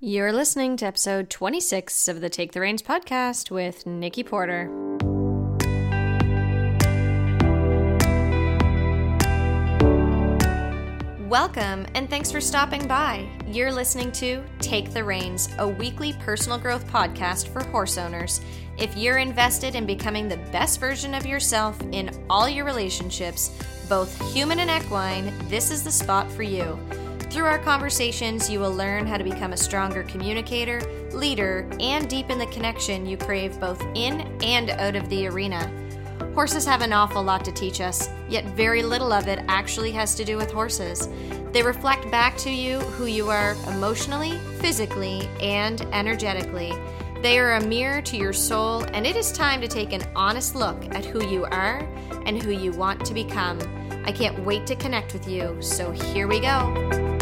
You're 0.00 0.32
listening 0.32 0.76
to 0.76 0.86
episode 0.86 1.28
26 1.28 2.06
of 2.06 2.20
the 2.20 2.30
Take 2.30 2.52
the 2.52 2.60
Reins 2.60 2.84
podcast 2.84 3.50
with 3.50 3.84
Nikki 3.84 4.22
Porter. 4.22 4.70
Welcome 11.28 11.84
and 11.96 12.08
thanks 12.08 12.30
for 12.30 12.40
stopping 12.40 12.86
by. 12.86 13.28
You're 13.48 13.72
listening 13.72 14.12
to 14.12 14.44
Take 14.60 14.92
the 14.92 15.02
Reins, 15.02 15.48
a 15.58 15.66
weekly 15.66 16.12
personal 16.20 16.58
growth 16.58 16.86
podcast 16.86 17.48
for 17.48 17.64
horse 17.64 17.98
owners. 17.98 18.40
If 18.78 18.96
you're 18.96 19.18
invested 19.18 19.74
in 19.74 19.84
becoming 19.84 20.28
the 20.28 20.36
best 20.52 20.78
version 20.78 21.12
of 21.12 21.26
yourself 21.26 21.76
in 21.90 22.24
all 22.30 22.48
your 22.48 22.66
relationships, 22.66 23.50
both 23.88 24.16
human 24.32 24.60
and 24.60 24.70
equine, 24.70 25.34
this 25.48 25.72
is 25.72 25.82
the 25.82 25.90
spot 25.90 26.30
for 26.30 26.44
you. 26.44 26.78
Through 27.30 27.44
our 27.44 27.58
conversations, 27.58 28.48
you 28.48 28.58
will 28.58 28.72
learn 28.72 29.06
how 29.06 29.18
to 29.18 29.24
become 29.24 29.52
a 29.52 29.56
stronger 29.56 30.02
communicator, 30.04 30.80
leader, 31.12 31.68
and 31.78 32.08
deepen 32.08 32.38
the 32.38 32.46
connection 32.46 33.04
you 33.04 33.18
crave 33.18 33.60
both 33.60 33.82
in 33.94 34.22
and 34.42 34.70
out 34.70 34.96
of 34.96 35.08
the 35.10 35.26
arena. 35.26 35.70
Horses 36.34 36.64
have 36.64 36.80
an 36.80 36.94
awful 36.94 37.22
lot 37.22 37.44
to 37.44 37.52
teach 37.52 37.82
us, 37.82 38.08
yet 38.30 38.46
very 38.56 38.82
little 38.82 39.12
of 39.12 39.28
it 39.28 39.40
actually 39.46 39.92
has 39.92 40.14
to 40.14 40.24
do 40.24 40.38
with 40.38 40.50
horses. 40.50 41.08
They 41.52 41.62
reflect 41.62 42.10
back 42.10 42.36
to 42.38 42.50
you 42.50 42.78
who 42.80 43.04
you 43.04 43.28
are 43.28 43.56
emotionally, 43.68 44.38
physically, 44.60 45.28
and 45.42 45.82
energetically. 45.92 46.72
They 47.20 47.38
are 47.38 47.56
a 47.56 47.66
mirror 47.66 48.00
to 48.02 48.16
your 48.16 48.32
soul, 48.32 48.84
and 48.94 49.06
it 49.06 49.16
is 49.16 49.32
time 49.32 49.60
to 49.60 49.68
take 49.68 49.92
an 49.92 50.02
honest 50.16 50.54
look 50.54 50.82
at 50.94 51.04
who 51.04 51.28
you 51.28 51.44
are 51.46 51.80
and 52.24 52.42
who 52.42 52.52
you 52.52 52.72
want 52.72 53.04
to 53.04 53.12
become. 53.12 53.58
I 54.06 54.12
can't 54.12 54.38
wait 54.46 54.66
to 54.68 54.76
connect 54.76 55.12
with 55.12 55.28
you, 55.28 55.60
so 55.60 55.90
here 55.90 56.26
we 56.26 56.40
go. 56.40 57.17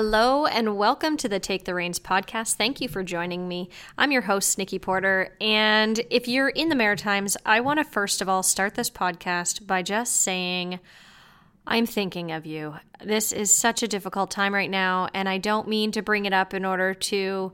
Hello 0.00 0.46
and 0.46 0.76
welcome 0.76 1.16
to 1.16 1.28
the 1.28 1.40
Take 1.40 1.64
the 1.64 1.74
Reins 1.74 1.98
podcast. 1.98 2.54
Thank 2.54 2.80
you 2.80 2.88
for 2.88 3.02
joining 3.02 3.48
me. 3.48 3.68
I'm 3.98 4.12
your 4.12 4.22
host, 4.22 4.56
Nikki 4.56 4.78
Porter. 4.78 5.34
And 5.40 6.00
if 6.08 6.28
you're 6.28 6.50
in 6.50 6.68
the 6.68 6.76
Maritimes, 6.76 7.36
I 7.44 7.58
want 7.58 7.80
to 7.80 7.84
first 7.84 8.22
of 8.22 8.28
all 8.28 8.44
start 8.44 8.76
this 8.76 8.90
podcast 8.90 9.66
by 9.66 9.82
just 9.82 10.20
saying, 10.20 10.78
I'm 11.66 11.84
thinking 11.84 12.30
of 12.30 12.46
you. 12.46 12.76
This 13.04 13.32
is 13.32 13.52
such 13.52 13.82
a 13.82 13.88
difficult 13.88 14.30
time 14.30 14.54
right 14.54 14.70
now, 14.70 15.08
and 15.14 15.28
I 15.28 15.38
don't 15.38 15.66
mean 15.66 15.90
to 15.90 16.00
bring 16.00 16.26
it 16.26 16.32
up 16.32 16.54
in 16.54 16.64
order 16.64 16.94
to 16.94 17.52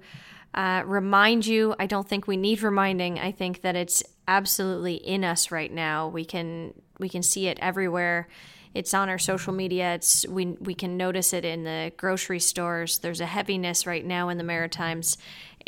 uh, 0.53 0.83
remind 0.85 1.47
you. 1.47 1.75
I 1.79 1.87
don't 1.87 2.07
think 2.07 2.27
we 2.27 2.37
need 2.37 2.61
reminding. 2.63 3.19
I 3.19 3.33
think 3.33 3.63
that 3.63 3.75
it's 3.75 4.03
absolutely 4.29 4.97
in 4.97 5.25
us 5.25 5.51
right 5.51 5.73
now. 5.73 6.09
We 6.09 6.27
can 6.27 6.75
we 6.99 7.09
can 7.09 7.23
see 7.23 7.47
it 7.47 7.59
everywhere 7.63 8.29
it's 8.75 8.93
on 8.93 9.09
our 9.09 9.19
social 9.19 9.53
media. 9.53 9.95
It's 9.95 10.27
we 10.29 10.47
we 10.61 10.75
can 10.75 10.97
notice 10.97 11.33
it 11.33 11.45
in 11.45 11.65
the 11.65 11.93
grocery 11.97 12.41
stores. 12.41 12.99
There's 12.99 13.21
a 13.21 13.27
heaviness 13.27 13.87
right 13.87 14.05
now 14.05 14.29
in 14.29 14.37
the 14.37 14.45
Maritimes, 14.45 15.17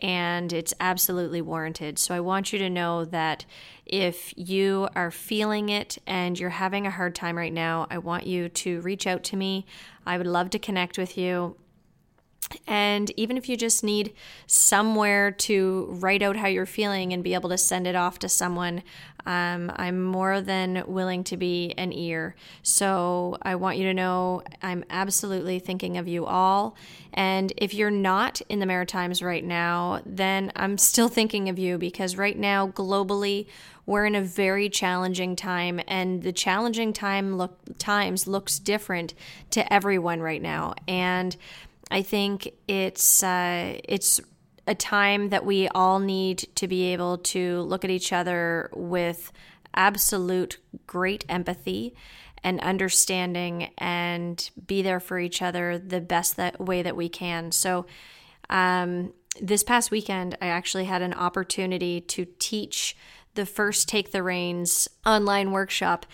and 0.00 0.52
it's 0.52 0.74
absolutely 0.80 1.40
warranted. 1.40 1.98
So 1.98 2.14
I 2.14 2.20
want 2.20 2.52
you 2.52 2.58
to 2.58 2.68
know 2.68 3.04
that 3.04 3.44
if 3.86 4.34
you 4.36 4.88
are 4.96 5.12
feeling 5.12 5.68
it 5.68 5.98
and 6.06 6.38
you're 6.38 6.50
having 6.50 6.86
a 6.86 6.90
hard 6.90 7.14
time 7.14 7.38
right 7.38 7.52
now, 7.52 7.86
I 7.90 7.98
want 7.98 8.26
you 8.26 8.48
to 8.48 8.80
reach 8.80 9.06
out 9.06 9.22
to 9.24 9.36
me. 9.36 9.64
I 10.04 10.18
would 10.18 10.26
love 10.26 10.50
to 10.50 10.58
connect 10.58 10.98
with 10.98 11.16
you. 11.16 11.56
And 12.66 13.10
even 13.16 13.36
if 13.36 13.48
you 13.48 13.56
just 13.56 13.82
need 13.82 14.12
somewhere 14.46 15.30
to 15.32 15.88
write 15.90 16.22
out 16.22 16.36
how 16.36 16.46
you're 16.46 16.66
feeling 16.66 17.12
and 17.12 17.24
be 17.24 17.34
able 17.34 17.50
to 17.50 17.58
send 17.58 17.86
it 17.86 17.96
off 17.96 18.18
to 18.20 18.28
someone, 18.28 18.82
um, 19.26 19.72
I'm 19.74 20.02
more 20.02 20.40
than 20.40 20.84
willing 20.86 21.24
to 21.24 21.36
be 21.36 21.74
an 21.76 21.92
ear. 21.92 22.36
So 22.62 23.36
I 23.42 23.56
want 23.56 23.76
you 23.76 23.84
to 23.84 23.94
know 23.94 24.42
I'm 24.62 24.84
absolutely 24.88 25.58
thinking 25.58 25.98
of 25.98 26.06
you 26.06 26.24
all. 26.24 26.76
And 27.12 27.52
if 27.56 27.74
you're 27.74 27.90
not 27.90 28.40
in 28.48 28.60
the 28.60 28.66
Maritimes 28.66 29.22
right 29.22 29.44
now, 29.44 30.00
then 30.06 30.52
I'm 30.54 30.78
still 30.78 31.08
thinking 31.08 31.48
of 31.48 31.58
you 31.58 31.76
because 31.78 32.16
right 32.16 32.38
now, 32.38 32.68
globally, 32.68 33.46
we're 33.84 34.04
in 34.04 34.14
a 34.16 34.22
very 34.22 34.68
challenging 34.68 35.36
time, 35.36 35.80
and 35.86 36.22
the 36.24 36.32
challenging 36.32 36.92
time 36.92 37.36
look 37.38 37.56
times 37.78 38.26
looks 38.26 38.58
different 38.58 39.14
to 39.50 39.72
everyone 39.72 40.20
right 40.20 40.42
now. 40.42 40.74
And 40.88 41.36
I 41.90 42.02
think 42.02 42.52
it's 42.66 43.22
uh, 43.22 43.78
it's 43.84 44.20
a 44.66 44.74
time 44.74 45.28
that 45.28 45.44
we 45.44 45.68
all 45.68 45.98
need 45.98 46.48
to 46.56 46.66
be 46.66 46.92
able 46.92 47.18
to 47.18 47.60
look 47.62 47.84
at 47.84 47.90
each 47.90 48.12
other 48.12 48.70
with 48.74 49.32
absolute 49.74 50.58
great 50.86 51.24
empathy 51.28 51.94
and 52.42 52.60
understanding 52.60 53.70
and 53.78 54.50
be 54.66 54.82
there 54.82 55.00
for 55.00 55.18
each 55.18 55.42
other 55.42 55.78
the 55.78 56.00
best 56.00 56.36
that 56.36 56.60
way 56.60 56.82
that 56.82 56.96
we 56.96 57.08
can. 57.08 57.52
So 57.52 57.86
um, 58.50 59.12
this 59.40 59.62
past 59.62 59.90
weekend, 59.90 60.36
I 60.40 60.46
actually 60.46 60.84
had 60.84 61.02
an 61.02 61.14
opportunity 61.14 62.00
to 62.00 62.26
teach 62.38 62.96
the 63.34 63.46
first 63.46 63.88
Take 63.88 64.12
the 64.12 64.22
Reins 64.22 64.88
online 65.04 65.52
workshop 65.52 66.06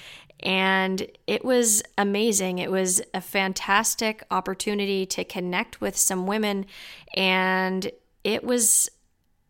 and 0.42 1.06
it 1.28 1.44
was 1.44 1.82
amazing. 1.96 2.58
It 2.58 2.70
was 2.70 3.00
a 3.14 3.20
fantastic 3.20 4.24
opportunity 4.30 5.06
to 5.06 5.24
connect 5.24 5.80
with 5.80 5.96
some 5.96 6.26
women 6.26 6.66
and 7.14 7.90
it 8.24 8.44
was 8.44 8.88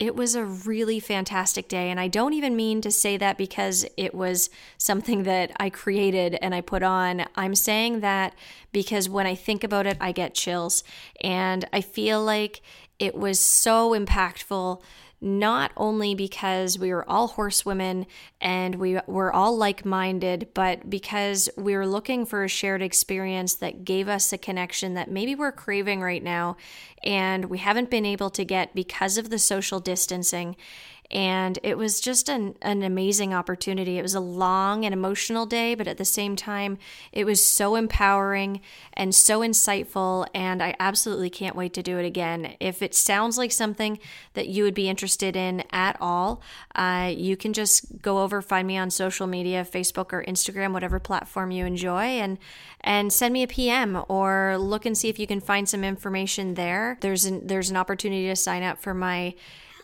it 0.02 0.16
was 0.16 0.34
a 0.34 0.44
really 0.44 0.98
fantastic 0.98 1.68
day. 1.68 1.88
And 1.88 2.00
I 2.00 2.08
don't 2.08 2.32
even 2.32 2.56
mean 2.56 2.80
to 2.80 2.90
say 2.90 3.16
that 3.18 3.38
because 3.38 3.86
it 3.96 4.12
was 4.12 4.50
something 4.76 5.22
that 5.30 5.52
I 5.58 5.70
created 5.70 6.36
and 6.42 6.56
I 6.56 6.60
put 6.60 6.82
on. 6.82 7.24
I'm 7.36 7.54
saying 7.54 8.00
that 8.00 8.34
because 8.72 9.08
when 9.08 9.28
I 9.28 9.36
think 9.36 9.62
about 9.62 9.86
it, 9.86 9.96
I 10.00 10.10
get 10.10 10.34
chills. 10.34 10.82
And 11.22 11.68
I 11.72 11.82
feel 11.82 12.20
like 12.20 12.62
it 12.98 13.14
was 13.14 13.38
so 13.38 13.90
impactful 13.92 14.82
not 15.22 15.70
only 15.76 16.16
because 16.16 16.78
we 16.78 16.92
were 16.92 17.08
all 17.08 17.28
horsewomen 17.28 18.06
and 18.40 18.74
we 18.74 18.98
were 19.06 19.32
all 19.32 19.56
like 19.56 19.84
minded, 19.84 20.48
but 20.52 20.90
because 20.90 21.48
we 21.56 21.76
were 21.76 21.86
looking 21.86 22.26
for 22.26 22.42
a 22.42 22.48
shared 22.48 22.82
experience 22.82 23.54
that 23.54 23.84
gave 23.84 24.08
us 24.08 24.32
a 24.32 24.38
connection 24.38 24.94
that 24.94 25.10
maybe 25.10 25.36
we're 25.36 25.52
craving 25.52 26.00
right 26.00 26.24
now 26.24 26.56
and 27.04 27.44
we 27.44 27.58
haven't 27.58 27.88
been 27.88 28.04
able 28.04 28.30
to 28.30 28.44
get 28.44 28.74
because 28.74 29.16
of 29.16 29.30
the 29.30 29.38
social 29.38 29.78
distancing. 29.78 30.56
And 31.12 31.58
it 31.62 31.76
was 31.76 32.00
just 32.00 32.28
an, 32.28 32.54
an 32.62 32.82
amazing 32.82 33.34
opportunity. 33.34 33.98
It 33.98 34.02
was 34.02 34.14
a 34.14 34.20
long 34.20 34.84
and 34.84 34.94
emotional 34.94 35.44
day, 35.44 35.74
but 35.74 35.86
at 35.86 35.98
the 35.98 36.04
same 36.04 36.36
time, 36.36 36.78
it 37.12 37.24
was 37.24 37.44
so 37.44 37.74
empowering 37.74 38.60
and 38.94 39.14
so 39.14 39.40
insightful. 39.40 40.26
And 40.34 40.62
I 40.62 40.74
absolutely 40.80 41.28
can't 41.28 41.54
wait 41.54 41.74
to 41.74 41.82
do 41.82 41.98
it 41.98 42.06
again. 42.06 42.54
If 42.60 42.80
it 42.80 42.94
sounds 42.94 43.36
like 43.36 43.52
something 43.52 43.98
that 44.32 44.48
you 44.48 44.64
would 44.64 44.74
be 44.74 44.88
interested 44.88 45.36
in 45.36 45.64
at 45.70 45.98
all, 46.00 46.40
uh, 46.74 47.12
you 47.14 47.36
can 47.36 47.52
just 47.52 48.00
go 48.00 48.22
over, 48.22 48.40
find 48.40 48.66
me 48.66 48.78
on 48.78 48.90
social 48.90 49.26
media, 49.26 49.66
Facebook 49.70 50.12
or 50.12 50.24
Instagram, 50.24 50.72
whatever 50.72 50.98
platform 50.98 51.50
you 51.50 51.66
enjoy, 51.66 52.04
and 52.04 52.38
and 52.80 53.12
send 53.12 53.32
me 53.32 53.42
a 53.42 53.46
PM 53.46 54.02
or 54.08 54.56
look 54.58 54.86
and 54.86 54.98
see 54.98 55.08
if 55.08 55.18
you 55.18 55.26
can 55.26 55.40
find 55.40 55.68
some 55.68 55.84
information 55.84 56.54
there. 56.54 56.98
There's 57.00 57.24
an, 57.24 57.46
there's 57.46 57.70
an 57.70 57.76
opportunity 57.76 58.26
to 58.26 58.36
sign 58.36 58.62
up 58.62 58.78
for 58.78 58.92
my 58.92 59.34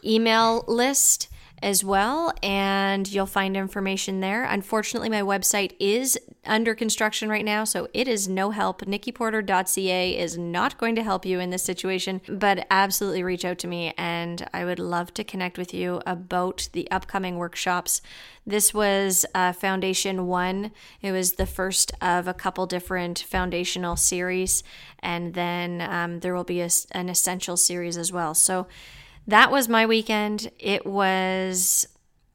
email 0.05 0.65
list 0.67 1.29
as 1.63 1.85
well, 1.85 2.33
and 2.43 3.11
you'll 3.11 3.27
find 3.27 3.57
information 3.57 4.21
there. 4.21 4.45
Unfortunately, 4.45 5.09
my 5.09 5.23
website 5.23 5.75
is 5.81 6.19
under 6.45 6.75
construction 6.75 7.29
right 7.29 7.45
now, 7.45 7.65
so 7.65 7.89
it 7.93 8.07
is 8.07 8.29
no 8.29 8.51
help. 8.51 8.83
NikkiPorter.ca 8.83 10.19
is 10.19 10.39
not 10.39 10.79
going 10.79 10.95
to 10.95 11.03
help 11.03 11.27
you 11.27 11.41
in 11.41 11.51
this 11.51 11.65
situation, 11.65 12.21
but 12.29 12.67
absolutely 12.71 13.23
reach 13.23 13.45
out 13.45 13.59
to 13.59 13.67
me, 13.67 13.93
and 13.99 14.49
I 14.53 14.65
would 14.65 14.79
love 14.79 15.13
to 15.15 15.25
connect 15.25 15.59
with 15.59 15.75
you 15.75 16.01
about 16.07 16.69
the 16.73 16.91
upcoming 16.91 17.37
workshops. 17.37 18.01
This 18.47 18.73
was 18.73 19.27
uh, 19.35 19.53
Foundation 19.53 20.27
One. 20.27 20.71
It 21.03 21.13
was 21.13 21.35
the 21.35 21.47
first 21.47 21.93
of 22.01 22.29
a 22.29 22.35
couple 22.35 22.67
different 22.67 23.19
foundational 23.19 23.97
series, 23.97 24.63
and 25.01 25.35
then 25.35 25.81
um, 25.83 26.21
there 26.21 26.35
will 26.35 26.45
be 26.45 26.61
a, 26.61 26.71
an 26.93 27.09
essential 27.09 27.57
series 27.57 27.97
as 27.97 28.13
well. 28.13 28.35
So, 28.35 28.69
that 29.29 29.51
was 29.51 29.69
my 29.69 29.87
weekend. 29.87 30.51
It 30.59 30.85
was 30.87 31.87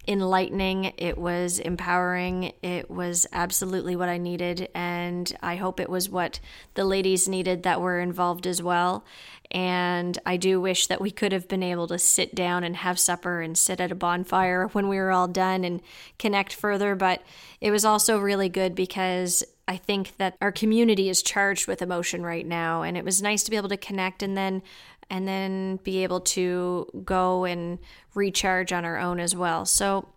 enlightening. 0.07 0.94
It 0.98 1.18
was 1.18 1.60
empowering. 1.60 2.54
It 2.62 2.90
was 2.92 3.25
absolutely 3.31 3.95
what 3.95 4.10
I 4.10 4.18
needed. 4.18 4.69
And 4.75 5.36
I 5.42 5.56
hope 5.56 5.80
it 5.80 5.90
was 5.90 6.10
what 6.10 6.40
the 6.75 6.86
ladies 6.86 7.28
needed 7.28 7.63
that 7.63 7.81
were 7.81 8.00
involved 8.00 8.45
as 8.45 8.62
well. 8.62 9.06
And 9.50 10.18
I 10.25 10.38
do 10.38 10.60
wish 10.62 10.88
that 10.88 11.01
we 11.01 11.10
could 11.10 11.31
have 11.31 11.48
been 11.48 11.63
able 11.63 11.88
to 11.88 11.98
sit 11.98 12.36
down 12.36 12.63
and 12.63 12.75
have 12.75 13.00
supper 13.00 13.42
and 13.42 13.57
sit 13.57 13.80
at 13.80 13.92
a 13.92 13.96
bonfire 13.96 14.68
when 14.74 14.88
we 14.88 14.98
were 14.98 15.12
all 15.12 15.28
done 15.28 15.63
and 15.63 15.81
connect 16.19 16.54
further. 16.54 16.96
But 16.96 17.24
it 17.60 17.72
was 17.72 17.86
also 17.86 18.19
really 18.19 18.50
good 18.50 18.75
because 18.75 19.44
I 19.68 19.78
think 19.78 20.18
that 20.18 20.36
our 20.42 20.51
community 20.51 21.07
is 21.07 21.24
charged 21.24 21.68
with 21.68 21.81
emotion 21.81 22.24
right 22.24 22.46
now. 22.46 22.81
And 22.81 22.98
it 22.98 23.06
was 23.06 23.22
nice 23.22 23.44
to 23.44 23.51
be 23.51 23.57
able 23.57 23.69
to 23.69 23.78
connect 23.78 24.22
and 24.22 24.36
then 24.36 24.62
and 25.09 25.27
then 25.27 25.77
be 25.83 26.03
able 26.03 26.21
to 26.21 26.88
go 27.03 27.45
and 27.45 27.79
recharge 28.15 28.71
on 28.71 28.85
our 28.85 28.97
own 28.97 29.19
as 29.19 29.35
well. 29.35 29.65
So 29.65 30.09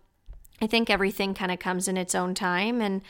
I 0.61 0.67
think 0.67 0.89
everything 0.89 1.33
kind 1.33 1.51
of 1.51 1.59
comes 1.59 1.87
in 1.87 1.97
its 1.97 2.15
own 2.15 2.33
time. 2.33 2.81
And 2.81 3.01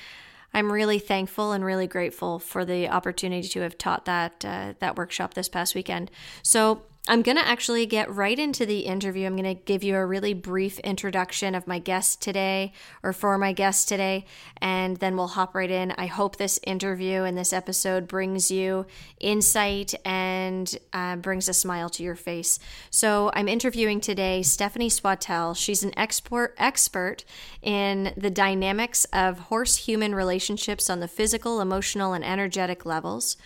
I'm 0.53 0.71
really 0.71 0.99
thankful 0.99 1.51
and 1.51 1.63
really 1.63 1.87
grateful 1.87 2.39
for 2.39 2.65
the 2.65 2.89
opportunity 2.89 3.47
to 3.47 3.61
have 3.61 3.77
taught 3.77 4.05
that 4.05 4.43
uh, 4.45 4.73
that 4.79 4.95
workshop 4.95 5.33
this 5.33 5.49
past 5.49 5.75
weekend. 5.75 6.09
So 6.41 6.83
I'm 7.09 7.21
going 7.21 7.37
to 7.37 7.47
actually 7.47 7.85
get 7.85 8.13
right 8.13 8.37
into 8.37 8.65
the 8.65 8.79
interview. 8.79 9.27
I'm 9.27 9.37
going 9.37 9.55
to 9.55 9.63
give 9.63 9.81
you 9.81 9.95
a 9.95 10.05
really 10.05 10.33
brief 10.33 10.77
introduction 10.79 11.55
of 11.55 11.65
my 11.65 11.79
guest 11.79 12.21
today 12.21 12.73
or 13.01 13.13
for 13.13 13.37
my 13.37 13.53
guest 13.53 13.87
today, 13.87 14.25
and 14.57 14.97
then 14.97 15.15
we'll 15.15 15.27
hop 15.27 15.55
right 15.55 15.71
in. 15.71 15.91
I 15.97 16.07
hope 16.07 16.35
this 16.35 16.59
interview 16.67 17.23
and 17.23 17.37
this 17.37 17.53
episode 17.53 18.09
brings 18.09 18.51
you 18.51 18.85
insight 19.21 19.93
and 20.03 20.77
uh, 20.91 21.15
brings 21.15 21.47
a 21.47 21.53
smile 21.53 21.89
to 21.91 22.03
your 22.03 22.15
face. 22.15 22.59
So, 22.89 23.31
I'm 23.33 23.47
interviewing 23.47 24.01
today 24.01 24.43
Stephanie 24.43 24.89
Swattel. 24.89 25.55
She's 25.55 25.83
an 25.83 25.97
expert, 25.97 26.55
expert 26.57 27.23
in 27.61 28.13
the 28.17 28.29
dynamics 28.29 29.05
of 29.13 29.39
horse 29.39 29.77
human 29.77 30.13
relationships 30.13 30.89
on 30.89 30.99
the 30.99 31.07
physical, 31.07 31.61
emotional, 31.61 32.11
and 32.11 32.25
energetic 32.25 32.85
levels. 32.85 33.37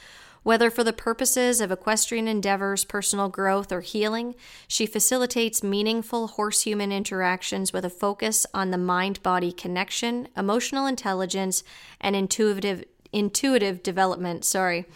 Whether 0.44 0.72
for 0.72 0.84
the 0.84 0.92
purposes 0.92 1.62
of 1.62 1.72
equestrian 1.72 2.28
endeavors, 2.28 2.84
personal 2.84 3.30
growth, 3.30 3.72
or 3.72 3.82
healing, 3.82 4.34
she 4.68 4.88
facilitates 4.88 5.62
meaningful 5.62 6.30
horse 6.30 6.62
human 6.62 6.92
interactions 6.92 7.72
with 7.72 7.86
a 7.86 7.92
focus 7.92 8.48
on 8.54 8.72
the 8.72 8.78
mind 8.78 9.22
body 9.22 9.52
connection, 9.52 10.28
emotional 10.36 10.88
intelligence, 10.88 11.64
and 12.00 12.16
intuitive, 12.16 12.84
intuitive 13.12 13.84
development. 13.84 14.44
Sorry. 14.44 14.88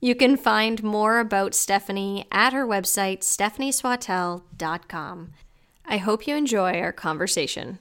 You 0.00 0.14
can 0.14 0.36
find 0.36 0.80
more 0.82 1.18
about 1.18 1.54
Stephanie 1.54 2.26
at 2.30 2.54
her 2.54 2.66
website, 2.66 3.20
stephanieswattel.com. 3.20 5.32
I 5.84 5.96
hope 5.96 6.26
you 6.26 6.36
enjoy 6.36 6.80
our 6.80 6.92
conversation. 6.92 7.78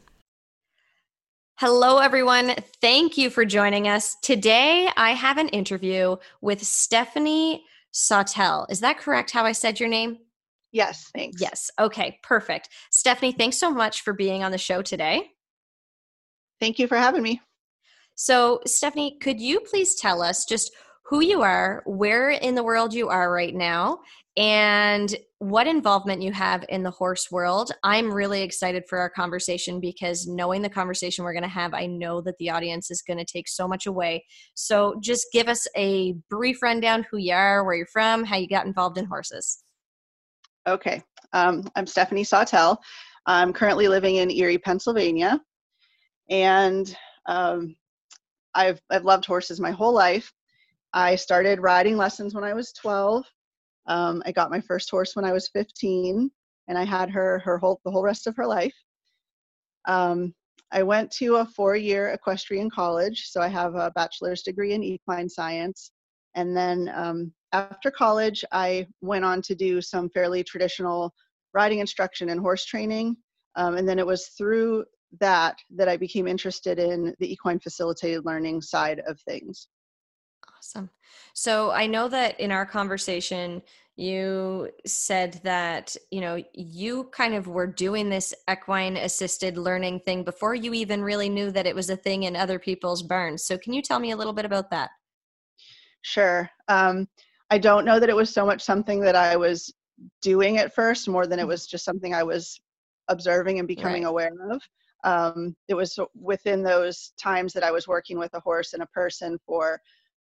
Hello, 1.60 1.98
everyone. 1.98 2.54
Thank 2.82 3.18
you 3.18 3.32
for 3.32 3.44
joining 3.44 3.88
us. 3.88 4.16
Today, 4.22 4.90
I 4.96 5.14
have 5.14 5.40
an 5.40 5.50
interview 5.50 6.18
with 6.40 6.62
Stephanie 6.62 7.64
Swattel. 7.92 8.68
Is 8.70 8.82
that 8.82 9.00
correct 9.00 9.32
how 9.32 9.44
I 9.44 9.54
said 9.54 9.80
your 9.80 9.90
name? 9.90 10.20
Yes, 10.72 11.10
thanks. 11.16 11.42
Yes. 11.42 11.72
Okay, 11.80 12.20
perfect. 12.22 12.70
Stephanie, 12.92 13.32
thanks 13.32 13.58
so 13.58 13.72
much 13.72 14.02
for 14.02 14.14
being 14.14 14.44
on 14.44 14.52
the 14.52 14.60
show 14.60 14.84
today. 14.84 15.32
Thank 16.60 16.78
you 16.78 16.86
for 16.86 16.96
having 16.96 17.24
me. 17.24 17.42
So, 18.14 18.62
Stephanie, 18.68 19.18
could 19.20 19.42
you 19.42 19.60
please 19.62 19.96
tell 19.96 20.22
us 20.22 20.46
just 20.46 20.72
who 21.06 21.22
you 21.22 21.42
are, 21.42 21.82
where 21.88 22.30
in 22.30 22.54
the 22.54 22.64
world 22.64 22.94
you 22.94 23.10
are 23.10 23.34
right 23.34 23.56
now, 23.56 24.02
and 24.38 25.16
what 25.40 25.66
involvement 25.66 26.22
you 26.22 26.32
have 26.32 26.64
in 26.70 26.84
the 26.84 26.92
horse 26.92 27.32
world. 27.32 27.72
I'm 27.84 28.14
really 28.14 28.44
excited 28.44 28.84
for 28.88 29.00
our 29.00 29.10
conversation 29.10 29.80
because 29.80 30.28
knowing 30.28 30.62
the 30.62 30.70
conversation 30.70 31.26
we're 31.26 31.34
going 31.34 31.42
to 31.42 31.50
have, 31.50 31.74
I 31.74 31.88
know 31.88 32.22
that 32.22 32.38
the 32.38 32.52
audience 32.52 32.92
is 32.92 33.02
going 33.02 33.18
to 33.18 33.26
take 33.26 33.48
so 33.48 33.68
much 33.68 33.88
away. 33.88 34.24
So 34.54 34.96
just 35.02 35.28
give 35.34 35.48
us 35.48 35.68
a 35.76 36.14
brief 36.30 36.62
rundown 36.62 37.06
who 37.10 37.18
you 37.18 37.34
are, 37.34 37.66
where 37.66 37.76
you're 37.76 37.88
from, 37.88 38.24
how 38.24 38.38
you 38.38 38.48
got 38.48 38.68
involved 38.68 39.00
in 39.00 39.06
horses. 39.06 39.64
Okay. 40.68 41.02
Um, 41.34 41.68
I'm 41.76 41.88
Stephanie 41.88 42.24
Swattel. 42.24 42.78
I'm 43.26 43.54
currently 43.54 43.88
living 43.88 44.18
in 44.18 44.30
Erie, 44.30 44.60
Pennsylvania. 44.60 45.42
And 46.30 46.96
um, 47.26 47.76
I've, 48.54 48.82
I've 48.92 49.06
loved 49.06 49.26
horses 49.26 49.60
my 49.60 49.72
whole 49.72 49.94
life. 49.94 50.32
I 50.94 51.16
started 51.16 51.60
riding 51.60 51.98
lessons 51.98 52.36
when 52.36 52.44
I 52.44 52.54
was 52.54 52.72
12 52.74 53.26
um, 53.88 54.22
I 54.26 54.32
got 54.32 54.52
my 54.52 54.62
first 54.62 54.90
horse 54.90 55.16
when 55.16 55.26
I 55.26 55.32
was 55.32 55.50
15, 55.50 56.30
and 56.68 56.78
I 56.78 56.84
had 56.84 57.10
her 57.10 57.40
her 57.40 57.58
whole 57.58 57.80
the 57.86 57.92
whole 57.92 58.04
rest 58.04 58.28
of 58.28 58.36
her 58.36 58.46
life. 58.46 58.76
Um, 59.86 60.34
I 60.72 60.84
went 60.84 61.12
to 61.12 61.38
a 61.38 61.46
four-year 61.46 62.10
equestrian 62.10 62.70
college, 62.70 63.30
so 63.30 63.42
I 63.42 63.48
have 63.48 63.76
a 63.76 63.92
bachelor's 63.92 64.44
degree 64.44 64.74
in 64.74 64.84
equine 64.84 65.30
science. 65.30 65.92
And 66.36 66.56
then 66.56 66.92
um, 66.94 67.34
after 67.54 67.90
college, 67.90 68.44
I 68.52 68.88
went 69.02 69.24
on 69.24 69.42
to 69.44 69.56
do 69.56 69.82
some 69.82 70.10
fairly 70.10 70.44
traditional 70.44 71.14
riding 71.54 71.80
instruction 71.80 72.30
and 72.30 72.40
horse 72.40 72.66
training. 72.66 73.16
Um, 73.56 73.78
and 73.78 73.88
then 73.88 73.98
it 73.98 74.06
was 74.06 74.28
through 74.38 74.86
that 75.22 75.58
that 75.76 75.88
I 75.88 75.96
became 75.96 76.28
interested 76.28 76.80
in 76.80 77.16
the 77.20 77.32
equine 77.32 77.60
facilitated 77.60 78.26
learning 78.26 78.62
side 78.62 79.02
of 79.08 79.20
things. 79.22 79.68
Awesome. 80.58 80.90
So 81.34 81.72
I 81.72 81.86
know 81.88 82.08
that 82.08 82.40
in 82.40 82.52
our 82.52 82.66
conversation, 82.66 83.62
you 83.96 84.70
said 84.86 85.40
that, 85.44 85.96
you 86.12 86.22
know, 86.22 86.44
you 86.54 87.06
kind 87.06 87.34
of 87.34 87.48
were 87.48 87.68
doing 87.68 88.10
this 88.10 88.34
equine 88.50 88.98
assisted 88.98 89.58
learning 89.58 90.02
thing 90.02 90.24
before 90.24 90.56
you 90.56 90.74
even 90.74 91.02
really 91.02 91.30
knew 91.30 91.52
that 91.52 91.66
it 91.66 91.76
was 91.76 91.90
a 91.90 91.96
thing 91.96 92.24
in 92.24 92.36
other 92.36 92.60
people's 92.60 93.02
barns. 93.02 93.44
So 93.44 93.58
can 93.58 93.74
you 93.74 93.82
tell 93.82 94.00
me 94.00 94.12
a 94.12 94.16
little 94.16 94.34
bit 94.34 94.46
about 94.46 94.70
that? 94.72 94.92
Sure. 96.02 96.50
Um, 96.68 97.08
I 97.50 97.58
don't 97.58 97.86
know 97.86 98.00
that 98.00 98.10
it 98.10 98.16
was 98.16 98.30
so 98.30 98.46
much 98.46 98.62
something 98.62 99.00
that 99.02 99.16
I 99.16 99.36
was 99.36 99.74
doing 100.22 100.58
at 100.58 100.76
first, 100.76 101.08
more 101.08 101.26
than 101.26 101.40
it 101.40 101.46
mm. 101.46 101.50
was 101.50 101.66
just 101.66 101.86
something 101.86 102.14
I 102.14 102.24
was 102.24 102.60
observing 103.08 103.58
and 103.60 103.68
becoming 103.68 104.04
right. 104.04 104.10
aware 104.10 104.32
of 104.52 104.62
um, 105.04 105.56
it 105.68 105.74
was 105.74 105.98
within 106.20 106.64
those 106.64 107.14
times 107.18 107.54
that 107.54 107.64
I 107.64 107.72
was 107.72 107.88
working 107.88 108.18
with 108.18 108.34
a 108.34 108.40
horse 108.40 108.74
and 108.74 108.84
a 108.84 108.88
person 108.88 109.38
for 109.46 109.80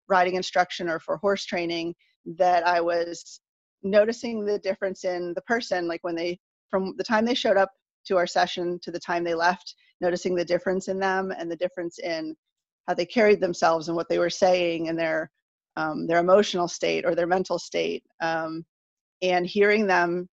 riding 0.08 0.34
instruction 0.34 0.88
or 0.88 1.00
for 1.00 1.16
horse 1.16 1.44
training 1.44 1.94
that 2.36 2.66
I 2.66 2.80
was 2.80 3.40
noticing 3.82 4.44
the 4.44 4.58
difference 4.58 5.04
in 5.04 5.34
the 5.34 5.42
person, 5.42 5.86
like 5.86 6.02
when 6.02 6.14
they, 6.14 6.38
from 6.70 6.94
the 6.96 7.04
time 7.04 7.24
they 7.24 7.34
showed 7.34 7.56
up 7.56 7.70
to 8.06 8.16
our 8.16 8.26
session 8.26 8.78
to 8.82 8.90
the 8.90 8.98
time 8.98 9.24
they 9.24 9.34
left, 9.34 9.74
noticing 10.00 10.34
the 10.34 10.44
difference 10.44 10.88
in 10.88 10.98
them 10.98 11.32
and 11.36 11.50
the 11.50 11.56
difference 11.56 11.98
in 11.98 12.34
how 12.86 12.94
they 12.94 13.06
carried 13.06 13.40
themselves 13.40 13.88
and 13.88 13.96
what 13.96 14.08
they 14.08 14.18
were 14.18 14.30
saying 14.30 14.88
and 14.88 14.98
their 14.98 15.30
um, 15.76 16.06
their 16.06 16.20
emotional 16.20 16.68
state 16.68 17.04
or 17.04 17.16
their 17.16 17.26
mental 17.26 17.58
state, 17.58 18.04
um, 18.20 18.64
and 19.22 19.44
hearing 19.44 19.88
them 19.88 20.28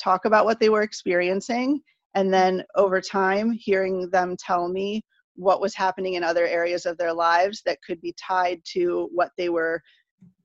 talk 0.00 0.24
about 0.24 0.44
what 0.44 0.60
they 0.60 0.68
were 0.68 0.82
experiencing, 0.82 1.80
and 2.14 2.32
then 2.32 2.62
over 2.76 3.00
time 3.00 3.50
hearing 3.50 4.08
them 4.10 4.36
tell 4.38 4.68
me 4.68 5.02
what 5.36 5.60
was 5.60 5.74
happening 5.74 6.14
in 6.14 6.24
other 6.24 6.46
areas 6.46 6.86
of 6.86 6.98
their 6.98 7.12
lives 7.12 7.62
that 7.64 7.78
could 7.86 8.00
be 8.00 8.14
tied 8.18 8.60
to 8.72 9.08
what 9.12 9.30
they 9.36 9.48
were 9.48 9.80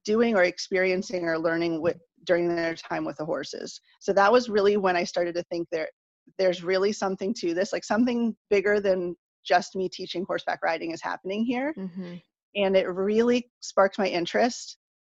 doing 0.05 0.35
or 0.35 0.43
experiencing 0.43 1.25
or 1.25 1.39
learning 1.39 1.81
with 1.81 1.97
during 2.25 2.53
their 2.53 2.75
time 2.75 3.05
with 3.05 3.17
the 3.17 3.25
horses. 3.25 3.81
So 3.99 4.13
that 4.13 4.31
was 4.31 4.49
really 4.49 4.77
when 4.77 4.95
I 4.95 5.03
started 5.03 5.33
to 5.35 5.43
think 5.43 5.67
there 5.71 5.89
there's 6.37 6.63
really 6.63 6.91
something 6.93 7.33
to 7.33 7.53
this, 7.53 7.73
like 7.73 7.83
something 7.83 8.35
bigger 8.49 8.79
than 8.79 9.15
just 9.43 9.75
me 9.75 9.89
teaching 9.89 10.23
horseback 10.25 10.59
riding 10.63 10.91
is 10.91 11.01
happening 11.01 11.43
here. 11.43 11.73
Mm-hmm. 11.77 12.15
And 12.55 12.75
it 12.75 12.87
really 12.87 13.49
sparked 13.59 13.97
my 13.97 14.07
interest. 14.07 14.77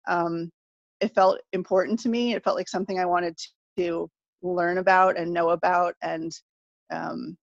Um, 0.08 0.50
it 1.00 1.14
felt 1.14 1.40
important 1.52 1.99
to 2.00 2.08
me. 2.08 2.35
It 2.35 2.44
felt 2.44 2.56
like 2.56 2.68
something 2.68 2.99
I 2.99 3.06
wanted 3.06 3.37
to 3.78 4.08
learn 4.42 4.78
about 4.78 5.18
and 5.18 5.32
know 5.32 5.50
about 5.50 5.94
and 6.02 6.32
um, 6.92 7.37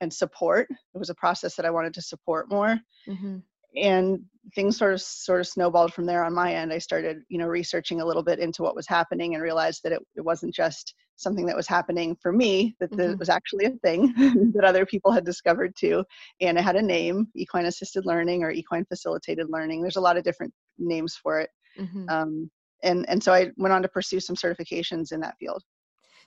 and 0.00 0.12
support. 0.12 0.68
It 0.70 0.98
was 0.98 1.10
a 1.10 1.14
process 1.14 1.54
that 1.56 1.66
I 1.66 1.70
wanted 1.70 1.94
to 1.94 2.02
support 2.02 2.50
more. 2.50 2.78
Mm-hmm. 3.08 3.38
And 3.76 4.20
things 4.54 4.78
sort 4.78 4.94
of 4.94 5.02
sort 5.02 5.40
of 5.40 5.46
snowballed 5.46 5.92
from 5.92 6.06
there 6.06 6.24
on 6.24 6.32
my 6.32 6.54
end. 6.54 6.72
I 6.72 6.78
started, 6.78 7.18
you 7.28 7.36
know, 7.36 7.46
researching 7.46 8.00
a 8.00 8.04
little 8.04 8.22
bit 8.22 8.38
into 8.38 8.62
what 8.62 8.74
was 8.74 8.86
happening 8.86 9.34
and 9.34 9.42
realized 9.42 9.82
that 9.82 9.92
it, 9.92 10.00
it 10.16 10.22
wasn't 10.22 10.54
just 10.54 10.94
something 11.16 11.44
that 11.46 11.56
was 11.56 11.66
happening 11.66 12.16
for 12.22 12.32
me, 12.32 12.74
that 12.80 12.90
mm-hmm. 12.90 13.12
it 13.12 13.18
was 13.18 13.28
actually 13.28 13.66
a 13.66 13.70
thing 13.82 14.14
that 14.54 14.64
other 14.64 14.86
people 14.86 15.10
had 15.10 15.24
discovered 15.24 15.74
too. 15.76 16.04
And 16.40 16.56
it 16.56 16.62
had 16.62 16.76
a 16.76 16.82
name, 16.82 17.28
equine 17.34 17.66
assisted 17.66 18.06
learning 18.06 18.44
or 18.44 18.50
equine 18.50 18.84
facilitated 18.86 19.48
learning. 19.50 19.82
There's 19.82 19.96
a 19.96 20.00
lot 20.00 20.16
of 20.16 20.24
different 20.24 20.54
names 20.78 21.16
for 21.16 21.40
it. 21.40 21.50
Mm-hmm. 21.78 22.08
Um, 22.08 22.50
and, 22.82 23.08
and 23.08 23.22
so 23.22 23.32
I 23.32 23.50
went 23.56 23.72
on 23.72 23.82
to 23.82 23.88
pursue 23.88 24.20
some 24.20 24.36
certifications 24.36 25.12
in 25.12 25.20
that 25.20 25.36
field. 25.38 25.62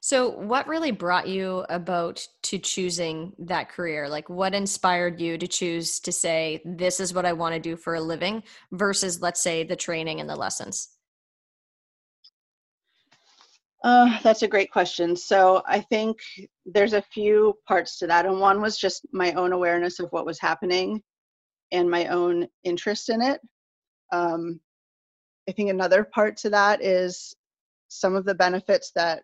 So, 0.01 0.29
what 0.29 0.68
really 0.68 0.91
brought 0.91 1.27
you 1.27 1.65
about 1.68 2.25
to 2.44 2.58
choosing 2.58 3.34
that 3.39 3.68
career? 3.68 4.08
Like, 4.08 4.29
what 4.29 4.56
inspired 4.56 5.20
you 5.20 5.38
to 5.38 5.48
choose 5.48 6.00
to 6.01 6.12
say, 6.13 6.62
this 6.63 7.01
is 7.01 7.13
what 7.13 7.25
I 7.25 7.34
want 7.34 7.56
to 7.56 7.60
do 7.60 7.75
for 7.75 7.96
a 7.96 8.01
living 8.01 8.44
versus, 8.72 9.22
let's 9.22 9.41
say, 9.41 9.63
the 9.63 9.75
training 9.75 10.22
and 10.22 10.29
the 10.29 10.38
lessons? 10.38 10.89
Uh, 13.84 14.18
that's 14.24 14.41
a 14.41 14.48
great 14.48 14.72
question. 14.72 15.18
So, 15.18 15.63
I 15.68 15.82
think 15.82 16.20
there's 16.65 16.94
a 16.94 17.01
few 17.01 17.58
parts 17.68 17.98
to 18.00 18.08
that. 18.08 18.25
And 18.25 18.39
one 18.39 18.62
was 18.62 18.77
just 18.77 19.06
my 19.12 19.34
own 19.34 19.51
awareness 19.51 20.00
of 20.00 20.10
what 20.12 20.25
was 20.25 20.39
happening 20.39 21.03
and 21.74 21.91
my 21.91 22.08
own 22.08 22.48
interest 22.63 23.10
in 23.10 23.22
it. 23.22 23.41
Um, 24.13 24.62
I 25.50 25.51
think 25.51 25.70
another 25.70 26.06
part 26.06 26.38
to 26.38 26.50
that 26.51 26.82
is 26.82 27.36
some 27.89 28.15
of 28.15 28.24
the 28.24 28.36
benefits 28.36 28.91
that 28.96 29.24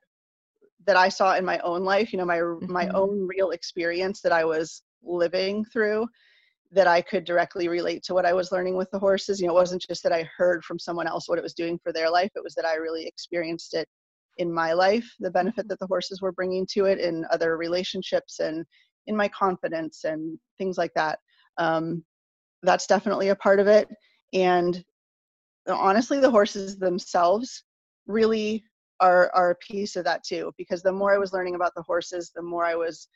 that 0.85 0.95
I 0.95 1.09
saw 1.09 1.35
in 1.35 1.45
my 1.45 1.59
own 1.59 1.83
life, 1.83 2.13
you 2.13 2.19
know, 2.19 2.25
my 2.25 2.39
mm-hmm. 2.39 2.71
my 2.71 2.87
own 2.89 3.27
real 3.27 3.51
experience 3.51 4.21
that 4.21 4.31
I 4.31 4.45
was 4.45 4.83
living 5.03 5.65
through 5.65 6.07
that 6.71 6.87
I 6.87 7.01
could 7.01 7.25
directly 7.25 7.67
relate 7.67 8.03
to 8.03 8.13
what 8.13 8.25
I 8.25 8.33
was 8.33 8.51
learning 8.51 8.75
with 8.75 8.89
the 8.91 8.99
horses. 8.99 9.39
You 9.39 9.47
know, 9.47 9.53
it 9.53 9.61
wasn't 9.61 9.85
just 9.87 10.03
that 10.03 10.11
I 10.11 10.29
heard 10.35 10.63
from 10.65 10.79
someone 10.79 11.07
else 11.07 11.29
what 11.29 11.37
it 11.37 11.43
was 11.43 11.53
doing 11.53 11.79
for 11.81 11.93
their 11.93 12.09
life, 12.09 12.31
it 12.35 12.43
was 12.43 12.55
that 12.55 12.65
I 12.65 12.75
really 12.75 13.05
experienced 13.05 13.73
it 13.73 13.87
in 14.37 14.51
my 14.51 14.73
life, 14.73 15.09
the 15.19 15.31
benefit 15.31 15.67
that 15.69 15.79
the 15.79 15.87
horses 15.87 16.21
were 16.21 16.33
bringing 16.33 16.67
to 16.71 16.85
it 16.85 16.99
in 16.99 17.25
other 17.31 17.55
relationships 17.55 18.39
and 18.39 18.65
in 19.07 19.15
my 19.15 19.27
confidence 19.29 20.03
and 20.03 20.37
things 20.57 20.77
like 20.77 20.93
that 20.95 21.19
um, 21.57 22.03
that's 22.63 22.87
definitely 22.87 23.29
a 23.29 23.35
part 23.35 23.59
of 23.59 23.67
it 23.67 23.87
and 24.33 24.83
honestly 25.67 26.19
the 26.19 26.29
horses 26.29 26.77
themselves 26.77 27.63
really 28.07 28.63
are 28.99 29.29
are 29.33 29.51
a 29.51 29.55
piece 29.55 29.95
of 29.95 30.03
that 30.05 30.23
too 30.23 30.51
because 30.57 30.81
the 30.81 30.91
more 30.91 31.13
i 31.13 31.17
was 31.17 31.33
learning 31.33 31.55
about 31.55 31.73
the 31.75 31.81
horses 31.81 32.31
the 32.35 32.41
more 32.41 32.65
i 32.65 32.75
was 32.75 33.07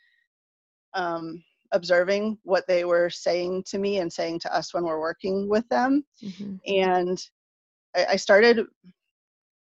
um, 0.95 1.43
observing 1.71 2.37
what 2.43 2.65
they 2.67 2.83
were 2.83 3.09
saying 3.09 3.63
to 3.67 3.77
me 3.77 3.99
and 3.99 4.11
saying 4.11 4.39
to 4.39 4.55
us 4.55 4.73
when 4.73 4.83
we're 4.83 4.99
working 4.99 5.47
with 5.47 5.67
them 5.69 6.03
mm-hmm. 6.23 6.55
and 6.65 7.21
I, 7.95 8.05
I 8.11 8.15
started 8.15 8.65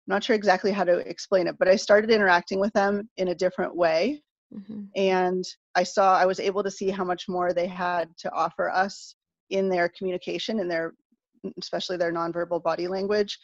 not 0.07 0.23
sure 0.23 0.35
exactly 0.35 0.71
how 0.71 0.83
to 0.83 0.97
explain 1.07 1.47
it 1.47 1.57
but 1.59 1.67
i 1.67 1.75
started 1.75 2.09
interacting 2.09 2.59
with 2.59 2.73
them 2.73 3.07
in 3.17 3.27
a 3.29 3.35
different 3.35 3.75
way 3.75 4.23
mm-hmm. 4.53 4.85
and 4.95 5.45
i 5.75 5.83
saw 5.83 6.17
i 6.17 6.25
was 6.25 6.39
able 6.39 6.63
to 6.63 6.71
see 6.71 6.89
how 6.89 7.03
much 7.03 7.29
more 7.29 7.53
they 7.53 7.67
had 7.67 8.09
to 8.17 8.31
offer 8.31 8.69
us 8.69 9.15
in 9.51 9.69
their 9.69 9.89
communication 9.97 10.59
in 10.59 10.67
their 10.67 10.93
especially 11.59 11.95
their 11.95 12.11
nonverbal 12.11 12.61
body 12.61 12.87
language 12.87 13.37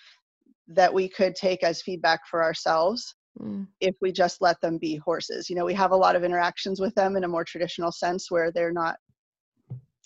that 0.68 0.94
we 0.94 1.08
could 1.08 1.36
take 1.36 1.64
as 1.64 1.82
feedback 1.82 2.22
for 2.30 2.44
ourselves 2.44 3.16
mm. 3.40 3.68
if 3.80 3.96
we 4.02 4.12
just 4.12 4.42
let 4.42 4.60
them 4.62 4.78
be 4.78 4.96
horses. 4.98 5.50
You 5.50 5.56
know, 5.56 5.66
we 5.66 5.74
have 5.74 5.92
a 5.92 5.96
lot 5.96 6.16
of 6.16 6.24
interactions 6.24 6.80
with 6.80 6.94
them 6.96 7.16
in 7.16 7.24
a 7.24 7.28
more 7.28 7.44
traditional 7.44 7.92
sense 7.92 8.32
where 8.32 8.52
they're 8.52 8.74
not 8.74 8.98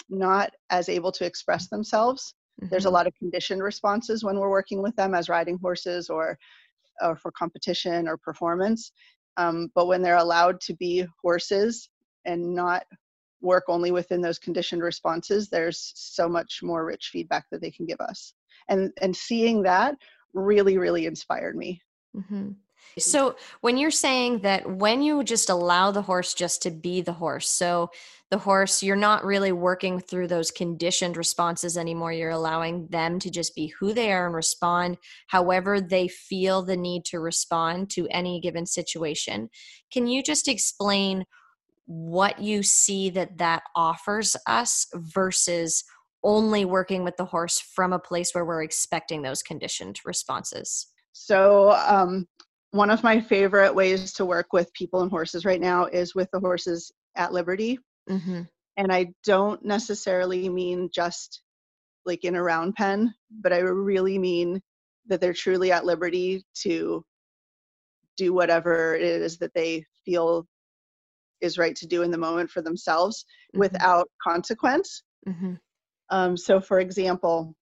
not 0.09 0.51
as 0.71 0.89
able 0.89 1.11
to 1.11 1.25
express 1.25 1.67
themselves. 1.67 2.33
Mm-hmm. 2.59 2.69
There's 2.69 2.85
a 2.85 2.87
mm-hmm. 2.87 2.95
lot 2.95 3.07
of 3.07 3.13
conditioned 3.15 3.61
responses 3.61 4.23
when 4.23 4.37
we're 4.37 4.49
working 4.49 4.81
with 4.81 4.95
them 4.95 5.13
as 5.13 5.29
riding 5.29 5.57
horses 5.61 6.09
or 6.09 6.37
or 7.01 7.15
for 7.15 7.31
competition 7.31 8.07
or 8.07 8.17
performance. 8.17 8.91
Um, 9.37 9.71
but 9.73 9.87
when 9.87 10.01
they're 10.01 10.17
allowed 10.17 10.59
to 10.61 10.73
be 10.75 11.05
horses 11.21 11.89
and 12.25 12.53
not 12.53 12.83
work 13.41 13.63
only 13.69 13.91
within 13.91 14.21
those 14.21 14.37
conditioned 14.37 14.81
responses, 14.81 15.47
there's 15.47 15.93
so 15.95 16.27
much 16.27 16.59
more 16.61 16.85
rich 16.85 17.09
feedback 17.13 17.45
that 17.51 17.61
they 17.61 17.71
can 17.71 17.85
give 17.85 18.01
us. 18.01 18.33
And 18.67 18.91
and 19.01 19.15
seeing 19.15 19.63
that 19.63 19.95
really, 20.33 20.77
really 20.77 21.05
inspired 21.05 21.55
me. 21.55 21.81
Mm-hmm. 22.15 22.51
So, 22.97 23.35
when 23.61 23.77
you're 23.77 23.91
saying 23.91 24.39
that 24.39 24.69
when 24.69 25.01
you 25.01 25.23
just 25.23 25.49
allow 25.49 25.91
the 25.91 26.01
horse 26.01 26.33
just 26.33 26.61
to 26.63 26.71
be 26.71 27.01
the 27.01 27.13
horse, 27.13 27.49
so 27.49 27.91
the 28.31 28.37
horse, 28.37 28.83
you're 28.83 28.95
not 28.95 29.25
really 29.25 29.51
working 29.51 29.99
through 29.99 30.27
those 30.27 30.51
conditioned 30.51 31.17
responses 31.17 31.77
anymore. 31.77 32.13
You're 32.13 32.29
allowing 32.29 32.87
them 32.87 33.19
to 33.19 33.31
just 33.31 33.55
be 33.55 33.67
who 33.79 33.93
they 33.93 34.11
are 34.11 34.27
and 34.27 34.35
respond 34.35 34.97
however 35.27 35.81
they 35.81 36.07
feel 36.07 36.61
the 36.61 36.77
need 36.77 37.05
to 37.05 37.19
respond 37.19 37.89
to 37.91 38.07
any 38.09 38.39
given 38.39 38.65
situation. 38.65 39.49
Can 39.91 40.07
you 40.07 40.21
just 40.21 40.47
explain 40.47 41.25
what 41.85 42.39
you 42.39 42.61
see 42.61 43.09
that 43.09 43.39
that 43.39 43.63
offers 43.75 44.35
us 44.45 44.85
versus 44.93 45.83
only 46.23 46.65
working 46.65 47.03
with 47.03 47.17
the 47.17 47.25
horse 47.25 47.59
from 47.59 47.93
a 47.93 47.99
place 47.99 48.31
where 48.33 48.45
we're 48.45 48.63
expecting 48.63 49.21
those 49.21 49.41
conditioned 49.41 49.99
responses? 50.05 50.87
So, 51.13 51.71
um, 51.71 52.27
one 52.71 52.91
of 52.91 53.03
my 53.03 53.19
favorite 53.19 53.73
ways 53.73 54.13
to 54.13 54.25
work 54.25 54.53
with 54.53 54.73
people 54.73 55.01
and 55.01 55.09
horses 55.09 55.43
right 55.43 55.59
now 55.59 55.85
is 55.85 56.13
with 56.13 56.29
the 56.31 56.39
horses 56.39 56.91
at 57.15 57.33
liberty. 57.33 57.79
Mm-hmm. 58.09 58.43
And 58.77 58.93
I 58.93 59.07
don't 59.23 59.63
necessarily 59.65 60.47
mean 60.49 60.89
just 60.93 61.41
like 62.05 62.23
in 62.23 62.35
a 62.35 62.43
round 62.43 62.75
pen, 62.75 63.13
but 63.41 63.53
I 63.53 63.59
really 63.59 64.19
mean 64.19 64.61
that 65.07 65.19
they're 65.19 65.33
truly 65.33 65.71
at 65.71 65.85
liberty 65.85 66.43
to 66.61 67.03
do 68.17 68.33
whatever 68.33 68.95
it 68.95 69.01
is 69.01 69.37
that 69.39 69.53
they 69.53 69.83
feel 70.05 70.45
is 71.41 71.57
right 71.57 71.75
to 71.77 71.87
do 71.87 72.03
in 72.03 72.11
the 72.11 72.17
moment 72.17 72.49
for 72.49 72.61
themselves 72.61 73.25
mm-hmm. 73.53 73.59
without 73.59 74.07
consequence. 74.21 75.03
Mm-hmm. 75.27 75.53
Um, 76.11 76.35
so, 76.35 76.59
for 76.59 76.79
example, 76.79 77.55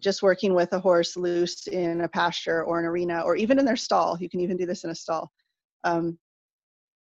just 0.00 0.22
working 0.22 0.54
with 0.54 0.72
a 0.72 0.80
horse 0.80 1.16
loose 1.16 1.68
in 1.68 2.00
a 2.00 2.08
pasture 2.08 2.64
or 2.64 2.80
an 2.80 2.84
arena 2.84 3.20
or 3.20 3.36
even 3.36 3.58
in 3.58 3.64
their 3.64 3.76
stall, 3.76 4.18
you 4.20 4.28
can 4.28 4.40
even 4.40 4.56
do 4.56 4.66
this 4.66 4.84
in 4.84 4.90
a 4.90 4.94
stall. 4.94 5.30
Um, 5.84 6.18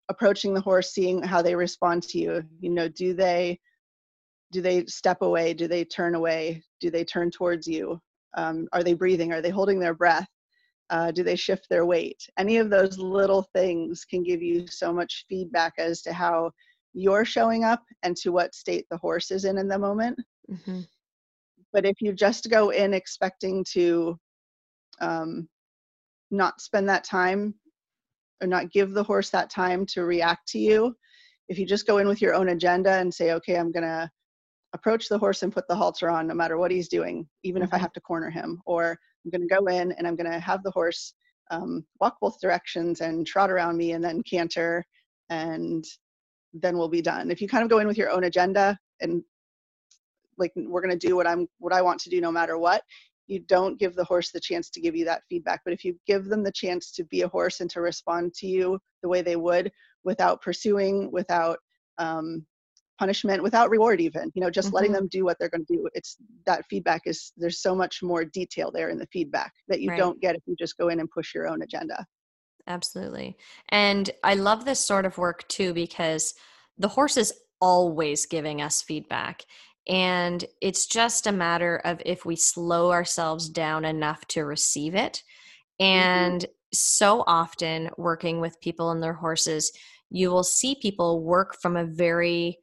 approaching 0.09 0.53
the 0.53 0.61
horse, 0.61 0.93
seeing 0.93 1.23
how 1.23 1.41
they 1.41 1.55
respond 1.55 2.03
to 2.03 2.19
you. 2.19 2.43
You 2.59 2.69
know, 2.69 2.87
do 2.87 3.13
they 3.13 3.59
do 4.51 4.61
they 4.61 4.85
step 4.85 5.21
away? 5.21 5.53
Do 5.53 5.67
they 5.67 5.85
turn 5.85 6.13
away? 6.13 6.61
Do 6.81 6.91
they 6.91 7.05
turn 7.05 7.31
towards 7.31 7.67
you? 7.67 7.99
Um, 8.35 8.67
are 8.73 8.83
they 8.83 8.93
breathing? 8.93 9.31
Are 9.31 9.41
they 9.41 9.49
holding 9.49 9.79
their 9.79 9.93
breath? 9.93 10.27
Uh, 10.89 11.09
do 11.09 11.23
they 11.23 11.37
shift 11.37 11.67
their 11.69 11.85
weight? 11.85 12.21
Any 12.37 12.57
of 12.57 12.69
those 12.69 12.97
little 12.97 13.47
things 13.55 14.03
can 14.03 14.23
give 14.23 14.41
you 14.41 14.67
so 14.67 14.91
much 14.91 15.25
feedback 15.29 15.73
as 15.77 16.01
to 16.01 16.11
how 16.11 16.51
you're 16.93 17.25
showing 17.25 17.63
up 17.63 17.83
and 18.03 18.15
to 18.17 18.31
what 18.31 18.55
state 18.55 18.85
the 18.89 18.97
horse 18.97 19.31
is 19.31 19.45
in 19.45 19.57
in 19.57 19.67
the 19.67 19.79
moment. 19.79 20.19
Mm-hmm. 20.49 20.81
But 21.73 21.85
if 21.85 22.01
you 22.01 22.13
just 22.13 22.49
go 22.49 22.69
in 22.71 22.93
expecting 22.93 23.63
to 23.71 24.17
um, 24.99 25.47
not 26.29 26.59
spend 26.61 26.89
that 26.89 27.03
time 27.03 27.55
or 28.41 28.47
not 28.47 28.71
give 28.71 28.91
the 28.91 29.03
horse 29.03 29.29
that 29.29 29.49
time 29.49 29.85
to 29.87 30.03
react 30.03 30.47
to 30.49 30.59
you, 30.59 30.95
if 31.47 31.57
you 31.57 31.65
just 31.65 31.87
go 31.87 31.97
in 31.99 32.07
with 32.07 32.21
your 32.21 32.33
own 32.33 32.49
agenda 32.49 32.91
and 32.91 33.13
say, 33.13 33.33
okay, 33.33 33.57
I'm 33.57 33.71
going 33.71 33.83
to 33.83 34.09
approach 34.73 35.09
the 35.09 35.17
horse 35.17 35.43
and 35.43 35.53
put 35.53 35.67
the 35.67 35.75
halter 35.75 36.09
on 36.09 36.27
no 36.27 36.33
matter 36.33 36.57
what 36.57 36.71
he's 36.71 36.87
doing, 36.87 37.27
even 37.43 37.61
mm-hmm. 37.61 37.67
if 37.67 37.73
I 37.73 37.77
mm-hmm. 37.77 37.83
have 37.83 37.93
to 37.93 38.01
corner 38.01 38.29
him, 38.29 38.61
or 38.65 38.97
I'm 39.23 39.31
going 39.31 39.47
to 39.47 39.55
go 39.55 39.67
in 39.67 39.91
and 39.93 40.07
I'm 40.07 40.15
going 40.15 40.31
to 40.31 40.39
have 40.39 40.63
the 40.63 40.71
horse 40.71 41.13
um, 41.51 41.85
walk 41.99 42.17
both 42.21 42.39
directions 42.41 43.01
and 43.01 43.27
trot 43.27 43.51
around 43.51 43.77
me 43.77 43.91
and 43.91 44.03
then 44.03 44.23
canter 44.23 44.85
and 45.29 45.85
then 46.53 46.77
we'll 46.77 46.89
be 46.89 47.01
done. 47.01 47.31
If 47.31 47.41
you 47.41 47.47
kind 47.47 47.63
of 47.63 47.69
go 47.69 47.79
in 47.79 47.87
with 47.87 47.97
your 47.97 48.09
own 48.09 48.25
agenda 48.25 48.77
and 48.99 49.23
like 50.37 50.51
we're 50.55 50.81
going 50.81 50.97
to 50.97 51.07
do 51.07 51.15
what 51.15 51.27
I'm 51.27 51.47
what 51.59 51.73
I 51.73 51.81
want 51.81 51.99
to 52.01 52.09
do 52.09 52.21
no 52.21 52.31
matter 52.31 52.57
what, 52.57 52.83
you 53.27 53.39
don't 53.39 53.79
give 53.79 53.95
the 53.95 54.03
horse 54.03 54.31
the 54.31 54.39
chance 54.39 54.69
to 54.71 54.81
give 54.81 54.95
you 54.95 55.05
that 55.05 55.23
feedback. 55.29 55.61
But 55.63 55.73
if 55.73 55.85
you 55.85 55.95
give 56.05 56.25
them 56.25 56.43
the 56.43 56.51
chance 56.51 56.91
to 56.93 57.03
be 57.05 57.21
a 57.21 57.27
horse 57.27 57.61
and 57.61 57.69
to 57.71 57.81
respond 57.81 58.33
to 58.35 58.47
you 58.47 58.79
the 59.01 59.09
way 59.09 59.21
they 59.21 59.35
would 59.35 59.71
without 60.03 60.41
pursuing, 60.41 61.11
without 61.11 61.57
um, 61.97 62.45
punishment, 62.99 63.41
without 63.41 63.69
reward, 63.69 64.01
even, 64.01 64.31
you 64.35 64.41
know, 64.41 64.49
just 64.49 64.67
mm-hmm. 64.67 64.75
letting 64.75 64.91
them 64.91 65.07
do 65.09 65.23
what 65.23 65.37
they're 65.39 65.49
going 65.49 65.65
to 65.65 65.75
do. 65.75 65.89
It's 65.93 66.17
that 66.45 66.65
feedback 66.69 67.01
is 67.05 67.31
there's 67.37 67.61
so 67.61 67.73
much 67.73 68.03
more 68.03 68.25
detail 68.25 68.71
there 68.71 68.89
in 68.89 68.97
the 68.97 69.07
feedback 69.13 69.53
that 69.69 69.81
you 69.81 69.89
right. 69.89 69.97
don't 69.97 70.19
get 70.21 70.35
if 70.35 70.41
you 70.45 70.55
just 70.59 70.77
go 70.77 70.89
in 70.89 70.99
and 70.99 71.09
push 71.09 71.33
your 71.33 71.47
own 71.47 71.61
agenda. 71.61 72.05
Absolutely. 72.71 73.35
And 73.67 74.09
I 74.23 74.35
love 74.35 74.63
this 74.63 74.79
sort 74.79 75.05
of 75.05 75.17
work 75.17 75.45
too 75.49 75.73
because 75.73 76.33
the 76.77 76.87
horse 76.87 77.17
is 77.17 77.33
always 77.59 78.25
giving 78.25 78.61
us 78.61 78.81
feedback. 78.81 79.43
And 79.89 80.45
it's 80.61 80.85
just 80.85 81.27
a 81.27 81.33
matter 81.33 81.81
of 81.83 82.01
if 82.05 82.25
we 82.25 82.37
slow 82.37 82.91
ourselves 82.91 83.49
down 83.49 83.83
enough 83.83 84.25
to 84.27 84.45
receive 84.45 84.95
it. 84.95 85.21
Mm-hmm. 85.81 85.85
And 85.85 86.41
mm-hmm. 86.41 86.51
so 86.73 87.25
often, 87.27 87.89
working 87.97 88.39
with 88.39 88.61
people 88.61 88.91
and 88.91 89.03
their 89.03 89.13
horses, 89.13 89.73
you 90.09 90.31
will 90.31 90.45
see 90.45 90.75
people 90.75 91.21
work 91.23 91.57
from 91.61 91.75
a 91.75 91.85
very 91.85 92.57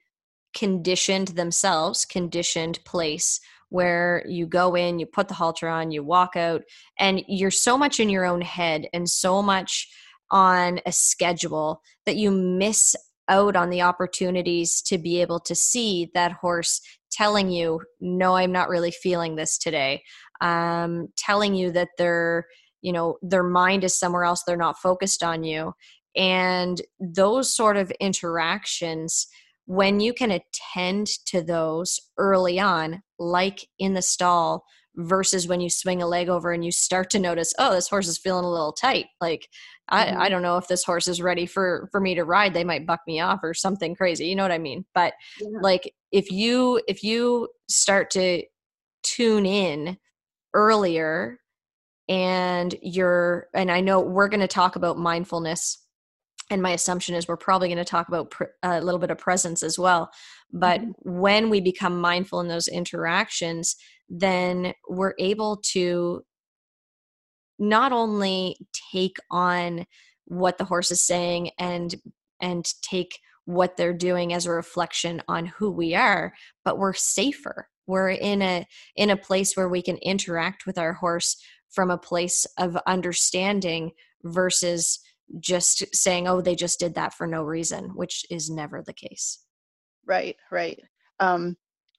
conditioned 0.55 1.29
themselves, 1.29 2.07
conditioned 2.07 2.79
place 2.87 3.41
where 3.71 4.25
you 4.27 4.47
go 4.47 4.75
in, 4.75 4.99
you 4.99 5.07
put 5.07 5.29
the 5.29 5.35
halter 5.35 5.69
on, 5.69 5.91
you 5.91 6.03
walk 6.03 6.37
out, 6.37 6.63
and 6.99 7.23
you're 7.29 7.51
so 7.51 7.77
much 7.77 8.01
in 8.01 8.09
your 8.09 8.25
own 8.25 8.41
head 8.41 8.87
and 8.93 9.09
so 9.09 9.43
much 9.43 9.89
on 10.31 10.81
a 10.87 10.93
schedule 10.93 11.83
that 12.07 12.17
you 12.17 12.31
miss 12.31 12.95
out 13.29 13.57
on 13.57 13.71
the 13.71 13.83
opportunities 13.83 14.81
to 14.83 14.99
be 14.99 15.21
able 15.21 15.41
to 15.41 15.55
see 15.55 16.11
that 16.15 16.33
horse 16.33 16.81
telling 17.11 17.51
you, 17.51 17.81
no, 18.01 18.37
I'm 18.37 18.53
not 18.53 18.69
really 18.69 18.91
feeling 18.91 19.37
this 19.37 19.59
today. 19.59 20.03
Um, 20.41 21.09
telling 21.17 21.55
you 21.55 21.71
that 21.73 21.89
their, 21.99 22.47
you 22.81 22.93
know, 22.93 23.19
their 23.23 23.43
mind 23.43 23.85
is 23.85 23.99
somewhere 23.99 24.25
else, 24.25 24.45
they're 24.45 24.57
not 24.57 24.79
focused 24.79 25.23
on 25.23 25.45
you. 25.45 25.75
And 26.17 26.81
those 27.01 27.55
sort 27.55 27.77
of 27.77 27.91
interactions 28.01 29.27
when 29.69 30.01
you 30.01 30.15
can 30.15 30.31
attend 30.31 31.09
to 31.27 31.43
those 31.43 32.01
early 32.17 32.59
on, 32.59 33.03
like 33.19 33.69
in 33.79 33.93
the 33.93 34.01
stall, 34.01 34.65
versus 34.97 35.47
when 35.47 35.61
you 35.61 35.69
swing 35.69 36.01
a 36.01 36.07
leg 36.07 36.31
over 36.31 36.53
and 36.53 36.65
you 36.65 36.73
start 36.73 37.11
to 37.11 37.19
notice, 37.19 37.53
oh, 37.59 37.75
this 37.75 37.87
horse 37.87 38.09
is 38.09 38.17
feeling 38.17 38.47
a 38.47 38.51
little 38.51 38.73
tight. 38.73 39.07
Like, 39.21 39.47
mm-hmm. 39.93 40.19
I, 40.19 40.25
I 40.25 40.29
don't 40.31 40.41
know 40.41 40.57
if 40.57 40.69
this 40.69 40.85
horse 40.85 41.07
is 41.07 41.21
ready 41.21 41.45
for 41.45 41.87
for 41.93 42.01
me 42.01 42.15
to 42.15 42.25
ride. 42.25 42.55
They 42.55 42.65
might 42.65 42.87
buck 42.87 43.01
me 43.07 43.21
off 43.21 43.41
or 43.43 43.53
something 43.53 43.95
crazy. 43.95 44.27
You 44.27 44.37
know 44.37 44.43
what 44.43 44.53
I 44.53 44.59
mean? 44.59 44.87
But 44.95 45.13
yeah. 45.39 45.59
like 45.61 45.93
if 46.13 46.33
you 46.33 46.81
if 46.89 47.05
you 47.05 47.49
start 47.69 48.11
to 48.13 48.43
tune 49.03 49.45
in 49.45 49.99
earlier 50.55 51.41
and 52.09 52.75
you're 52.81 53.49
and 53.55 53.71
I 53.71 53.83
know 53.83 54.01
we're 54.01 54.29
going 54.29 54.41
to 54.41 54.49
talk 54.49 54.77
about 54.77 54.97
mindfulness 54.97 55.79
and 56.51 56.63
my 56.63 56.71
assumption 56.71 57.15
is 57.15 57.29
we're 57.29 57.37
probably 57.37 57.69
going 57.69 57.79
to 57.79 57.85
talk 57.85 58.09
about 58.09 58.31
pr- 58.31 58.45
a 58.63 58.81
little 58.81 58.99
bit 58.99 59.11
of 59.11 59.19
presence 59.19 59.63
as 59.63 59.79
well 59.79 60.11
but 60.53 60.81
mm-hmm. 60.81 61.21
when 61.21 61.51
we 61.51 61.61
become 61.61 62.01
mindful 62.01 62.41
in 62.41 62.49
those 62.49 62.69
interactions 62.69 63.77
then 64.09 64.73
we're 64.89 65.15
able 65.19 65.59
to 65.63 66.23
not 67.59 67.93
only 67.93 68.57
take 68.93 69.17
on 69.31 69.85
what 70.27 70.59
the 70.59 70.65
horse 70.65 70.91
is 70.91 71.03
saying 71.03 71.51
and 71.59 71.97
and 72.41 72.73
take 72.83 73.19
what 73.47 73.77
they're 73.77 73.95
doing 73.95 74.33
as 74.33 74.47
a 74.47 74.51
reflection 74.51 75.23
on 75.29 75.47
who 75.47 75.71
we 75.71 75.95
are 75.95 76.33
but 76.65 76.79
we're 76.79 76.93
safer 76.93 77.69
we're 77.87 78.11
in 78.11 78.43
a 78.43 78.67
in 78.97 79.11
a 79.11 79.17
place 79.17 79.57
where 79.57 79.69
we 79.69 79.83
can 79.83 79.97
interact 79.99 80.67
with 80.67 80.79
our 80.79 80.93
horse 80.93 81.37
from 81.71 81.91
a 81.91 81.99
place 81.99 82.47
of 82.59 82.77
understanding 82.87 83.91
versus 84.25 85.01
just 85.41 85.95
saying 85.95 86.27
oh 86.27 86.41
they 86.41 86.55
just 86.55 86.79
did 86.81 86.95
that 86.95 87.15
for 87.15 87.27
no 87.27 87.43
reason 87.43 87.91
which 87.95 88.25
is 88.31 88.51
never 88.51 88.83
the 88.83 88.93
case. 88.93 89.45
Right 90.07 90.37
right. 90.51 90.81
Um 91.21 91.57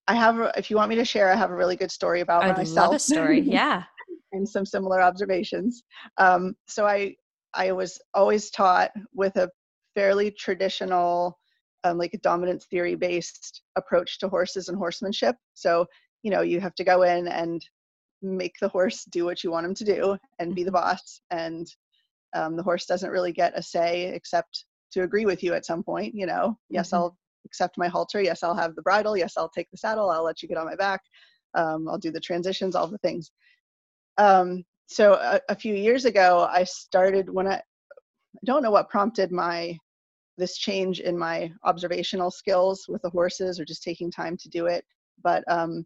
i 0.08 0.16
have 0.16 0.40
a, 0.40 0.52
if 0.58 0.70
you 0.70 0.76
want 0.76 0.90
me 0.90 0.96
to 0.96 1.06
share 1.06 1.32
i 1.32 1.36
have 1.36 1.52
a 1.52 1.56
really 1.56 1.76
good 1.76 1.92
story 1.92 2.22
about 2.22 2.44
I'd 2.44 2.58
myself 2.58 2.88
love 2.88 2.96
a 2.96 3.00
story 3.00 3.42
yeah. 3.42 3.84
and 4.32 4.48
some 4.48 4.66
similar 4.66 5.02
observations. 5.02 5.84
Um 6.18 6.56
so 6.68 6.86
i 6.86 7.16
i 7.54 7.72
was 7.72 8.00
always 8.14 8.50
taught 8.50 8.92
with 9.14 9.36
a 9.38 9.50
fairly 9.96 10.32
traditional 10.32 11.38
um, 11.84 11.98
like 11.98 12.14
a 12.14 12.20
dominance 12.20 12.66
theory 12.66 12.96
based 12.96 13.62
approach 13.78 14.20
to 14.20 14.28
horses 14.28 14.68
and 14.68 14.78
horsemanship. 14.78 15.36
So 15.54 15.86
you 16.24 16.32
know 16.32 16.42
you 16.42 16.60
have 16.60 16.76
to 16.76 16.84
go 16.84 17.04
in 17.04 17.28
and 17.28 17.62
make 18.22 18.56
the 18.60 18.68
horse 18.68 19.06
do 19.06 19.26
what 19.26 19.44
you 19.44 19.52
want 19.52 19.66
him 19.66 19.76
to 19.76 19.86
do 19.86 20.18
and 20.40 20.56
be 20.56 20.64
the 20.64 20.72
Mm-hmm. 20.72 20.76
boss 20.76 21.22
and 21.32 21.68
um, 22.34 22.56
the 22.56 22.64
horse 22.64 22.86
doesn't 22.86 23.12
really 23.12 23.32
get 23.32 23.58
a 23.58 23.62
say 23.64 24.06
except 24.14 24.66
to 24.92 25.04
agree 25.04 25.26
with 25.26 25.44
you 25.44 25.54
at 25.54 25.66
some 25.66 25.84
point 25.84 26.14
you 26.16 26.26
know 26.26 26.58
yes 26.70 26.90
Mhm. 26.92 26.98
i'll 26.98 27.18
accept 27.46 27.78
my 27.78 27.88
halter. 27.88 28.22
Yes 28.22 28.44
i'll 28.44 28.56
have 28.56 28.76
the 28.76 28.82
bridle. 28.82 29.16
Yes 29.18 29.38
i'll 29.38 29.50
take 29.50 29.70
the 29.72 29.78
saddle. 29.78 30.10
I'll 30.10 30.24
let 30.24 30.42
you 30.42 30.50
get 30.50 30.58
on 30.58 30.66
my 30.66 30.76
back. 30.76 31.02
Um, 31.56 31.88
i'll 31.88 31.98
do 31.98 32.12
the 32.12 32.20
transitions 32.20 32.76
all 32.76 32.88
the 32.88 32.98
things. 33.00 33.32
Um, 34.18 34.64
so 34.88 35.14
a, 35.14 35.40
a 35.50 35.56
few 35.56 35.74
years 35.76 36.06
ago 36.06 36.48
i 36.52 36.64
started 36.64 37.30
when 37.30 37.48
i 37.48 37.56
i 37.56 37.62
don't 38.46 38.64
know 38.64 38.72
what 38.72 38.90
prompted 38.90 39.32
my 39.32 39.78
this 40.38 40.58
change 40.58 41.00
in 41.00 41.18
my 41.18 41.52
observational 41.64 42.32
skills 42.32 42.86
with 42.88 43.02
the 43.04 43.10
horses 43.10 43.60
or 43.60 43.66
just 43.66 43.84
taking 43.84 44.10
time 44.12 44.36
to 44.38 44.50
do 44.50 44.66
it 44.66 44.84
but 45.24 45.44
um, 45.48 45.86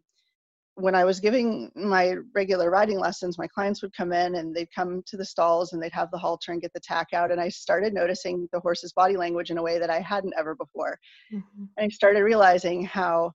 when 0.76 0.94
I 0.94 1.04
was 1.04 1.20
giving 1.20 1.70
my 1.76 2.16
regular 2.34 2.68
riding 2.70 2.98
lessons, 2.98 3.38
my 3.38 3.46
clients 3.46 3.80
would 3.82 3.94
come 3.96 4.12
in 4.12 4.34
and 4.36 4.54
they'd 4.54 4.72
come 4.74 5.02
to 5.06 5.16
the 5.16 5.24
stalls 5.24 5.72
and 5.72 5.80
they'd 5.80 5.92
have 5.92 6.10
the 6.10 6.18
halter 6.18 6.50
and 6.52 6.60
get 6.60 6.72
the 6.72 6.80
tack 6.80 7.08
out. 7.12 7.30
And 7.30 7.40
I 7.40 7.48
started 7.48 7.94
noticing 7.94 8.48
the 8.52 8.58
horse's 8.60 8.92
body 8.92 9.16
language 9.16 9.50
in 9.50 9.58
a 9.58 9.62
way 9.62 9.78
that 9.78 9.90
I 9.90 10.00
hadn't 10.00 10.34
ever 10.36 10.54
before. 10.56 10.98
Mhm. 11.32 11.68
And 11.76 11.86
I 11.86 11.88
started 11.88 12.22
realizing 12.22 12.84
how 12.84 13.32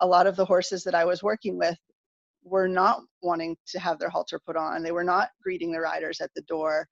a 0.00 0.06
lot 0.06 0.26
of 0.26 0.36
the 0.36 0.44
horses 0.44 0.82
that 0.84 0.94
I 0.94 1.04
was 1.04 1.22
working 1.22 1.58
with 1.58 1.76
were 2.42 2.68
not 2.68 3.02
wanting 3.20 3.58
to 3.66 3.78
have 3.78 3.98
their 3.98 4.08
halter 4.08 4.38
put 4.38 4.56
on. 4.56 4.82
They 4.82 4.92
were 4.92 5.04
not 5.04 5.30
greeting 5.42 5.72
the 5.72 5.80
riders 5.80 6.22
at 6.22 6.32
the 6.34 6.42
door. 6.42 6.88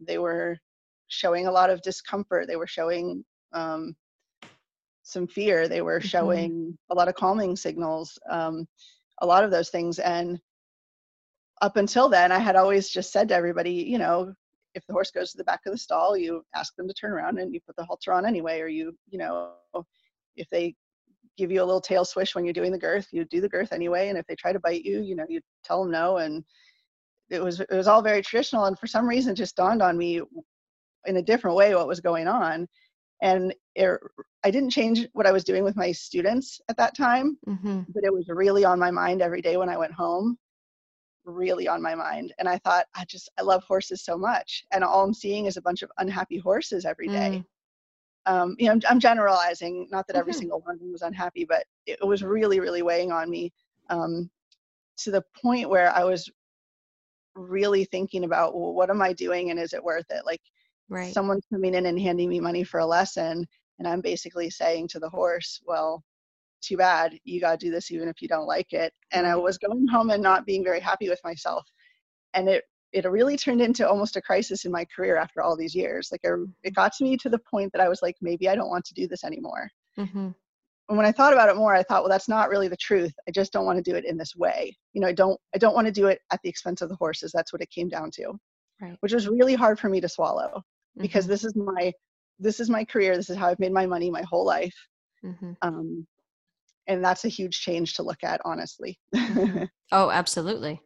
They 0.00 0.18
were 0.18 0.58
showing 1.06 1.46
a 1.46 1.52
lot 1.52 1.70
of 1.70 1.80
discomfort. 1.82 2.48
They 2.48 2.56
were 2.56 2.66
showing 2.66 3.24
um, 3.52 3.96
some 5.02 5.26
fear. 5.26 5.68
They 5.68 5.80
were 5.80 6.00
Mhm. 6.00 6.04
showing 6.10 6.78
a 6.90 6.94
lot 6.94 7.08
of 7.08 7.14
calming 7.14 7.56
signals. 7.56 8.18
Um, 8.28 8.68
a 9.20 9.26
lot 9.26 9.44
of 9.44 9.50
those 9.50 9.70
things 9.70 9.98
and 9.98 10.40
up 11.60 11.76
until 11.76 12.08
then 12.08 12.32
i 12.32 12.38
had 12.38 12.56
always 12.56 12.88
just 12.88 13.12
said 13.12 13.28
to 13.28 13.34
everybody 13.34 13.72
you 13.72 13.98
know 13.98 14.32
if 14.74 14.86
the 14.86 14.92
horse 14.92 15.10
goes 15.10 15.32
to 15.32 15.38
the 15.38 15.44
back 15.44 15.60
of 15.66 15.72
the 15.72 15.78
stall 15.78 16.16
you 16.16 16.42
ask 16.54 16.74
them 16.76 16.86
to 16.86 16.94
turn 16.94 17.12
around 17.12 17.38
and 17.38 17.52
you 17.52 17.60
put 17.66 17.76
the 17.76 17.84
halter 17.84 18.12
on 18.12 18.26
anyway 18.26 18.60
or 18.60 18.68
you 18.68 18.96
you 19.08 19.18
know 19.18 19.52
if 20.36 20.48
they 20.50 20.74
give 21.36 21.50
you 21.50 21.62
a 21.62 21.64
little 21.64 21.80
tail 21.80 22.04
swish 22.04 22.34
when 22.34 22.44
you're 22.44 22.52
doing 22.52 22.72
the 22.72 22.78
girth 22.78 23.08
you 23.12 23.24
do 23.24 23.40
the 23.40 23.48
girth 23.48 23.72
anyway 23.72 24.08
and 24.08 24.18
if 24.18 24.26
they 24.26 24.34
try 24.34 24.52
to 24.52 24.60
bite 24.60 24.84
you 24.84 25.00
you 25.00 25.14
know 25.14 25.26
you 25.28 25.40
tell 25.64 25.82
them 25.82 25.92
no 25.92 26.18
and 26.18 26.44
it 27.30 27.42
was 27.42 27.60
it 27.60 27.70
was 27.70 27.88
all 27.88 28.02
very 28.02 28.22
traditional 28.22 28.64
and 28.66 28.78
for 28.78 28.86
some 28.86 29.06
reason 29.06 29.34
just 29.34 29.56
dawned 29.56 29.82
on 29.82 29.96
me 29.96 30.20
in 31.06 31.16
a 31.16 31.22
different 31.22 31.56
way 31.56 31.74
what 31.74 31.88
was 31.88 32.00
going 32.00 32.26
on 32.26 32.66
and 33.22 33.54
it, 33.74 33.98
i 34.44 34.50
didn't 34.50 34.70
change 34.70 35.06
what 35.12 35.26
i 35.26 35.32
was 35.32 35.44
doing 35.44 35.64
with 35.64 35.76
my 35.76 35.92
students 35.92 36.60
at 36.68 36.76
that 36.76 36.96
time 36.96 37.38
Mhm. 37.48 37.86
but 37.94 38.04
it 38.04 38.12
was 38.12 38.28
really 38.28 38.64
on 38.64 38.78
my 38.78 38.90
mind 38.90 39.22
every 39.22 39.40
day 39.40 39.56
when 39.56 39.68
I 39.68 39.76
went 39.78 39.92
home. 39.92 40.38
Really 41.24 41.68
on 41.68 41.82
my 41.82 41.94
mind. 41.94 42.34
And 42.38 42.48
I 42.48 42.58
thought, 42.58 42.86
I 42.94 43.04
just, 43.04 43.30
I 43.38 43.42
love 43.42 43.62
horses 43.64 44.02
so 44.04 44.16
much. 44.16 44.64
And 44.72 44.84
all 44.84 45.04
I'm 45.04 45.14
seeing 45.14 45.46
is 45.46 45.56
a 45.56 45.62
bunch 45.62 45.82
of 45.82 45.90
unhappy 45.98 46.38
horses 46.38 46.84
every 46.84 47.08
day. 47.08 47.42
Um, 48.26 48.56
you 48.58 48.66
know, 48.66 48.72
I'm, 48.72 48.82
I'm 48.88 49.00
generalizing, 49.00 49.88
not 49.90 50.06
that 50.06 50.16
every 50.16 50.32
Mhm. 50.32 50.36
single 50.36 50.60
one 50.60 50.74
of 50.74 50.80
them 50.80 50.92
was 50.92 51.02
unhappy, 51.02 51.44
but 51.44 51.64
it 51.86 52.06
was 52.06 52.22
really, 52.22 52.60
really 52.60 52.82
weighing 52.82 53.12
on 53.12 53.30
me 53.30 53.52
um, 53.90 54.30
to 54.98 55.10
the 55.10 55.24
point 55.42 55.68
where 55.68 55.90
I 55.94 56.04
was 56.04 56.30
really 57.34 57.84
thinking 57.84 58.24
about, 58.24 58.54
well, 58.54 58.74
what 58.74 58.90
am 58.90 59.02
I 59.02 59.12
doing 59.12 59.50
and 59.50 59.58
is 59.58 59.72
it 59.72 59.82
worth 59.82 60.10
it? 60.10 60.24
Like, 60.26 60.42
right 60.88 61.12
someone's 61.12 61.46
coming 61.52 61.74
in 61.74 61.86
and 61.86 62.00
handing 62.00 62.28
me 62.28 62.40
money 62.40 62.64
for 62.64 62.80
a 62.80 62.86
lesson 62.86 63.46
and 63.78 63.88
i'm 63.88 64.00
basically 64.00 64.50
saying 64.50 64.88
to 64.88 64.98
the 64.98 65.08
horse 65.08 65.60
well 65.66 66.02
too 66.60 66.76
bad 66.76 67.16
you 67.24 67.40
got 67.40 67.58
to 67.58 67.66
do 67.66 67.70
this 67.70 67.90
even 67.90 68.08
if 68.08 68.20
you 68.20 68.28
don't 68.28 68.46
like 68.46 68.72
it 68.72 68.92
and 69.12 69.26
i 69.26 69.34
was 69.36 69.58
going 69.58 69.86
home 69.86 70.10
and 70.10 70.22
not 70.22 70.46
being 70.46 70.64
very 70.64 70.80
happy 70.80 71.08
with 71.08 71.20
myself 71.24 71.64
and 72.34 72.48
it 72.48 72.64
it 72.92 73.04
really 73.04 73.36
turned 73.36 73.60
into 73.60 73.86
almost 73.88 74.16
a 74.16 74.22
crisis 74.22 74.64
in 74.64 74.72
my 74.72 74.84
career 74.94 75.16
after 75.16 75.42
all 75.42 75.56
these 75.56 75.74
years 75.74 76.08
like 76.10 76.22
I, 76.24 76.30
it 76.62 76.74
got 76.74 76.92
to 76.94 77.04
me 77.04 77.16
to 77.18 77.28
the 77.28 77.38
point 77.38 77.70
that 77.72 77.82
i 77.82 77.88
was 77.88 78.02
like 78.02 78.16
maybe 78.20 78.48
i 78.48 78.54
don't 78.54 78.70
want 78.70 78.84
to 78.86 78.94
do 78.94 79.06
this 79.06 79.24
anymore 79.24 79.68
Mhm. 79.98 80.34
and 80.88 80.96
when 80.96 81.06
i 81.06 81.12
thought 81.12 81.32
about 81.32 81.48
it 81.48 81.56
more 81.56 81.74
i 81.74 81.82
thought 81.82 82.02
well 82.02 82.10
that's 82.10 82.28
not 82.28 82.48
really 82.48 82.68
the 82.68 82.76
truth 82.76 83.12
i 83.28 83.30
just 83.30 83.52
don't 83.52 83.66
want 83.66 83.76
to 83.76 83.90
do 83.90 83.96
it 83.96 84.04
in 84.04 84.16
this 84.16 84.34
way 84.34 84.76
you 84.92 85.00
know 85.00 85.08
i 85.08 85.12
don't 85.12 85.38
i 85.54 85.58
don't 85.58 85.74
want 85.74 85.86
to 85.86 85.92
do 85.92 86.06
it 86.06 86.20
at 86.30 86.40
the 86.42 86.48
expense 86.48 86.82
of 86.82 86.88
the 86.88 86.96
horses 86.96 87.30
that's 87.32 87.52
what 87.52 87.62
it 87.62 87.70
came 87.70 87.88
down 87.88 88.10
to 88.12 88.38
Right. 88.80 88.96
which 89.00 89.12
was 89.12 89.28
really 89.28 89.54
hard 89.54 89.78
for 89.78 89.88
me 89.88 90.00
to 90.00 90.08
swallow 90.08 90.62
because 91.00 91.26
Mhm. 91.26 91.28
this 91.28 91.44
is 91.44 91.54
my 91.56 91.92
this 92.38 92.60
is 92.60 92.70
my 92.70 92.84
career 92.84 93.16
this 93.16 93.30
is 93.30 93.36
how 93.36 93.48
i've 93.48 93.58
made 93.58 93.72
my 93.72 93.86
money 93.86 94.10
my 94.10 94.22
whole 94.22 94.44
life. 94.46 94.76
Mhm. 95.24 95.56
um, 95.62 96.06
and 96.86 97.04
that's 97.04 97.24
a 97.24 97.28
huge 97.28 97.60
change 97.60 97.94
to 97.94 98.02
look 98.02 98.22
at 98.24 98.40
honestly. 98.44 98.98
Mhm. 99.14 99.68
oh 99.92 100.10
absolutely. 100.10 100.80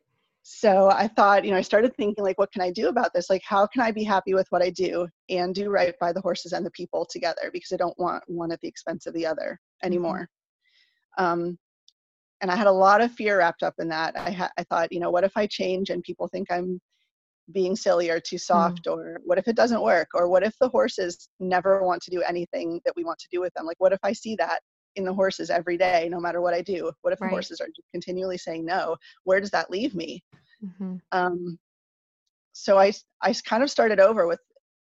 So 0.45 0.91
i 0.91 1.07
thought 1.07 1.45
you 1.45 1.51
know 1.53 1.57
i 1.57 1.63
started 1.63 1.95
thinking 1.97 2.25
like 2.25 2.39
what 2.39 2.53
can 2.53 2.63
i 2.63 2.71
do 2.71 2.89
about 2.89 3.13
this? 3.15 3.31
Like 3.31 3.43
how 3.45 3.67
can 3.67 3.83
i 3.83 3.91
be 3.93 4.03
happy 4.05 4.35
with 4.35 4.47
what 4.51 4.63
i 4.63 4.71
do 4.71 5.07
and 5.29 5.55
do 5.55 5.71
right 5.71 5.95
by 6.01 6.13
the 6.13 6.21
horses 6.21 6.53
and 6.53 6.65
the 6.67 6.71
people 6.73 7.07
together? 7.07 7.51
Because 7.53 7.73
i 7.73 7.77
don't 7.77 7.99
want 7.99 8.23
one 8.27 8.51
at 8.53 8.61
the 8.61 8.69
expense 8.69 9.07
of 9.07 9.15
the 9.15 9.27
other 9.27 9.59
anymore. 9.85 10.29
Um, 11.19 11.59
and 12.41 12.51
i 12.51 12.57
had 12.57 12.67
a 12.67 12.73
lot 12.73 13.01
of 13.01 13.13
fear 13.13 13.39
wrapped 13.39 13.63
up 13.63 13.75
in 13.79 13.89
that. 13.89 14.17
I 14.19 14.31
ha- 14.33 14.51
i 14.59 14.65
thought 14.65 14.93
you 14.93 14.99
know 15.01 15.11
what 15.11 15.25
if 15.25 15.37
i 15.37 15.47
change 15.47 15.91
and 15.91 16.03
people 16.03 16.27
think 16.29 16.51
i'm 16.51 16.81
being 17.53 17.77
silly 17.77 18.11
or 18.11 18.21
too 18.21 18.39
soft 18.39 18.87
or 18.87 19.19
what 19.25 19.39
if 19.39 19.49
it 19.49 19.57
doesn't 19.57 19.83
work? 19.83 20.09
Or 20.15 20.29
what 20.29 20.43
if 20.43 20.55
the 20.61 20.69
horses 20.69 21.29
never 21.41 21.83
want 21.85 22.03
to 22.03 22.11
do 22.11 22.23
anything 22.23 22.81
that 22.85 22.95
we 22.97 23.05
want 23.05 23.19
to 23.21 23.29
do 23.33 23.41
with 23.41 23.53
them? 23.55 23.67
Like 23.67 23.81
what 23.81 23.93
if 23.93 24.01
i 24.03 24.13
see 24.13 24.37
that 24.37 24.61
in 24.97 25.05
the 25.05 25.13
horses 25.15 25.49
every 25.51 25.79
day 25.79 26.09
no 26.11 26.21
matter 26.21 26.41
what 26.41 26.55
i 26.55 26.63
do? 26.63 26.91
What 27.03 27.13
if 27.13 27.21
Right. 27.21 27.29
the 27.29 27.35
horses 27.35 27.61
are 27.61 27.69
continually 27.93 28.39
saying 28.39 28.65
no? 28.65 28.97
Where 29.25 29.41
does 29.41 29.51
that 29.51 29.71
leave 29.71 29.95
me? 29.95 30.23
Mhm. 30.65 31.01
um, 31.13 31.59
so 32.53 32.79
I, 32.79 32.93
I 33.23 33.33
kind 33.47 33.63
of 33.63 33.71
started 33.71 33.99
over 33.99 34.27
with 34.27 34.41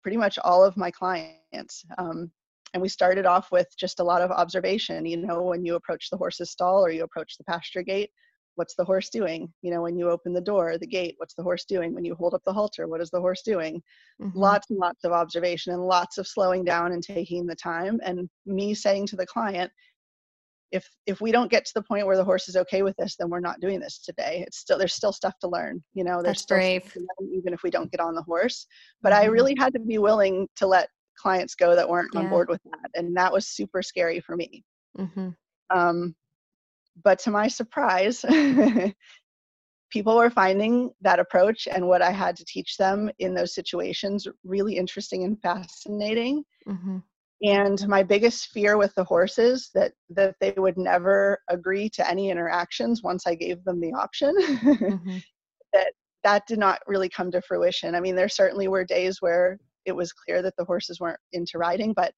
pretty 0.01 0.17
much 0.17 0.39
all 0.39 0.63
of 0.63 0.77
my 0.77 0.91
clients 0.91 1.83
um, 1.97 2.31
and 2.73 2.81
we 2.81 2.87
started 2.89 3.25
off 3.25 3.51
with 3.51 3.67
just 3.77 3.99
a 3.99 4.03
lot 4.03 4.21
of 4.21 4.31
observation 4.31 5.05
you 5.05 5.17
know 5.17 5.41
when 5.43 5.65
you 5.65 5.75
approach 5.75 6.09
the 6.09 6.17
horse's 6.17 6.51
stall 6.51 6.85
or 6.85 6.91
you 6.91 7.03
approach 7.03 7.37
the 7.37 7.43
pasture 7.43 7.83
gate 7.83 8.09
what's 8.59 8.75
the 8.75 8.83
horse 8.83 9.09
doing 9.09 9.51
you 9.61 9.71
know 9.71 9.81
when 9.81 9.97
you 9.97 10.09
open 10.09 10.33
the 10.33 10.41
door 10.41 10.77
the 10.77 10.85
gate 10.85 11.15
what's 11.17 11.33
the 11.33 11.41
horse 11.41 11.63
doing 11.63 11.93
when 11.95 12.03
you 12.03 12.13
hold 12.13 12.33
up 12.33 12.41
the 12.45 12.51
halter 12.51 12.89
what 12.89 12.99
is 12.99 13.09
the 13.09 13.19
horse 13.19 13.41
doing 13.41 13.81
Mhm. 14.21 14.33
lots 14.35 14.69
and 14.69 14.77
lots 14.77 15.05
of 15.05 15.13
observation 15.13 15.71
and 15.71 15.81
lots 15.81 16.17
of 16.17 16.27
slowing 16.27 16.65
down 16.65 16.91
and 16.91 17.01
taking 17.01 17.45
the 17.45 17.55
time 17.55 18.01
and 18.03 18.29
me 18.45 18.73
saying 18.73 19.05
to 19.07 19.15
the 19.15 19.25
client 19.25 19.71
if 20.71 20.85
if 21.05 21.21
we 21.21 21.31
don't 21.31 21.49
get 21.49 21.63
to 21.65 21.71
the 21.73 21.81
point 21.81 22.05
where 22.05 22.17
the 22.17 22.23
horse 22.31 22.49
is 22.49 22.57
okay 22.57 22.81
with 22.83 22.97
this 22.97 23.15
then 23.15 23.29
we're 23.29 23.39
not 23.39 23.61
doing 23.61 23.79
this 23.79 23.97
today 23.99 24.43
it's 24.45 24.57
still 24.57 24.77
there's 24.77 24.93
still 24.93 25.13
stuff 25.13 25.35
to 25.39 25.47
learn 25.47 25.81
you 25.93 26.03
know 26.03 26.21
there's 26.21 26.25
That's 26.25 26.41
still 26.41 26.57
brave. 26.57 26.81
stuff 26.81 26.93
to 26.95 26.99
learn, 27.21 27.33
even 27.33 27.53
if 27.53 27.63
we 27.63 27.71
don't 27.71 27.89
get 27.93 28.01
on 28.01 28.13
the 28.13 28.21
horse 28.23 28.67
but 29.01 29.13
i 29.13 29.25
Mhm. 29.25 29.31
really 29.31 29.55
had 29.57 29.71
to 29.73 29.79
be 29.79 29.99
willing 29.99 30.49
to 30.57 30.67
let 30.67 30.89
clients 31.15 31.55
go 31.55 31.75
that 31.77 31.87
weren't 31.87 32.13
on 32.17 32.27
board 32.27 32.49
with 32.49 32.61
that 32.65 32.89
and 32.95 33.15
that 33.15 33.31
was 33.31 33.47
super 33.47 33.81
scary 33.81 34.19
for 34.19 34.35
me 34.35 34.65
Mhm. 34.97 35.33
um, 35.69 36.13
but 37.03 37.19
to 37.19 37.31
my 37.31 37.47
surprise 37.47 38.23
people 39.91 40.15
were 40.17 40.29
finding 40.29 40.91
that 41.01 41.19
approach 41.19 41.67
and 41.71 41.87
what 41.87 42.01
i 42.01 42.11
had 42.11 42.35
to 42.35 42.45
teach 42.45 42.77
them 42.77 43.09
in 43.19 43.33
those 43.33 43.53
situations 43.53 44.27
really 44.43 44.75
interesting 44.75 45.23
and 45.23 45.41
fascinating 45.41 46.43
Mhm. 46.67 47.03
and 47.41 47.87
my 47.87 48.03
biggest 48.03 48.47
fear 48.49 48.77
with 48.77 48.93
the 48.95 49.03
horses 49.03 49.69
that 49.73 49.93
that 50.09 50.35
they 50.41 50.53
would 50.57 50.77
never 50.77 51.39
agree 51.49 51.89
to 51.89 52.07
any 52.09 52.29
interactions 52.29 53.01
once 53.01 53.25
i 53.25 53.33
gave 53.35 53.63
them 53.63 53.79
the 53.79 53.93
option 53.93 54.35
Mhm. 54.37 55.23
that 56.23 56.45
did 56.47 56.59
not 56.59 56.81
really 56.85 57.09
come 57.09 57.31
to 57.31 57.41
fruition 57.41 57.95
i 57.95 57.99
mean 57.99 58.15
there 58.15 58.29
certainly 58.29 58.67
were 58.67 58.83
days 58.83 59.21
where 59.21 59.57
it 59.85 59.95
was 59.95 60.11
clear 60.11 60.41
that 60.41 60.55
the 60.57 60.65
horses 60.65 60.99
weren't 60.99 61.19
into 61.31 61.57
riding 61.57 61.93
but 61.93 62.13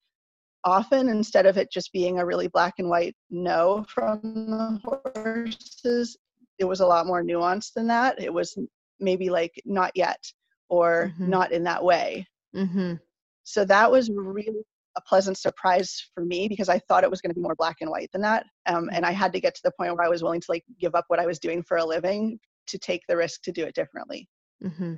often 0.64 1.08
instead 1.08 1.46
of 1.46 1.56
it 1.56 1.70
just 1.72 1.92
being 1.92 2.18
a 2.18 2.26
really 2.26 2.48
black 2.48 2.74
and 2.78 2.88
white 2.88 3.14
no 3.30 3.84
from 3.88 4.20
the 4.22 4.80
horses 4.84 6.16
it 6.58 6.64
was 6.64 6.80
a 6.80 6.86
lot 6.86 7.06
more 7.06 7.22
nuanced 7.22 7.72
than 7.74 7.86
that 7.86 8.20
it 8.22 8.32
was 8.32 8.56
maybe 9.00 9.28
like 9.30 9.52
not 9.64 9.90
yet 9.94 10.22
or 10.68 11.12
Mhm. 11.18 11.28
not 11.28 11.52
in 11.52 11.64
that 11.64 11.82
way 11.82 12.26
Mhm. 12.54 13.00
so 13.42 13.64
that 13.64 13.90
was 13.90 14.10
really 14.10 14.64
a 14.96 15.00
pleasant 15.00 15.38
surprise 15.38 16.10
for 16.14 16.24
me 16.24 16.48
because 16.48 16.68
I 16.68 16.78
thought 16.80 17.02
it 17.02 17.10
was 17.10 17.20
going 17.22 17.30
to 17.30 17.34
be 17.34 17.40
more 17.40 17.54
black 17.56 17.76
and 17.80 17.90
white 17.90 18.10
than 18.12 18.20
that. 18.20 18.44
Um, 18.66 18.90
and 18.92 19.06
I 19.06 19.10
had 19.12 19.32
to 19.32 19.40
get 19.40 19.54
to 19.54 19.60
the 19.64 19.72
point 19.78 19.96
where 19.96 20.04
I 20.04 20.08
was 20.10 20.22
willing 20.22 20.40
to 20.40 20.46
like 20.50 20.64
give 20.78 20.94
up 20.94 21.06
what 21.08 21.18
I 21.18 21.24
was 21.24 21.38
doing 21.38 21.62
for 21.62 21.78
a 21.78 21.84
living 21.84 22.38
to 22.66 22.78
take 22.78 23.00
the 23.08 23.16
risk 23.16 23.40
to 23.44 23.52
do 23.52 23.64
it 23.64 23.74
differently. 23.74 24.28
Mm-hmm. 24.62 24.94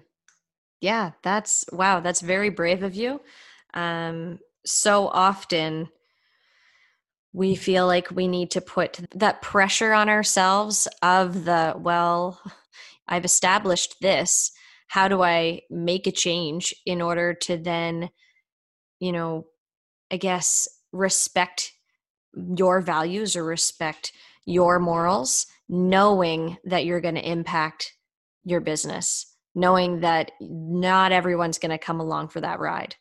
Yeah, 0.80 1.12
that's 1.22 1.64
wow. 1.72 2.00
That's 2.00 2.20
very 2.20 2.50
brave 2.50 2.82
of 2.82 2.94
you. 2.94 3.20
Um, 3.72 4.40
so 4.64 5.08
often 5.08 5.88
we 7.32 7.56
feel 7.56 7.86
like 7.86 8.10
we 8.10 8.28
need 8.28 8.50
to 8.52 8.60
put 8.60 9.00
that 9.14 9.42
pressure 9.42 9.92
on 9.92 10.08
ourselves 10.08 10.88
of 11.02 11.44
the 11.44 11.74
well 11.76 12.40
i've 13.08 13.24
established 13.24 13.96
this. 14.00 14.52
How 14.88 15.08
do 15.08 15.22
i 15.22 15.60
make 15.70 16.06
a 16.06 16.12
change 16.12 16.74
in 16.86 17.02
order 17.02 17.34
to 17.34 17.56
then 17.56 18.10
you 19.00 19.12
know 19.12 19.46
i 20.10 20.16
guess 20.16 20.68
respect 20.92 21.72
your 22.56 22.80
values 22.80 23.36
or 23.36 23.44
respect 23.44 24.12
your 24.46 24.78
morals 24.78 25.46
knowing 25.68 26.56
that 26.64 26.84
you're 26.84 27.00
going 27.00 27.14
to 27.14 27.28
impact 27.28 27.94
your 28.44 28.60
business 28.60 29.34
knowing 29.54 30.00
that 30.00 30.32
not 30.40 31.12
everyone's 31.12 31.58
going 31.58 31.70
to 31.70 31.78
come 31.78 32.00
along 32.00 32.28
for 32.28 32.40
that 32.40 32.58
ride? 32.58 32.96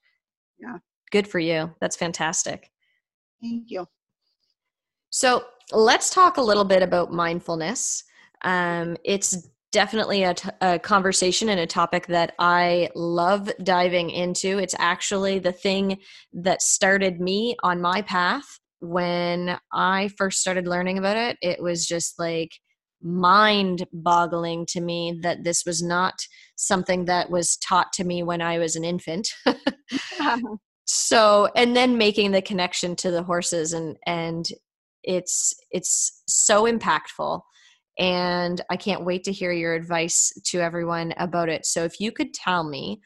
Yeah 0.59 0.77
good 1.13 1.27
for 1.27 1.39
you 1.39 1.73
that's 1.79 1.95
fantastic 1.95 2.69
thank 3.41 3.71
you 3.71 3.87
so 5.15 5.43
let's 5.71 6.09
talk 6.09 6.37
a 6.37 6.41
little 6.41 6.65
bit 6.65 6.81
about 6.81 7.13
mindfulness. 7.13 8.03
Um, 8.41 8.97
it's 9.05 9.47
definitely 9.71 10.23
a, 10.23 10.33
t- 10.33 10.49
a 10.59 10.79
conversation 10.79 11.49
and 11.49 11.59
a 11.59 11.67
topic 11.67 12.07
that 12.07 12.33
I 12.39 12.89
love 12.95 13.51
diving 13.63 14.09
into. 14.09 14.57
It's 14.57 14.73
actually 14.79 15.37
the 15.37 15.51
thing 15.51 15.99
that 16.33 16.63
started 16.63 17.21
me 17.21 17.55
on 17.61 17.79
my 17.79 18.01
path 18.01 18.59
when 18.79 19.57
I 19.71 20.09
first 20.17 20.41
started 20.41 20.67
learning 20.67 20.97
about 20.97 21.17
it. 21.17 21.37
It 21.43 21.61
was 21.61 21.85
just 21.85 22.17
like 22.17 22.51
mind 22.99 23.85
boggling 23.93 24.65
to 24.69 24.81
me 24.81 25.19
that 25.21 25.43
this 25.43 25.63
was 25.63 25.83
not 25.83 26.25
something 26.55 27.05
that 27.05 27.29
was 27.29 27.55
taught 27.57 27.93
to 27.93 28.03
me 28.03 28.23
when 28.23 28.41
I 28.41 28.57
was 28.57 28.75
an 28.75 28.83
infant. 28.83 29.29
so 30.85 31.47
and 31.55 31.75
then 31.75 31.97
making 31.97 32.31
the 32.31 32.41
connection 32.41 32.95
to 32.95 33.11
the 33.11 33.23
horses 33.23 33.73
and 33.73 33.97
and 34.05 34.47
it's 35.03 35.53
it's 35.71 36.23
so 36.27 36.63
impactful 36.63 37.41
and 37.99 38.61
I 38.69 38.75
can't 38.75 39.05
wait 39.05 39.23
to 39.25 39.31
hear 39.31 39.51
your 39.51 39.75
advice 39.75 40.31
to 40.45 40.59
everyone 40.59 41.13
about 41.17 41.49
it. 41.49 41.65
So 41.65 41.83
if 41.83 41.99
you 41.99 42.11
could 42.11 42.33
tell 42.33 42.63
me 42.63 43.01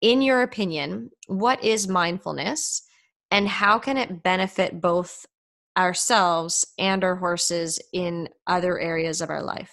in 0.00 0.22
your 0.22 0.42
opinion, 0.42 1.10
what 1.26 1.62
is 1.62 1.88
mindfulness 1.88 2.82
and 3.30 3.48
how 3.48 3.78
can 3.78 3.96
it 3.96 4.22
benefit 4.22 4.80
both 4.80 5.24
ourselves 5.76 6.66
and 6.78 7.02
our 7.02 7.16
horses 7.16 7.80
in 7.92 8.28
other 8.46 8.78
areas 8.78 9.20
of 9.20 9.30
our 9.30 9.42
life? 9.42 9.72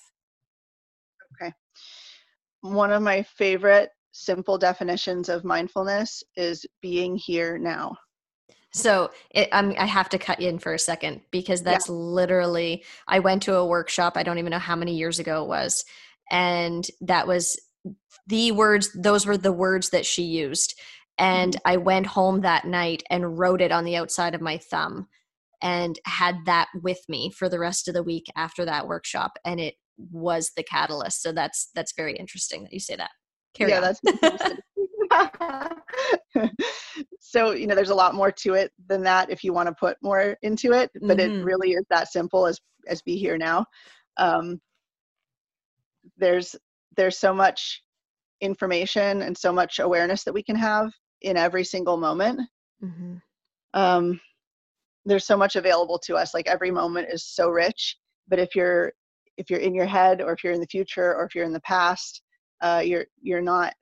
Okay. 1.41 1.53
One 2.61 2.91
of 2.91 3.01
my 3.01 3.23
favorite 3.23 3.89
simple 4.19 4.57
definitions 4.57 5.29
of 5.29 5.43
mindfulness 5.43 6.23
is 6.35 6.65
being 6.81 7.15
here 7.15 7.57
now. 7.57 7.97
So 8.71 9.09
it, 9.31 9.49
I 9.51 9.85
have 9.85 10.09
to 10.09 10.19
cut 10.19 10.41
in 10.41 10.59
for 10.59 10.73
a 10.73 10.79
second 10.79 11.21
because 11.31 11.63
that's 11.63 11.89
yeah. 11.89 11.95
literally, 11.95 12.83
I 13.07 13.19
went 13.19 13.41
to 13.43 13.55
a 13.55 13.65
workshop, 13.65 14.13
I 14.15 14.23
don't 14.23 14.37
even 14.37 14.51
know 14.51 14.59
how 14.59 14.75
many 14.75 14.95
years 14.95 15.17
ago 15.17 15.43
it 15.43 15.47
was. 15.47 15.85
And 16.29 16.85
that 17.01 17.25
was 17.25 17.59
the 18.27 18.51
words, 18.51 18.91
those 18.93 19.25
were 19.25 19.37
the 19.37 19.51
words 19.51 19.89
that 19.89 20.05
she 20.05 20.23
used. 20.23 20.79
And 21.17 21.53
mm-hmm. 21.53 21.71
I 21.71 21.77
went 21.77 22.05
home 22.05 22.41
that 22.41 22.65
night 22.65 23.01
and 23.09 23.39
wrote 23.39 23.61
it 23.61 23.71
on 23.71 23.85
the 23.85 23.95
outside 23.95 24.35
of 24.35 24.41
my 24.41 24.59
thumb 24.59 25.07
and 25.63 25.97
had 26.05 26.35
that 26.45 26.67
with 26.83 26.99
me 27.09 27.31
for 27.31 27.49
the 27.49 27.59
rest 27.59 27.87
of 27.87 27.95
the 27.95 28.03
week 28.03 28.27
after 28.35 28.65
that 28.65 28.87
workshop. 28.87 29.31
And 29.43 29.59
it 29.59 29.75
was 30.11 30.51
the 30.55 30.63
catalyst. 30.63 31.23
So 31.23 31.31
that's, 31.31 31.69
that's 31.73 31.93
very 31.97 32.15
interesting 32.15 32.63
that 32.63 32.73
you 32.73 32.79
say 32.79 32.95
that. 32.97 33.11
Carry 33.53 33.71
yeah, 33.71 33.77
on. 33.77 33.81
that's 33.81 34.01
so 37.19 37.51
you 37.51 37.67
know 37.67 37.75
there's 37.75 37.89
a 37.89 37.95
lot 37.95 38.15
more 38.15 38.31
to 38.31 38.53
it 38.53 38.71
than 38.87 39.03
that 39.03 39.29
if 39.29 39.43
you 39.43 39.53
want 39.53 39.67
to 39.67 39.73
put 39.73 39.97
more 40.01 40.37
into 40.41 40.73
it 40.73 40.89
but 41.01 41.17
mm-hmm. 41.17 41.39
it 41.39 41.43
really 41.43 41.71
is 41.71 41.85
that 41.89 42.11
simple 42.11 42.45
as 42.45 42.59
as 42.87 43.01
be 43.01 43.17
here 43.17 43.37
now 43.37 43.65
um, 44.17 44.59
there's 46.17 46.55
there's 46.95 47.17
so 47.17 47.33
much 47.33 47.81
information 48.41 49.21
and 49.21 49.37
so 49.37 49.51
much 49.51 49.79
awareness 49.79 50.23
that 50.23 50.33
we 50.33 50.43
can 50.43 50.55
have 50.55 50.91
in 51.21 51.37
every 51.37 51.63
single 51.63 51.97
moment 51.97 52.39
mm-hmm. 52.83 53.15
um, 53.73 54.19
there's 55.05 55.25
so 55.25 55.37
much 55.37 55.55
available 55.55 55.99
to 55.99 56.15
us 56.15 56.33
like 56.33 56.47
every 56.47 56.71
moment 56.71 57.07
is 57.11 57.25
so 57.25 57.49
rich 57.49 57.97
but 58.27 58.39
if 58.39 58.55
you're 58.55 58.93
if 59.37 59.49
you're 59.49 59.59
in 59.59 59.73
your 59.73 59.85
head 59.85 60.21
or 60.21 60.33
if 60.33 60.43
you're 60.43 60.53
in 60.53 60.61
the 60.61 60.67
future 60.67 61.15
or 61.15 61.25
if 61.25 61.33
you're 61.33 61.45
in 61.45 61.53
the 61.53 61.61
past 61.61 62.21
uh, 62.61 62.81
you're 62.83 63.05
you're 63.21 63.41
not 63.41 63.73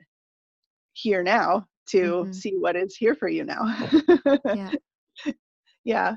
here 0.93 1.23
now 1.23 1.65
to 1.89 1.97
mm-hmm. 1.97 2.31
see 2.31 2.55
what 2.57 2.75
is 2.75 2.95
here 2.95 3.15
for 3.15 3.27
you 3.27 3.43
now 3.43 3.75
yeah 4.45 4.71
yeah 5.83 6.15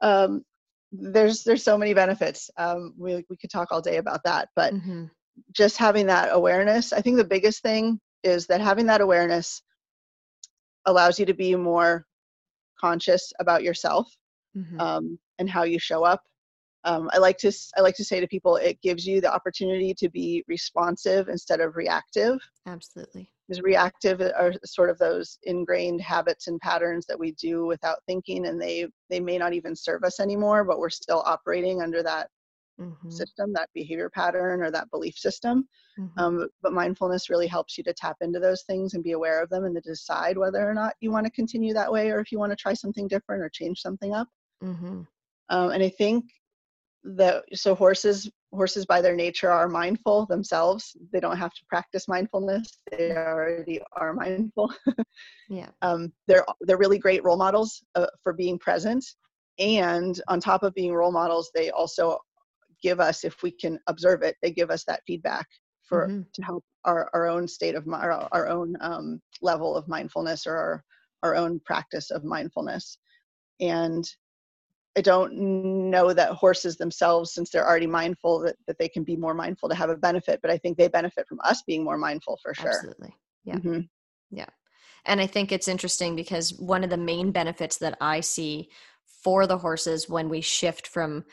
um, 0.00 0.44
there's 0.92 1.42
there's 1.44 1.62
so 1.62 1.78
many 1.78 1.94
benefits 1.94 2.50
um, 2.56 2.94
we, 2.98 3.24
we 3.28 3.36
could 3.36 3.50
talk 3.50 3.68
all 3.70 3.80
day 3.80 3.96
about 3.96 4.20
that 4.24 4.48
but 4.54 4.74
mm-hmm. 4.74 5.04
just 5.52 5.76
having 5.76 6.06
that 6.06 6.28
awareness 6.32 6.92
i 6.92 7.00
think 7.00 7.16
the 7.16 7.24
biggest 7.24 7.62
thing 7.62 7.98
is 8.22 8.46
that 8.46 8.60
having 8.60 8.86
that 8.86 9.00
awareness 9.00 9.62
allows 10.86 11.18
you 11.18 11.26
to 11.26 11.34
be 11.34 11.54
more 11.56 12.06
conscious 12.80 13.32
about 13.40 13.62
yourself 13.62 14.08
mm-hmm. 14.56 14.80
um, 14.80 15.18
and 15.38 15.48
how 15.48 15.62
you 15.62 15.78
show 15.78 16.04
up 16.04 16.22
um, 16.84 17.10
I 17.12 17.18
like 17.18 17.38
to 17.38 17.52
I 17.76 17.80
like 17.80 17.96
to 17.96 18.04
say 18.04 18.20
to 18.20 18.28
people, 18.28 18.56
it 18.56 18.80
gives 18.82 19.06
you 19.06 19.20
the 19.20 19.32
opportunity 19.32 19.94
to 19.94 20.08
be 20.08 20.44
responsive 20.48 21.28
instead 21.28 21.60
of 21.60 21.76
reactive. 21.76 22.38
Absolutely. 22.66 23.30
Because 23.46 23.62
reactive 23.62 24.20
are 24.20 24.54
sort 24.64 24.90
of 24.90 24.98
those 24.98 25.38
ingrained 25.42 26.00
habits 26.00 26.46
and 26.46 26.60
patterns 26.60 27.04
that 27.06 27.18
we 27.18 27.32
do 27.32 27.66
without 27.66 27.98
thinking, 28.06 28.46
and 28.46 28.60
they 28.60 28.86
they 29.10 29.20
may 29.20 29.38
not 29.38 29.52
even 29.52 29.74
serve 29.76 30.04
us 30.04 30.20
anymore, 30.20 30.64
but 30.64 30.78
we're 30.78 30.90
still 30.90 31.22
operating 31.26 31.82
under 31.82 32.02
that 32.02 32.28
mm-hmm. 32.80 33.10
system, 33.10 33.52
that 33.52 33.68
behavior 33.74 34.10
pattern, 34.10 34.62
or 34.62 34.70
that 34.70 34.90
belief 34.90 35.16
system. 35.16 35.68
Mm-hmm. 35.98 36.18
Um, 36.18 36.48
but 36.62 36.72
mindfulness 36.72 37.30
really 37.30 37.46
helps 37.46 37.76
you 37.78 37.84
to 37.84 37.94
tap 37.94 38.16
into 38.20 38.40
those 38.40 38.62
things 38.62 38.94
and 38.94 39.04
be 39.04 39.12
aware 39.12 39.42
of 39.42 39.50
them, 39.50 39.64
and 39.64 39.74
to 39.74 39.80
decide 39.82 40.38
whether 40.38 40.68
or 40.68 40.74
not 40.74 40.94
you 41.00 41.10
want 41.10 41.26
to 41.26 41.32
continue 41.32 41.74
that 41.74 41.92
way, 41.92 42.10
or 42.10 42.20
if 42.20 42.32
you 42.32 42.38
want 42.38 42.52
to 42.52 42.56
try 42.56 42.72
something 42.72 43.08
different 43.08 43.42
or 43.42 43.48
change 43.48 43.80
something 43.80 44.14
up. 44.14 44.28
Mm-hmm. 44.62 45.02
Um, 45.50 45.70
and 45.70 45.82
I 45.82 45.90
think 45.90 46.24
that 47.04 47.44
so 47.52 47.74
horses 47.74 48.30
horses 48.52 48.86
by 48.86 49.00
their 49.00 49.14
nature 49.16 49.50
are 49.50 49.68
mindful 49.68 50.26
themselves. 50.26 50.96
They 51.12 51.20
don't 51.20 51.36
have 51.36 51.52
to 51.52 51.64
practice 51.68 52.08
mindfulness. 52.08 52.78
They 52.90 53.12
already 53.12 53.80
are 53.92 54.12
mindful. 54.12 54.72
Yeah. 55.50 55.68
Um, 55.82 56.10
they're 56.26 56.44
they're 56.62 56.78
really 56.78 56.98
great 56.98 57.22
role 57.22 57.36
models 57.36 57.82
uh, 57.94 58.06
for 58.22 58.32
being 58.32 58.58
present. 58.58 59.04
And 59.58 60.18
on 60.26 60.40
top 60.40 60.62
of 60.62 60.72
being 60.74 60.94
role 60.94 61.12
models 61.12 61.50
they 61.54 61.70
also 61.70 62.18
give 62.82 62.98
us 62.98 63.24
if 63.24 63.42
we 63.42 63.50
can 63.50 63.78
observe 63.86 64.22
it 64.22 64.36
they 64.42 64.50
give 64.50 64.70
us 64.70 64.84
that 64.84 65.02
feedback 65.06 65.46
for 65.86 66.08
mm-hmm. 66.08 66.22
to 66.32 66.42
help 66.42 66.64
our, 66.84 67.10
our 67.14 67.26
own 67.26 67.46
state 67.46 67.74
of 67.74 67.86
our, 67.88 68.28
our 68.32 68.48
own 68.48 68.74
um, 68.80 69.20
level 69.42 69.76
of 69.76 69.86
mindfulness 69.88 70.46
or 70.46 70.56
our, 70.56 70.84
our 71.22 71.36
own 71.36 71.60
practice 71.64 72.10
of 72.10 72.24
mindfulness. 72.24 72.98
And 73.60 74.04
I 74.96 75.00
don't 75.00 75.34
know 75.90 76.12
that 76.12 76.32
horses 76.32 76.76
themselves, 76.76 77.32
since 77.32 77.50
they're 77.50 77.66
already 77.66 77.86
mindful, 77.86 78.40
that, 78.40 78.56
that 78.66 78.78
they 78.78 78.88
can 78.88 79.02
be 79.02 79.16
more 79.16 79.34
mindful 79.34 79.68
to 79.68 79.74
have 79.74 79.90
a 79.90 79.96
benefit, 79.96 80.40
but 80.40 80.50
I 80.50 80.58
think 80.58 80.78
they 80.78 80.88
benefit 80.88 81.26
from 81.26 81.40
us 81.42 81.62
being 81.62 81.82
more 81.82 81.98
mindful 81.98 82.38
for 82.42 82.54
sure. 82.54 82.68
Absolutely. 82.68 83.14
Yeah. 83.44 83.56
Mm-hmm. 83.56 83.80
Yeah. 84.30 84.46
And 85.04 85.20
I 85.20 85.26
think 85.26 85.50
it's 85.50 85.68
interesting 85.68 86.14
because 86.14 86.54
one 86.54 86.84
of 86.84 86.90
the 86.90 86.96
main 86.96 87.32
benefits 87.32 87.78
that 87.78 87.96
I 88.00 88.20
see 88.20 88.68
for 89.22 89.46
the 89.46 89.58
horses 89.58 90.08
when 90.08 90.28
we 90.28 90.40
shift 90.40 90.86
from, 90.86 91.24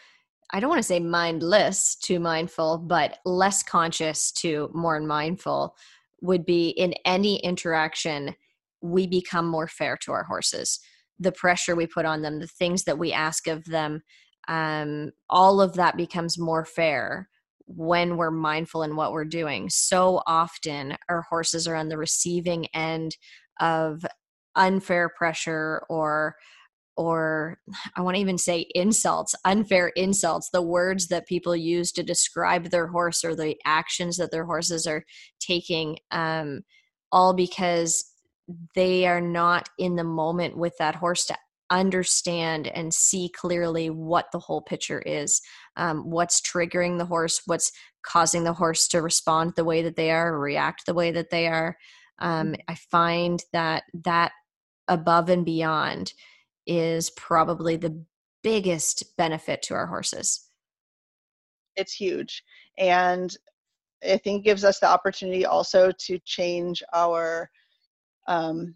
I 0.52 0.60
don't 0.60 0.70
want 0.70 0.80
to 0.80 0.88
say 0.88 1.00
mindless 1.00 1.96
to 2.04 2.20
mindful, 2.20 2.80
but 2.80 3.20
less 3.26 3.64
conscious 3.64 4.32
to 4.34 4.72
more 4.74 5.00
mindful 5.00 5.76
would 6.22 6.46
be 6.46 6.70
in 6.70 6.94
any 7.06 7.38
interaction, 7.38 8.36
we 8.82 9.08
become 9.08 9.46
more 9.48 9.68
fair 9.68 9.98
to 9.98 10.12
our 10.12 10.24
horses 10.24 10.80
the 11.22 11.32
pressure 11.32 11.76
we 11.76 11.88
put 11.88 12.06
on 12.06 12.22
them, 12.22 12.40
the 12.40 12.48
things 12.48 12.84
that 12.84 12.98
we 12.98 13.14
ask 13.14 13.48
of 13.48 13.64
them, 13.66 14.02
um, 14.48 15.12
all 15.30 15.62
of 15.62 15.74
that 15.76 15.96
becomes 15.96 16.40
more 16.40 16.66
fair 16.66 17.30
when 17.66 18.18
we're 18.18 18.32
mindful 18.32 18.84
in 18.84 18.96
what 18.96 19.14
we're 19.14 19.24
doing. 19.24 19.70
So 19.70 20.22
often, 20.28 20.98
our 21.08 21.22
horses 21.22 21.68
are 21.68 21.76
on 21.76 21.90
the 21.90 21.98
receiving 21.98 22.66
end 22.74 23.16
of 23.60 24.04
unfair 24.56 25.10
pressure 25.10 25.84
or 25.90 26.36
or 26.98 27.58
I 27.96 28.02
want 28.02 28.16
to 28.16 28.22
even 28.22 28.38
say 28.38 28.68
insults, 28.76 29.34
unfair 29.46 29.88
insults, 29.96 30.50
the 30.52 30.62
words 30.62 31.08
that 31.08 31.28
people 31.28 31.56
use 31.56 31.92
to 31.94 32.04
describe 32.04 32.66
their 32.66 32.88
horse 32.88 33.24
or 33.24 33.34
the 33.34 33.56
actions 33.66 34.18
that 34.18 34.30
their 34.30 34.46
horses 34.46 34.86
are 34.86 35.06
taking, 35.40 35.98
um, 36.12 36.62
all 37.12 37.34
because 37.34 38.11
they 38.76 39.06
are 39.08 39.22
not 39.22 39.70
in 39.78 39.96
the 39.96 40.04
moment 40.04 40.58
with 40.58 40.78
that 40.78 40.96
horse 40.96 41.26
to 41.26 41.36
understand 41.72 42.68
and 42.68 42.94
see 42.94 43.30
clearly 43.30 43.90
what 43.90 44.26
the 44.32 44.40
whole 44.40 44.62
picture 44.62 45.02
is 45.06 45.42
um, 45.78 46.10
what's 46.10 46.42
triggering 46.42 46.98
the 46.98 47.06
horse 47.06 47.42
what's 47.46 47.72
causing 48.04 48.44
the 48.44 48.54
horse 48.54 48.88
to 48.90 49.02
respond 49.02 49.54
the 49.56 49.64
way 49.64 49.82
that 49.82 49.96
they 49.96 50.12
are 50.12 50.38
react 50.38 50.86
the 50.86 50.94
way 50.94 51.12
that 51.12 51.30
they 51.30 51.48
are 51.48 51.78
um, 52.20 52.48
mm-hmm. 52.48 52.62
i 52.68 52.76
find 52.76 53.44
that 53.54 53.84
that 53.94 54.34
above 54.90 55.30
and 55.30 55.46
beyond 55.46 56.14
is 56.68 57.10
probably 57.12 57.78
the 57.78 58.04
biggest 58.44 59.16
benefit 59.18 59.62
to 59.62 59.74
our 59.74 59.88
horses 59.88 60.48
it's 61.78 61.94
huge 61.94 62.44
and 62.78 63.38
i 64.04 64.18
think 64.18 64.44
gives 64.44 64.66
us 64.66 64.80
the 64.80 64.88
opportunity 64.88 65.46
also 65.46 65.90
to 65.98 66.20
change 66.26 66.84
our 66.94 67.50
um, 68.32 68.76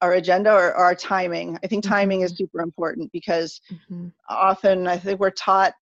our 0.00 0.14
agenda 0.14 0.52
or, 0.52 0.68
or 0.68 0.84
our 0.84 0.94
timing. 0.94 1.58
I 1.62 1.66
think 1.66 1.84
timing 1.84 2.20
mm-hmm. 2.20 2.26
is 2.26 2.36
super 2.36 2.60
important 2.60 3.12
because 3.12 3.60
mm-hmm. 3.70 4.08
often 4.28 4.86
I 4.86 4.96
think 4.96 5.20
we're 5.20 5.30
taught 5.30 5.74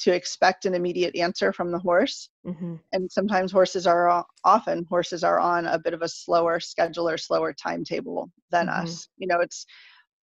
to 0.00 0.14
expect 0.14 0.64
an 0.64 0.74
immediate 0.74 1.14
answer 1.14 1.52
from 1.52 1.70
the 1.70 1.78
horse. 1.78 2.30
Mm-hmm. 2.46 2.76
And 2.92 3.12
sometimes 3.12 3.52
horses 3.52 3.86
are 3.86 4.24
often 4.44 4.86
horses 4.88 5.22
are 5.24 5.38
on 5.38 5.66
a 5.66 5.78
bit 5.78 5.92
of 5.92 6.02
a 6.02 6.08
slower 6.08 6.58
schedule 6.58 7.08
or 7.08 7.18
slower 7.18 7.52
timetable 7.52 8.30
than 8.50 8.66
mm-hmm. 8.66 8.84
us. 8.84 9.08
You 9.18 9.26
know, 9.26 9.40
it's 9.40 9.66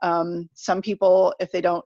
um, 0.02 0.50
some 0.54 0.82
people, 0.82 1.34
if 1.40 1.52
they 1.52 1.62
don't 1.62 1.86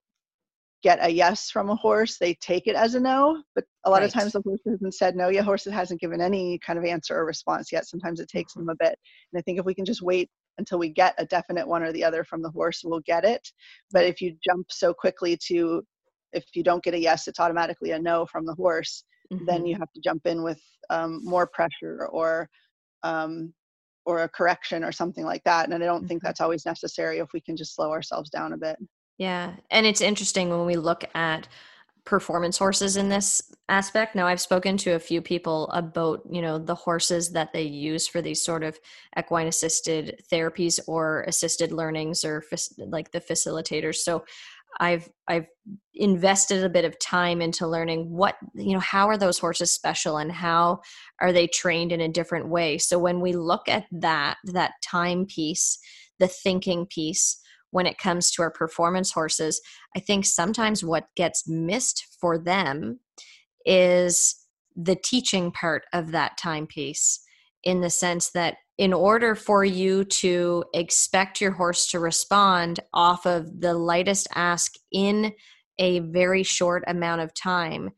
get 0.83 0.99
a 1.01 1.09
yes 1.09 1.49
from 1.49 1.69
a 1.69 1.75
horse, 1.75 2.17
they 2.17 2.33
take 2.35 2.67
it 2.67 2.75
as 2.75 2.93
a 2.93 2.99
no. 2.99 3.41
But 3.55 3.63
a 3.85 3.89
lot 3.89 4.01
right. 4.01 4.05
of 4.05 4.13
times 4.13 4.33
the 4.33 4.41
horse 4.41 4.59
hasn't 4.67 4.93
said 4.93 5.15
no 5.15 5.29
yet. 5.29 5.45
Horse 5.45 5.65
hasn't 5.65 6.01
given 6.01 6.21
any 6.21 6.59
kind 6.59 6.77
of 6.77 6.85
answer 6.85 7.17
or 7.17 7.25
response 7.25 7.71
yet. 7.71 7.87
Sometimes 7.87 8.19
it 8.19 8.27
takes 8.27 8.53
mm-hmm. 8.53 8.67
them 8.67 8.75
a 8.79 8.83
bit. 8.83 8.99
And 9.31 9.39
I 9.39 9.41
think 9.41 9.59
if 9.59 9.65
we 9.65 9.73
can 9.73 9.85
just 9.85 10.01
wait 10.01 10.29
until 10.57 10.77
we 10.77 10.89
get 10.89 11.15
a 11.17 11.25
definite 11.25 11.67
one 11.67 11.83
or 11.83 11.91
the 11.91 12.03
other 12.03 12.23
from 12.23 12.41
the 12.41 12.51
horse, 12.51 12.81
we'll 12.83 12.99
get 12.99 13.23
it. 13.23 13.47
But 13.91 14.05
if 14.05 14.21
you 14.21 14.35
jump 14.45 14.67
so 14.69 14.93
quickly 14.93 15.37
to, 15.47 15.83
if 16.33 16.43
you 16.53 16.63
don't 16.63 16.83
get 16.83 16.93
a 16.93 16.99
yes, 16.99 17.27
it's 17.27 17.39
automatically 17.39 17.91
a 17.91 17.99
no 17.99 18.25
from 18.25 18.45
the 18.45 18.53
horse, 18.53 19.03
mm-hmm. 19.31 19.45
then 19.45 19.65
you 19.65 19.75
have 19.75 19.91
to 19.93 20.01
jump 20.03 20.25
in 20.25 20.43
with 20.43 20.61
um, 20.89 21.21
more 21.23 21.47
pressure 21.47 22.07
or, 22.11 22.49
um, 23.03 23.53
or 24.05 24.23
a 24.23 24.29
correction 24.29 24.83
or 24.83 24.91
something 24.91 25.23
like 25.23 25.43
that. 25.45 25.65
And 25.65 25.73
I 25.73 25.77
don't 25.77 25.99
mm-hmm. 25.99 26.07
think 26.07 26.23
that's 26.23 26.41
always 26.41 26.65
necessary 26.65 27.19
if 27.19 27.29
we 27.33 27.39
can 27.39 27.55
just 27.55 27.73
slow 27.73 27.91
ourselves 27.91 28.29
down 28.29 28.51
a 28.51 28.57
bit. 28.57 28.77
Yeah. 29.17 29.53
And 29.69 29.85
it's 29.85 30.01
interesting 30.01 30.49
when 30.49 30.65
we 30.65 30.75
look 30.75 31.03
at 31.13 31.47
performance 32.05 32.57
horses 32.57 32.97
in 32.97 33.07
this 33.07 33.41
aspect. 33.69 34.13
Now 34.15 34.27
I've 34.27 34.41
spoken 34.41 34.75
to 34.77 34.91
a 34.91 34.99
few 34.99 35.21
people 35.21 35.69
about, 35.69 36.21
you 36.29 36.41
know, 36.41 36.57
the 36.57 36.75
horses 36.75 37.31
that 37.31 37.53
they 37.53 37.61
use 37.61 38.07
for 38.07 38.21
these 38.21 38.43
sort 38.43 38.63
of 38.63 38.77
equine 39.17 39.47
assisted 39.47 40.21
therapies 40.31 40.79
or 40.87 41.23
assisted 41.27 41.71
learnings 41.71 42.25
or 42.25 42.43
like 42.77 43.11
the 43.11 43.21
facilitators. 43.21 43.97
So 43.97 44.25
I've 44.79 45.07
I've 45.27 45.45
invested 45.93 46.63
a 46.63 46.69
bit 46.69 46.83
of 46.83 46.97
time 46.99 47.41
into 47.41 47.67
learning 47.67 48.09
what 48.09 48.35
you 48.55 48.73
know 48.73 48.79
how 48.79 49.07
are 49.07 49.17
those 49.17 49.37
horses 49.37 49.71
special 49.71 50.17
and 50.17 50.31
how 50.31 50.81
are 51.21 51.31
they 51.31 51.47
trained 51.47 51.91
in 51.91 52.01
a 52.01 52.09
different 52.09 52.49
way. 52.49 52.79
So 52.79 52.97
when 52.97 53.21
we 53.21 53.33
look 53.33 53.69
at 53.69 53.85
that 53.91 54.37
that 54.45 54.73
time 54.83 55.25
piece, 55.25 55.77
the 56.19 56.27
thinking 56.27 56.87
piece, 56.87 57.39
when 57.73 57.87
it 57.87 57.97
comes 57.97 58.29
to 58.29 58.43
our 58.43 58.51
performance 58.51 59.11
horses, 59.11 59.59
I 59.95 59.99
think 59.99 60.25
sometimes 60.25 60.83
what 60.83 61.07
gets 61.15 61.47
missed 61.47 62.05
for 62.21 62.37
them 62.37 62.99
is 63.65 64.35
the 64.75 64.95
teaching 64.95 65.51
part 65.51 65.85
of 65.91 66.11
that 66.11 66.37
timepiece 66.37 67.19
in 67.63 67.81
the 67.81 67.89
sense 67.89 68.29
that 68.31 68.57
in 68.77 68.93
order 68.93 69.33
for 69.33 69.65
you 69.65 70.03
to 70.03 70.63
expect 70.73 71.41
your 71.41 71.51
horse 71.51 71.87
to 71.87 71.99
respond 71.99 72.79
off 72.93 73.25
of 73.25 73.59
the 73.59 73.73
lightest 73.73 74.27
ask 74.35 74.73
in 74.91 75.33
a 75.79 75.99
very 75.99 76.43
short 76.43 76.83
amount 76.85 77.21
of 77.21 77.33
time, 77.33 77.89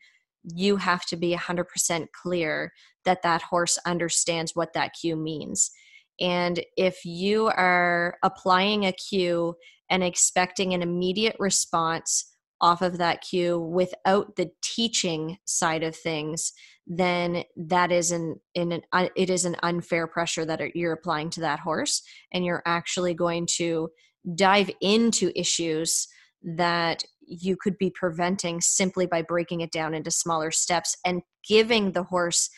you 0.43 0.77
have 0.77 1.05
to 1.07 1.17
be 1.17 1.35
100% 1.35 2.07
clear 2.13 2.71
that 3.03 3.23
that 3.23 3.41
horse 3.41 3.77
understands 3.85 4.55
what 4.55 4.71
that 4.73 4.93
cue 4.93 5.17
means. 5.17 5.71
And 6.19 6.63
if 6.77 7.03
you 7.05 7.47
are 7.47 8.17
applying 8.23 8.85
a 8.85 8.91
cue 8.91 9.55
and 9.89 10.03
expecting 10.03 10.73
an 10.73 10.81
immediate 10.81 11.35
response 11.39 12.31
off 12.61 12.81
of 12.81 12.97
that 12.97 13.21
cue 13.21 13.59
without 13.59 14.35
the 14.35 14.49
teaching 14.61 15.37
side 15.45 15.83
of 15.83 15.95
things, 15.95 16.53
then 16.87 17.43
that 17.57 17.91
is 17.91 18.11
an, 18.11 18.39
an 18.55 18.81
uh, 18.91 19.09
it 19.15 19.29
is 19.29 19.45
an 19.45 19.55
unfair 19.63 20.07
pressure 20.07 20.45
that 20.45 20.75
you're 20.75 20.93
applying 20.93 21.29
to 21.31 21.41
that 21.41 21.59
horse, 21.59 22.01
and 22.31 22.45
you're 22.45 22.63
actually 22.65 23.13
going 23.13 23.47
to 23.57 23.89
dive 24.35 24.69
into 24.81 25.31
issues 25.35 26.07
that 26.43 27.03
you 27.27 27.57
could 27.57 27.77
be 27.77 27.89
preventing 27.89 28.61
simply 28.61 29.05
by 29.05 29.21
breaking 29.21 29.61
it 29.61 29.71
down 29.71 29.93
into 29.93 30.11
smaller 30.11 30.51
steps 30.51 30.95
and 31.05 31.21
giving 31.47 31.91
the 31.91 32.03
horse 32.03 32.49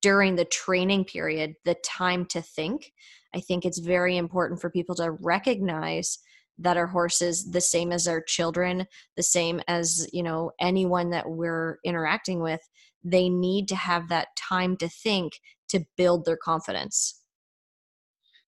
during 0.00 0.36
the 0.36 0.44
training 0.44 1.04
period 1.04 1.54
the 1.64 1.76
time 1.84 2.24
to 2.26 2.40
think. 2.40 2.92
I 3.34 3.40
think 3.40 3.64
it's 3.64 3.78
very 3.78 4.16
important 4.16 4.60
for 4.60 4.70
people 4.70 4.94
to 4.96 5.10
recognize 5.10 6.18
that 6.58 6.76
our 6.76 6.86
horses 6.86 7.50
the 7.50 7.60
same 7.60 7.92
as 7.92 8.06
our 8.06 8.20
children, 8.20 8.86
the 9.16 9.22
same 9.22 9.60
as, 9.68 10.08
you 10.12 10.22
know, 10.22 10.52
anyone 10.60 11.10
that 11.10 11.28
we're 11.28 11.78
interacting 11.84 12.40
with, 12.40 12.60
they 13.02 13.28
need 13.28 13.68
to 13.68 13.76
have 13.76 14.08
that 14.08 14.28
time 14.36 14.76
to 14.76 14.88
think 14.88 15.32
to 15.68 15.84
build 15.96 16.24
their 16.24 16.36
confidence. 16.36 17.20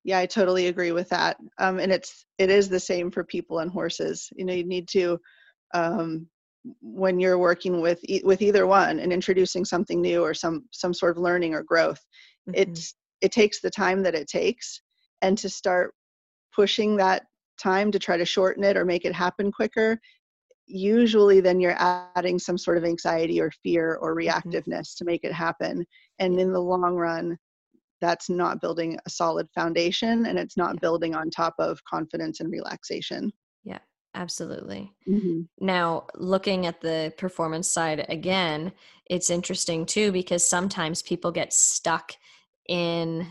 Yeah, 0.04 0.18
I 0.18 0.26
totally 0.26 0.66
agree 0.66 0.92
with 0.92 1.08
that. 1.08 1.38
Um, 1.58 1.78
and 1.78 1.90
it's 1.90 2.26
it 2.38 2.50
is 2.50 2.68
the 2.68 2.78
same 2.78 3.10
for 3.10 3.24
people 3.24 3.60
and 3.60 3.70
horses. 3.70 4.28
You 4.36 4.44
know, 4.44 4.52
you 4.52 4.64
need 4.64 4.86
to 4.88 5.18
um, 5.72 6.28
when 6.80 7.20
you're 7.20 7.38
working 7.38 7.80
with 7.80 8.00
e- 8.04 8.22
with 8.24 8.40
either 8.40 8.66
one 8.66 8.98
and 8.98 9.12
introducing 9.12 9.64
something 9.64 10.00
new 10.00 10.22
or 10.22 10.32
some 10.34 10.64
some 10.70 10.94
sort 10.94 11.16
of 11.16 11.22
learning 11.22 11.54
or 11.54 11.62
growth 11.62 12.00
mm-hmm. 12.48 12.60
it's 12.60 12.94
it 13.20 13.32
takes 13.32 13.60
the 13.60 13.70
time 13.70 14.02
that 14.02 14.14
it 14.14 14.28
takes 14.28 14.80
and 15.22 15.36
to 15.38 15.48
start 15.48 15.94
pushing 16.54 16.96
that 16.96 17.24
time 17.60 17.90
to 17.90 17.98
try 17.98 18.16
to 18.16 18.24
shorten 18.24 18.64
it 18.64 18.76
or 18.76 18.84
make 18.84 19.04
it 19.04 19.14
happen 19.14 19.52
quicker 19.52 19.98
usually 20.66 21.40
then 21.40 21.60
you're 21.60 21.76
adding 21.78 22.38
some 22.38 22.56
sort 22.56 22.78
of 22.78 22.84
anxiety 22.84 23.40
or 23.40 23.50
fear 23.62 23.96
or 24.00 24.14
mm-hmm. 24.14 24.28
reactiveness 24.28 24.64
mm-hmm. 24.64 24.98
to 24.98 25.04
make 25.04 25.24
it 25.24 25.32
happen 25.32 25.84
and 26.18 26.40
in 26.40 26.52
the 26.52 26.60
long 26.60 26.96
run 26.96 27.36
that's 28.00 28.28
not 28.28 28.60
building 28.60 28.98
a 29.06 29.10
solid 29.10 29.48
foundation 29.54 30.26
and 30.26 30.38
it's 30.38 30.56
not 30.56 30.80
building 30.80 31.14
on 31.14 31.30
top 31.30 31.54
of 31.58 31.82
confidence 31.84 32.40
and 32.40 32.50
relaxation 32.50 33.30
absolutely. 34.14 34.92
Mm-hmm. 35.08 35.42
Now, 35.60 36.06
looking 36.14 36.66
at 36.66 36.80
the 36.80 37.12
performance 37.18 37.68
side 37.68 38.06
again, 38.08 38.72
it's 39.06 39.30
interesting 39.30 39.86
too 39.86 40.12
because 40.12 40.48
sometimes 40.48 41.02
people 41.02 41.30
get 41.30 41.52
stuck 41.52 42.12
in 42.68 43.26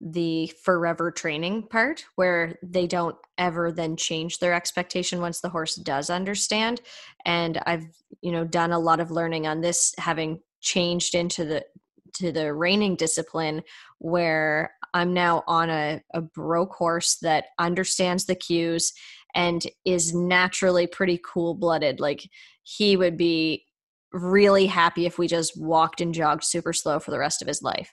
the 0.00 0.52
forever 0.62 1.10
training 1.10 1.62
part 1.62 2.04
where 2.16 2.58
they 2.62 2.86
don't 2.86 3.16
ever 3.38 3.72
then 3.72 3.96
change 3.96 4.38
their 4.38 4.52
expectation 4.52 5.20
once 5.20 5.40
the 5.40 5.48
horse 5.48 5.76
does 5.76 6.10
understand 6.10 6.82
and 7.24 7.58
i've 7.64 7.86
you 8.20 8.30
know 8.30 8.44
done 8.44 8.72
a 8.72 8.78
lot 8.78 9.00
of 9.00 9.10
learning 9.10 9.46
on 9.46 9.60
this 9.60 9.94
having 9.96 10.40
changed 10.60 11.14
into 11.14 11.44
the 11.44 11.64
to 12.12 12.32
the 12.32 12.52
reining 12.52 12.96
discipline 12.96 13.62
where 13.98 14.74
i'm 14.92 15.14
now 15.14 15.42
on 15.46 15.70
a, 15.70 16.02
a 16.12 16.20
broke 16.20 16.74
horse 16.74 17.16
that 17.22 17.46
understands 17.58 18.26
the 18.26 18.34
cues 18.34 18.92
and 19.34 19.64
is 19.84 20.14
naturally 20.14 20.86
pretty 20.86 21.20
cool 21.24 21.54
blooded. 21.54 22.00
Like 22.00 22.28
he 22.62 22.96
would 22.96 23.16
be 23.16 23.64
really 24.12 24.66
happy 24.66 25.06
if 25.06 25.18
we 25.18 25.26
just 25.26 25.60
walked 25.60 26.00
and 26.00 26.14
jogged 26.14 26.44
super 26.44 26.72
slow 26.72 27.00
for 27.00 27.10
the 27.10 27.18
rest 27.18 27.42
of 27.42 27.48
his 27.48 27.62
life. 27.62 27.92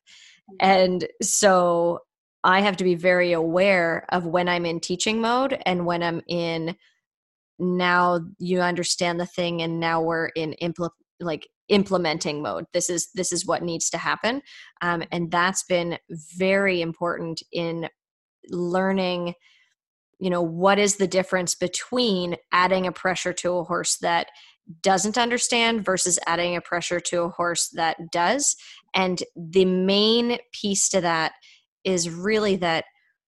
Mm-hmm. 0.51 0.55
And 0.59 1.07
so 1.21 1.99
I 2.43 2.61
have 2.61 2.77
to 2.77 2.83
be 2.83 2.95
very 2.95 3.33
aware 3.33 4.05
of 4.09 4.25
when 4.25 4.47
I'm 4.47 4.65
in 4.65 4.79
teaching 4.79 5.21
mode 5.21 5.61
and 5.65 5.85
when 5.85 6.03
I'm 6.03 6.21
in 6.27 6.75
now 7.59 8.19
you 8.39 8.59
understand 8.59 9.19
the 9.19 9.25
thing 9.25 9.61
and 9.61 9.79
now 9.79 10.01
we're 10.01 10.27
in 10.29 10.55
impl- 10.61 10.89
like 11.19 11.47
implementing 11.69 12.41
mode 12.41 12.65
this 12.73 12.89
is 12.89 13.09
this 13.13 13.31
is 13.31 13.45
what 13.45 13.61
needs 13.61 13.89
to 13.91 13.97
happen 13.99 14.41
um, 14.81 15.03
and 15.11 15.29
that's 15.29 15.63
been 15.63 15.97
very 16.35 16.81
important 16.81 17.41
in 17.53 17.87
learning 18.49 19.35
you 20.21 20.29
know 20.29 20.41
what 20.41 20.79
is 20.79 20.95
the 20.95 21.07
difference 21.07 21.55
between 21.55 22.37
adding 22.51 22.87
a 22.87 22.91
pressure 22.91 23.33
to 23.33 23.57
a 23.57 23.63
horse 23.63 23.97
that 23.97 24.27
doesn't 24.81 25.17
understand 25.17 25.83
versus 25.83 26.17
adding 26.25 26.55
a 26.55 26.61
pressure 26.61 26.99
to 26.99 27.23
a 27.23 27.29
horse 27.29 27.69
that 27.73 27.97
does? 28.11 28.55
And 28.93 29.21
the 29.35 29.65
main 29.65 30.37
piece 30.53 30.87
to 30.89 31.01
that 31.01 31.33
is 31.83 32.09
really 32.09 32.55
that 32.57 32.85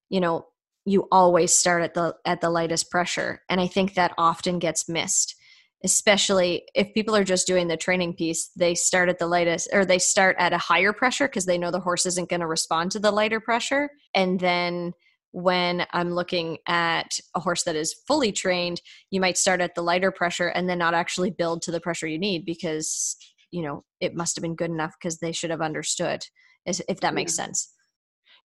you 0.09 0.19
know 0.19 0.45
you 0.85 1.07
always 1.11 1.53
start 1.53 1.83
at 1.83 1.93
the 1.93 2.15
at 2.25 2.41
the 2.41 2.49
lightest 2.49 2.91
pressure 2.91 3.41
and 3.49 3.59
i 3.59 3.67
think 3.67 3.93
that 3.93 4.13
often 4.17 4.59
gets 4.59 4.87
missed 4.87 5.35
especially 5.83 6.63
if 6.75 6.93
people 6.93 7.15
are 7.15 7.23
just 7.23 7.47
doing 7.47 7.67
the 7.67 7.77
training 7.77 8.13
piece 8.13 8.49
they 8.55 8.75
start 8.75 9.09
at 9.09 9.17
the 9.17 9.27
lightest 9.27 9.67
or 9.73 9.85
they 9.85 9.99
start 9.99 10.35
at 10.39 10.53
a 10.53 10.57
higher 10.57 10.93
pressure 10.93 11.27
because 11.27 11.45
they 11.45 11.57
know 11.57 11.71
the 11.71 11.79
horse 11.79 12.05
isn't 12.05 12.29
going 12.29 12.39
to 12.39 12.47
respond 12.47 12.91
to 12.91 12.99
the 12.99 13.11
lighter 13.11 13.39
pressure 13.39 13.89
and 14.13 14.39
then 14.39 14.93
when 15.33 15.85
I'm 15.91 16.11
looking 16.11 16.59
at 16.67 17.17
a 17.35 17.39
horse 17.39 17.63
that 17.63 17.75
is 17.75 17.95
fully 18.07 18.31
trained, 18.31 18.79
you 19.09 19.19
might 19.19 19.37
start 19.37 19.61
at 19.61 19.73
the 19.73 19.81
lighter 19.81 20.11
pressure 20.11 20.49
and 20.49 20.69
then 20.69 20.77
not 20.77 20.93
actually 20.93 21.31
build 21.31 21.63
to 21.63 21.71
the 21.71 21.81
pressure 21.81 22.07
you 22.07 22.19
need 22.19 22.45
because, 22.45 23.17
you 23.49 23.63
know, 23.63 23.83
it 23.99 24.15
must 24.15 24.35
have 24.35 24.43
been 24.43 24.55
good 24.55 24.69
enough 24.69 24.93
because 25.01 25.17
they 25.17 25.31
should 25.31 25.49
have 25.49 25.61
understood, 25.61 26.23
if 26.65 26.99
that 26.99 27.15
makes 27.15 27.37
yeah. 27.37 27.45
sense. 27.45 27.73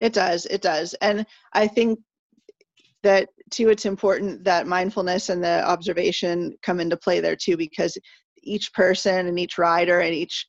It 0.00 0.14
does. 0.14 0.46
It 0.46 0.62
does. 0.62 0.94
And 1.02 1.26
I 1.52 1.66
think 1.66 1.98
that 3.02 3.28
too, 3.50 3.68
it's 3.68 3.84
important 3.84 4.44
that 4.44 4.66
mindfulness 4.66 5.28
and 5.28 5.44
the 5.44 5.62
observation 5.68 6.56
come 6.62 6.80
into 6.80 6.96
play 6.96 7.20
there 7.20 7.36
too, 7.36 7.58
because 7.58 7.98
each 8.42 8.72
person 8.72 9.26
and 9.26 9.38
each 9.38 9.58
rider 9.58 10.00
and 10.00 10.14
each 10.14 10.46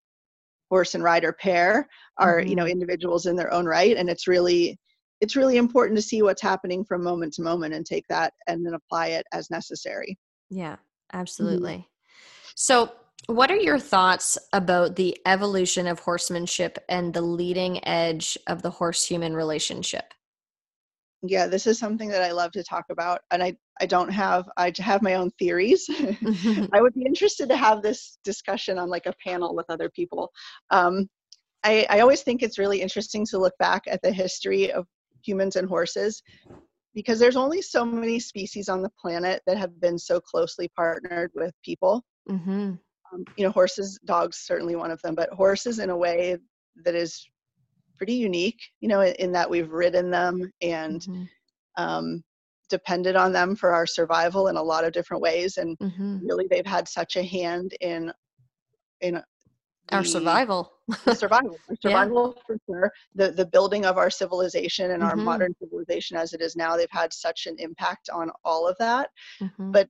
horse 0.69 0.95
and 0.95 1.04
rider 1.04 1.34
pair 1.34 1.86
are, 2.17 2.39
mm-hmm. 2.39 2.47
you 2.47 2.56
know, 2.56 2.63
mm-hmm. 2.63 2.71
individuals 2.71 3.25
in 3.25 3.36
their 3.36 3.52
own 3.52 3.65
right. 3.65 3.97
And 3.97 4.10
it's 4.10 4.25
really, 4.28 4.80
it's 5.21 5.36
really 5.36 5.58
important 5.58 5.97
to 5.97 6.01
see 6.01 6.21
what's 6.21 6.41
happening 6.41 6.84
from 6.84 7.03
moment 7.03 7.34
to 7.34 7.41
moment 7.41 7.73
and 7.73 7.86
take 7.86 8.08
that 8.08 8.34
and 8.47 8.65
then 8.65 8.73
apply 8.73 9.08
it 9.08 9.25
as 9.32 9.49
necessary. 9.49 10.17
Yeah, 10.49 10.77
absolutely. 11.13 11.73
Mm-hmm. 11.73 12.51
So, 12.55 12.91
what 13.27 13.51
are 13.51 13.58
your 13.58 13.79
thoughts 13.79 14.38
about 14.53 14.95
the 14.95 15.17
evolution 15.25 15.88
of 15.88 15.99
horsemanship 15.99 16.77
and 16.88 17.13
the 17.13 17.21
leading 17.21 17.86
edge 17.86 18.38
of 18.47 18.62
the 18.62 18.71
horse 18.71 19.05
human 19.05 19.36
relationship? 19.36 20.13
Yeah, 21.21 21.47
this 21.47 21.67
is 21.67 21.77
something 21.77 22.08
that 22.10 22.23
I 22.23 22.32
love 22.32 22.51
to 22.53 22.63
talk 22.63 22.86
about. 22.89 23.21
And 23.32 23.43
I, 23.43 23.55
I 23.82 23.86
don't 23.86 24.10
have, 24.10 24.49
I 24.55 24.71
have 24.77 25.01
my 25.01 25.15
own 25.15 25.32
theories. 25.32 25.89
I 26.71 26.82
would 26.82 26.93
be 26.93 27.05
interested 27.05 27.49
to 27.49 27.58
have 27.58 27.82
this 27.82 28.17
discussion 28.23 28.77
on 28.77 28.89
like 28.89 29.05
a 29.05 29.13
panel 29.23 29.53
with 29.53 29.65
other 29.69 29.89
people. 29.89 30.32
Um, 30.71 31.10
I, 31.63 31.86
I 31.89 31.99
always 31.99 32.21
think 32.21 32.41
it's 32.41 32.58
really 32.58 32.82
interesting 32.82 33.25
to 33.27 33.38
look 33.38 33.53
back 33.60 33.84
at 33.88 34.01
the 34.01 34.13
history 34.13 34.71
of 34.71 34.86
humans 35.23 35.55
and 35.55 35.67
horses 35.67 36.21
because 36.93 37.19
there's 37.19 37.36
only 37.36 37.62
so 37.62 37.86
many 37.86 38.19
species 38.19 38.69
on 38.69 38.82
the 38.82 38.91
planet 38.99 39.41
that 39.45 39.58
have 39.58 39.79
been 39.79 39.97
so 39.97 40.19
closely 40.19 40.69
partnered 40.75 41.32
with 41.36 41.53
people. 41.63 42.03
Mm-hmm. 42.29 42.73
Um, 43.12 43.25
you 43.38 43.45
know, 43.45 43.51
horses, 43.51 43.99
dogs, 44.05 44.38
certainly 44.38 44.75
one 44.75 44.91
of 44.91 45.01
them, 45.01 45.15
but 45.15 45.29
horses 45.32 45.79
in 45.79 45.89
a 45.89 45.97
way 45.97 46.38
that 46.84 46.95
is 46.95 47.27
pretty 47.97 48.13
unique, 48.13 48.60
you 48.82 48.88
know, 48.88 49.01
in, 49.01 49.13
in 49.15 49.32
that 49.32 49.49
we've 49.49 49.71
ridden 49.71 50.10
them 50.10 50.51
and 50.62 51.01
mm-hmm. 51.01 51.23
um, 51.77 52.23
depended 52.69 53.15
on 53.15 53.34
them 53.34 53.55
for 53.55 53.71
our 53.71 53.86
survival 53.86 54.47
in 54.47 54.58
a 54.58 54.63
lot 54.63 54.84
of 54.84 54.93
different 54.93 55.21
ways. 55.21 55.58
And 55.58 55.77
mm-hmm. 55.79 56.19
really, 56.25 56.47
they've 56.49 56.65
had 56.65 56.88
such 56.88 57.15
a 57.15 57.23
hand 57.23 57.73
in 57.82 58.12
in 59.01 59.21
our 59.91 60.04
survival 60.04 60.71
survival 61.13 61.58
survival 61.82 62.36
yeah. 62.36 62.43
for 62.45 62.58
sure 62.65 62.91
the 63.15 63.32
the 63.32 63.45
building 63.45 63.86
of 63.86 63.97
our 63.97 64.10
civilization 64.10 64.91
and 64.91 65.02
mm-hmm. 65.02 65.10
our 65.10 65.15
modern 65.15 65.54
civilization 65.62 66.17
as 66.17 66.34
it 66.34 66.41
is 66.41 66.56
now 66.56 66.75
they've 66.75 66.88
had 66.91 67.13
such 67.13 67.47
an 67.47 67.56
impact 67.60 68.10
on 68.12 68.30
all 68.43 68.67
of 68.67 68.75
that 68.78 69.10
mm-hmm. 69.41 69.71
but 69.71 69.88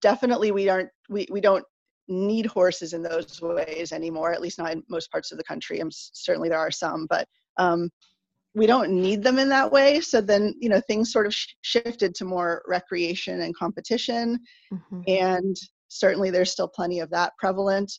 definitely 0.00 0.50
we 0.50 0.68
aren't 0.68 0.90
we, 1.08 1.26
we 1.30 1.40
don't 1.40 1.64
need 2.08 2.46
horses 2.46 2.92
in 2.92 3.02
those 3.02 3.40
ways 3.40 3.92
anymore 3.92 4.32
at 4.32 4.40
least 4.40 4.58
not 4.58 4.72
in 4.72 4.82
most 4.88 5.10
parts 5.10 5.30
of 5.32 5.38
the 5.38 5.44
country 5.44 5.80
and 5.80 5.90
certainly 5.92 6.48
there 6.48 6.58
are 6.58 6.70
some 6.70 7.06
but 7.08 7.26
um, 7.56 7.88
we 8.54 8.66
don't 8.66 8.90
need 8.90 9.22
them 9.22 9.38
in 9.38 9.48
that 9.48 9.70
way 9.70 10.00
so 10.00 10.20
then 10.20 10.54
you 10.58 10.68
know 10.68 10.80
things 10.80 11.12
sort 11.12 11.26
of 11.26 11.34
sh- 11.34 11.54
shifted 11.62 12.14
to 12.14 12.24
more 12.24 12.62
recreation 12.66 13.42
and 13.42 13.56
competition 13.56 14.38
mm-hmm. 14.72 15.02
and 15.06 15.56
certainly 15.88 16.30
there's 16.30 16.50
still 16.50 16.68
plenty 16.68 17.00
of 17.00 17.10
that 17.10 17.32
prevalent 17.38 17.92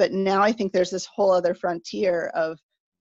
but 0.00 0.12
now 0.12 0.40
i 0.42 0.50
think 0.50 0.72
there's 0.72 0.90
this 0.90 1.04
whole 1.04 1.30
other 1.30 1.54
frontier 1.54 2.28
of 2.34 2.58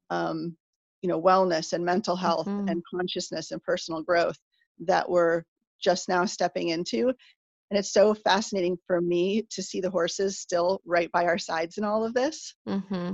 um, 0.09 0.55
you 1.01 1.07
know 1.07 1.19
wellness 1.19 1.71
and 1.71 1.83
mental 1.83 2.15
health 2.15 2.45
mm-hmm. 2.45 2.67
and 2.67 2.83
consciousness 2.93 3.51
and 3.51 3.63
personal 3.63 4.03
growth 4.03 4.38
that 4.79 5.09
we're 5.09 5.43
just 5.81 6.09
now 6.09 6.25
stepping 6.25 6.69
into 6.69 7.07
and 7.07 7.79
it's 7.79 7.93
so 7.93 8.13
fascinating 8.13 8.77
for 8.85 8.99
me 8.99 9.43
to 9.49 9.63
see 9.63 9.79
the 9.79 9.89
horses 9.89 10.39
still 10.39 10.81
right 10.85 11.09
by 11.13 11.23
our 11.23 11.38
sides 11.38 11.77
in 11.77 11.85
all 11.85 12.05
of 12.05 12.13
this 12.13 12.53
mm-hmm. 12.67 13.13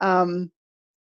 um, 0.00 0.50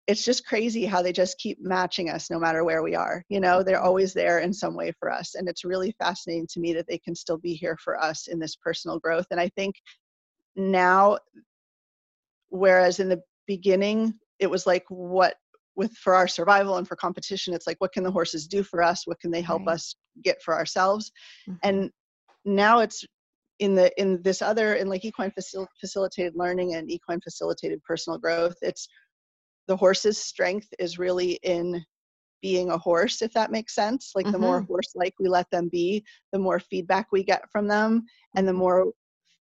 it's 0.06 0.24
just 0.24 0.46
crazy 0.46 0.86
how 0.86 1.02
they 1.02 1.12
just 1.12 1.36
keep 1.36 1.58
matching 1.60 2.08
us 2.08 2.30
no 2.30 2.38
matter 2.38 2.64
where 2.64 2.82
we 2.82 2.94
are 2.94 3.22
you 3.28 3.38
know 3.38 3.62
they're 3.62 3.82
always 3.82 4.14
there 4.14 4.38
in 4.38 4.52
some 4.54 4.74
way 4.74 4.92
for 4.98 5.12
us 5.12 5.34
and 5.34 5.46
it's 5.46 5.62
really 5.62 5.94
fascinating 5.98 6.46
to 6.48 6.58
me 6.58 6.72
that 6.72 6.86
they 6.88 6.98
can 6.98 7.14
still 7.14 7.36
be 7.36 7.52
here 7.52 7.76
for 7.84 8.02
us 8.02 8.28
in 8.28 8.38
this 8.38 8.56
personal 8.56 8.98
growth 8.98 9.26
and 9.30 9.38
i 9.38 9.48
think 9.50 9.74
now 10.56 11.18
whereas 12.50 13.00
in 13.00 13.08
the 13.08 13.20
beginning 13.46 14.14
it 14.38 14.48
was 14.48 14.66
like 14.66 14.84
what 14.88 15.34
with 15.76 15.92
for 15.92 16.14
our 16.14 16.28
survival 16.28 16.76
and 16.76 16.88
for 16.88 16.96
competition 16.96 17.54
it's 17.54 17.66
like 17.66 17.80
what 17.80 17.92
can 17.92 18.02
the 18.02 18.10
horses 18.10 18.46
do 18.46 18.62
for 18.62 18.82
us 18.82 19.06
what 19.06 19.20
can 19.20 19.30
they 19.30 19.40
help 19.40 19.66
right. 19.66 19.74
us 19.74 19.94
get 20.22 20.42
for 20.42 20.54
ourselves 20.54 21.10
mm-hmm. 21.48 21.56
and 21.62 21.90
now 22.44 22.80
it's 22.80 23.04
in 23.58 23.74
the 23.74 23.90
in 24.00 24.20
this 24.22 24.42
other 24.42 24.74
in 24.74 24.88
like 24.88 25.04
equine 25.04 25.32
facil- 25.38 25.66
facilitated 25.80 26.34
learning 26.36 26.74
and 26.74 26.90
equine 26.90 27.20
facilitated 27.20 27.82
personal 27.82 28.18
growth 28.18 28.56
it's 28.62 28.88
the 29.66 29.76
horse's 29.76 30.18
strength 30.18 30.68
is 30.78 30.98
really 30.98 31.38
in 31.42 31.84
being 32.40 32.70
a 32.70 32.78
horse 32.78 33.20
if 33.22 33.32
that 33.32 33.50
makes 33.50 33.74
sense 33.74 34.12
like 34.14 34.24
mm-hmm. 34.24 34.32
the 34.32 34.38
more 34.38 34.60
mm-hmm. 34.60 34.72
horse 34.72 34.92
like 34.94 35.14
we 35.18 35.28
let 35.28 35.50
them 35.50 35.68
be 35.68 36.04
the 36.32 36.38
more 36.38 36.60
feedback 36.60 37.06
we 37.10 37.22
get 37.22 37.42
from 37.50 37.66
them 37.66 38.04
and 38.36 38.46
the 38.46 38.52
mm-hmm. 38.52 38.60
more 38.60 38.92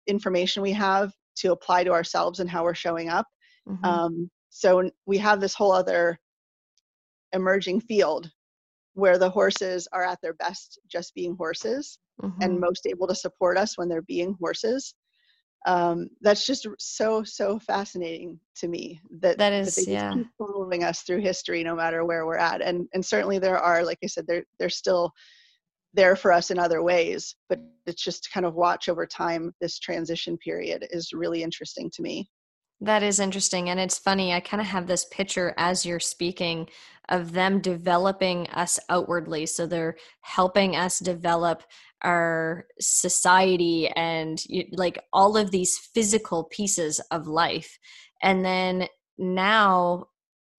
information 0.08 0.64
we 0.64 0.72
have 0.72 1.12
to 1.40 1.52
apply 1.52 1.84
to 1.84 1.92
ourselves 1.92 2.40
and 2.40 2.50
how 2.50 2.64
we're 2.64 2.74
showing 2.74 3.10
up. 3.10 3.28
Mm-hmm. 3.68 3.86
Um, 3.86 4.32
so 4.50 4.90
we 5.06 5.18
have 5.18 5.40
this 5.40 5.54
whole 5.54 5.72
other 5.72 6.20
emerging 7.34 7.82
field 7.82 8.32
where 8.94 9.18
the 9.18 9.30
horses 9.30 9.88
are 9.92 10.04
at 10.04 10.20
their 10.22 10.34
best 10.34 10.80
just 10.88 11.14
being 11.14 11.36
horses 11.36 12.00
mm-hmm. 12.22 12.42
and 12.42 12.60
most 12.60 12.88
able 12.88 13.08
to 13.08 13.16
support 13.16 13.58
us 13.58 13.78
when 13.78 13.88
they're 13.88 14.02
being 14.02 14.36
horses. 14.40 14.96
Um, 15.66 16.08
that's 16.22 16.46
just 16.46 16.68
so 16.80 17.24
so 17.24 17.60
fascinating 17.60 18.40
to 18.58 18.68
me 18.68 19.02
that 19.20 19.38
that 19.38 19.54
is 19.54 19.76
that 19.76 19.86
they 19.86 19.94
yeah. 19.94 20.14
keep 20.14 20.28
following 20.38 20.84
us 20.84 21.02
through 21.02 21.20
history 21.20 21.64
no 21.64 21.76
matter 21.76 22.06
where 22.06 22.26
we're 22.26 22.38
at 22.38 22.62
and 22.62 22.88
and 22.94 23.04
certainly 23.04 23.38
there 23.38 23.58
are 23.58 23.84
like 23.84 23.98
I 24.04 24.08
said 24.08 24.26
there 24.28 24.44
there's 24.60 24.78
still 24.78 25.12
there 25.94 26.16
for 26.16 26.32
us 26.32 26.52
in 26.52 26.60
other 26.60 26.84
ways 26.84 27.36
but 27.50 27.60
it's 27.86 28.04
just 28.04 28.26
to 28.26 28.30
kind 28.30 28.46
of 28.46 28.56
watch 28.56 28.90
over 28.90 29.06
time 29.06 29.54
this 29.62 29.80
transition 29.80 30.38
period 30.38 30.86
is 30.92 31.14
really 31.14 31.42
interesting 31.42 31.90
to 31.92 32.02
me. 32.02 32.30
That 32.82 33.02
is 33.02 33.20
interesting 33.20 33.70
and 33.70 33.80
it's 33.80 33.98
funny 33.98 34.34
i 34.34 34.40
kind 34.40 34.62
of 34.62 34.68
have 34.68 34.86
this 34.86 35.06
picture 35.06 35.56
as 35.58 35.84
you're 35.84 36.00
speaking 36.00 36.70
of 37.10 37.32
them 37.32 37.60
developing 37.60 38.48
us 38.50 38.80
outwardly 38.90 39.48
so 39.48 39.66
they're 39.66 39.96
helping 40.22 40.76
us 40.76 41.00
develop 41.00 41.64
our 42.04 42.68
society 42.80 43.88
and 43.96 44.44
like 44.74 45.00
all 45.12 45.38
of 45.38 45.50
these 45.50 45.76
physical 45.96 46.44
pieces 46.44 47.00
of 47.10 47.28
life 47.28 47.80
and 48.22 48.46
then 48.46 48.88
now 49.18 50.06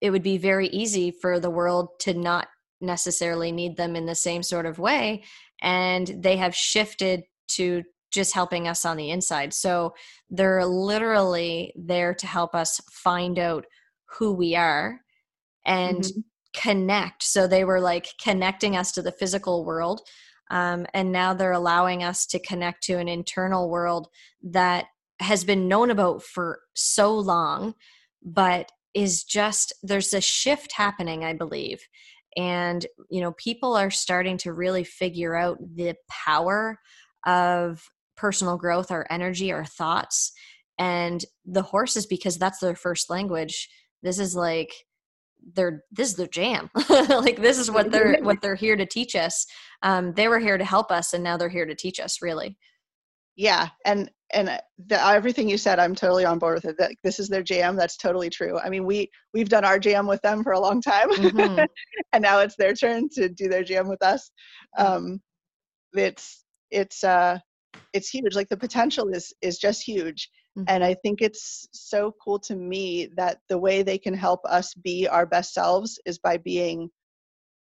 it 0.00 0.10
would 0.10 0.24
be 0.24 0.38
very 0.38 0.66
easy 0.68 1.12
for 1.12 1.38
the 1.38 1.50
world 1.50 1.88
to 2.00 2.14
not 2.14 2.48
necessarily 2.80 3.52
need 3.52 3.76
them 3.76 3.96
in 3.96 4.06
the 4.06 4.14
same 4.14 4.42
sort 4.42 4.66
of 4.66 4.78
way 4.78 5.22
and 5.62 6.14
they 6.20 6.36
have 6.36 6.54
shifted 6.54 7.22
to 7.48 7.82
just 8.10 8.32
helping 8.34 8.68
us 8.68 8.84
on 8.84 8.96
the 8.96 9.10
inside 9.10 9.52
so 9.52 9.94
they're 10.30 10.64
literally 10.64 11.72
there 11.76 12.14
to 12.14 12.26
help 12.26 12.54
us 12.54 12.80
find 12.90 13.38
out 13.38 13.66
who 14.18 14.32
we 14.32 14.54
are 14.54 15.00
and 15.66 16.02
mm-hmm. 16.02 16.20
connect 16.54 17.22
so 17.22 17.46
they 17.46 17.64
were 17.64 17.80
like 17.80 18.08
connecting 18.22 18.76
us 18.76 18.92
to 18.92 19.02
the 19.02 19.12
physical 19.12 19.64
world 19.64 20.00
um, 20.50 20.86
and 20.94 21.12
now 21.12 21.34
they're 21.34 21.52
allowing 21.52 22.02
us 22.02 22.24
to 22.24 22.38
connect 22.38 22.82
to 22.84 22.94
an 22.94 23.08
internal 23.08 23.68
world 23.68 24.08
that 24.42 24.86
has 25.20 25.44
been 25.44 25.68
known 25.68 25.90
about 25.90 26.22
for 26.22 26.60
so 26.74 27.14
long 27.14 27.74
but 28.22 28.70
is 28.94 29.22
just 29.22 29.74
there's 29.82 30.14
a 30.14 30.20
shift 30.20 30.72
happening 30.72 31.24
i 31.24 31.32
believe 31.34 31.80
and 32.36 32.86
you 33.10 33.20
know 33.20 33.32
people 33.32 33.74
are 33.76 33.90
starting 33.90 34.36
to 34.38 34.52
really 34.52 34.84
figure 34.84 35.34
out 35.34 35.58
the 35.74 35.94
power 36.08 36.78
of 37.26 37.82
personal 38.16 38.56
growth 38.56 38.90
our 38.90 39.06
energy 39.10 39.52
our 39.52 39.64
thoughts 39.64 40.32
and 40.78 41.24
the 41.44 41.62
horses 41.62 42.06
because 42.06 42.38
that's 42.38 42.60
their 42.60 42.76
first 42.76 43.10
language. 43.10 43.68
This 44.02 44.18
is 44.18 44.34
like 44.34 44.72
they're 45.54 45.82
this 45.90 46.10
is 46.10 46.16
their 46.16 46.28
jam. 46.28 46.70
Like 46.88 47.40
this 47.40 47.58
is 47.58 47.70
what 47.70 47.90
they're 47.90 48.18
what 48.22 48.40
they're 48.40 48.54
here 48.54 48.76
to 48.76 48.86
teach 48.86 49.14
us. 49.14 49.46
Um, 49.82 50.12
they 50.14 50.28
were 50.28 50.38
here 50.38 50.58
to 50.58 50.64
help 50.64 50.90
us 50.90 51.12
and 51.12 51.24
now 51.24 51.36
they're 51.36 51.48
here 51.48 51.66
to 51.66 51.74
teach 51.74 52.00
us 52.00 52.22
really. 52.22 52.56
Yeah 53.36 53.68
and 53.84 54.10
and 54.32 54.60
the, 54.86 55.06
everything 55.06 55.48
you 55.48 55.56
said 55.58 55.78
i'm 55.78 55.94
totally 55.94 56.24
on 56.24 56.38
board 56.38 56.56
with 56.56 56.66
it. 56.66 56.76
That 56.78 56.92
this 57.02 57.18
is 57.18 57.28
their 57.28 57.42
jam. 57.42 57.76
That's 57.76 57.96
totally 57.96 58.30
true. 58.30 58.58
I 58.58 58.68
mean 58.68 58.84
we 58.84 59.10
we've 59.34 59.48
done 59.48 59.64
our 59.64 59.78
jam 59.78 60.06
with 60.06 60.20
them 60.22 60.42
for 60.42 60.52
a 60.52 60.60
long 60.60 60.80
time. 60.80 61.10
Mm-hmm. 61.10 61.64
and 62.12 62.22
now 62.22 62.40
it's 62.40 62.56
their 62.56 62.74
turn 62.74 63.08
to 63.14 63.28
do 63.28 63.48
their 63.48 63.64
jam 63.64 63.88
with 63.88 64.02
us. 64.02 64.30
Um 64.76 65.20
it's 65.94 66.44
it's 66.70 67.02
uh 67.04 67.38
it's 67.94 68.10
huge. 68.10 68.34
Like 68.34 68.48
the 68.48 68.56
potential 68.56 69.08
is 69.08 69.32
is 69.42 69.58
just 69.58 69.82
huge. 69.82 70.28
Mm-hmm. 70.56 70.64
and 70.68 70.82
i 70.82 70.94
think 71.02 71.20
it's 71.20 71.68
so 71.72 72.14
cool 72.24 72.38
to 72.38 72.56
me 72.56 73.08
that 73.16 73.38
the 73.50 73.58
way 73.58 73.82
they 73.82 73.98
can 73.98 74.14
help 74.14 74.40
us 74.46 74.72
be 74.74 75.06
our 75.06 75.26
best 75.26 75.52
selves 75.52 76.00
is 76.06 76.18
by 76.18 76.38
being 76.38 76.88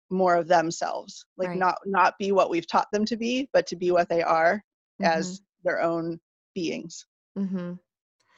more 0.10 0.36
of 0.36 0.48
themselves. 0.48 1.26
Like 1.38 1.50
Right. 1.50 1.58
not 1.58 1.78
not 1.86 2.14
be 2.18 2.32
what 2.32 2.50
we've 2.50 2.68
taught 2.68 2.88
them 2.94 3.06
to 3.06 3.18
be 3.18 3.50
but 3.54 3.68
to 3.68 3.76
be 3.76 3.92
what 3.92 4.10
they 4.10 4.22
are 4.22 4.64
as 5.02 5.42
their 5.64 5.82
own 5.82 6.20
beings 6.58 7.06
hmm 7.36 7.74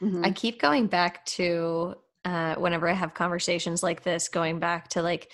Mhm. 0.02 0.24
I 0.24 0.30
keep 0.30 0.60
going 0.60 0.86
back 0.86 1.24
to 1.26 1.94
uh, 2.24 2.54
whenever 2.56 2.88
I 2.88 2.92
have 2.92 3.14
conversations 3.14 3.82
like 3.82 4.02
this, 4.02 4.28
going 4.28 4.58
back 4.58 4.88
to 4.88 5.02
like 5.02 5.30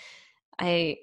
I 0.58 0.98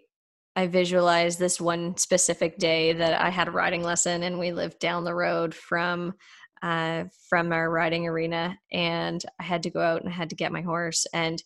I 0.56 0.68
visualize 0.68 1.38
this 1.38 1.60
one 1.60 1.98
specific 1.98 2.58
day 2.58 2.94
that 2.94 3.20
I 3.20 3.30
had 3.30 3.48
a 3.48 3.52
riding 3.52 3.82
lesson 3.82 4.24
and 4.24 4.38
we 4.38 4.52
lived 4.52 4.80
down 4.80 5.04
the 5.04 5.16
road 5.16 5.56
from 5.56 6.14
uh, 6.62 7.06
from 7.30 7.52
our 7.52 7.70
riding 7.70 8.08
arena 8.08 8.58
and 8.72 9.24
I 9.40 9.44
had 9.44 9.64
to 9.64 9.70
go 9.70 9.82
out 9.82 10.02
and 10.02 10.10
I 10.10 10.14
had 10.14 10.30
to 10.30 10.36
get 10.36 10.52
my 10.52 10.62
horse 10.62 11.08
and 11.14 11.42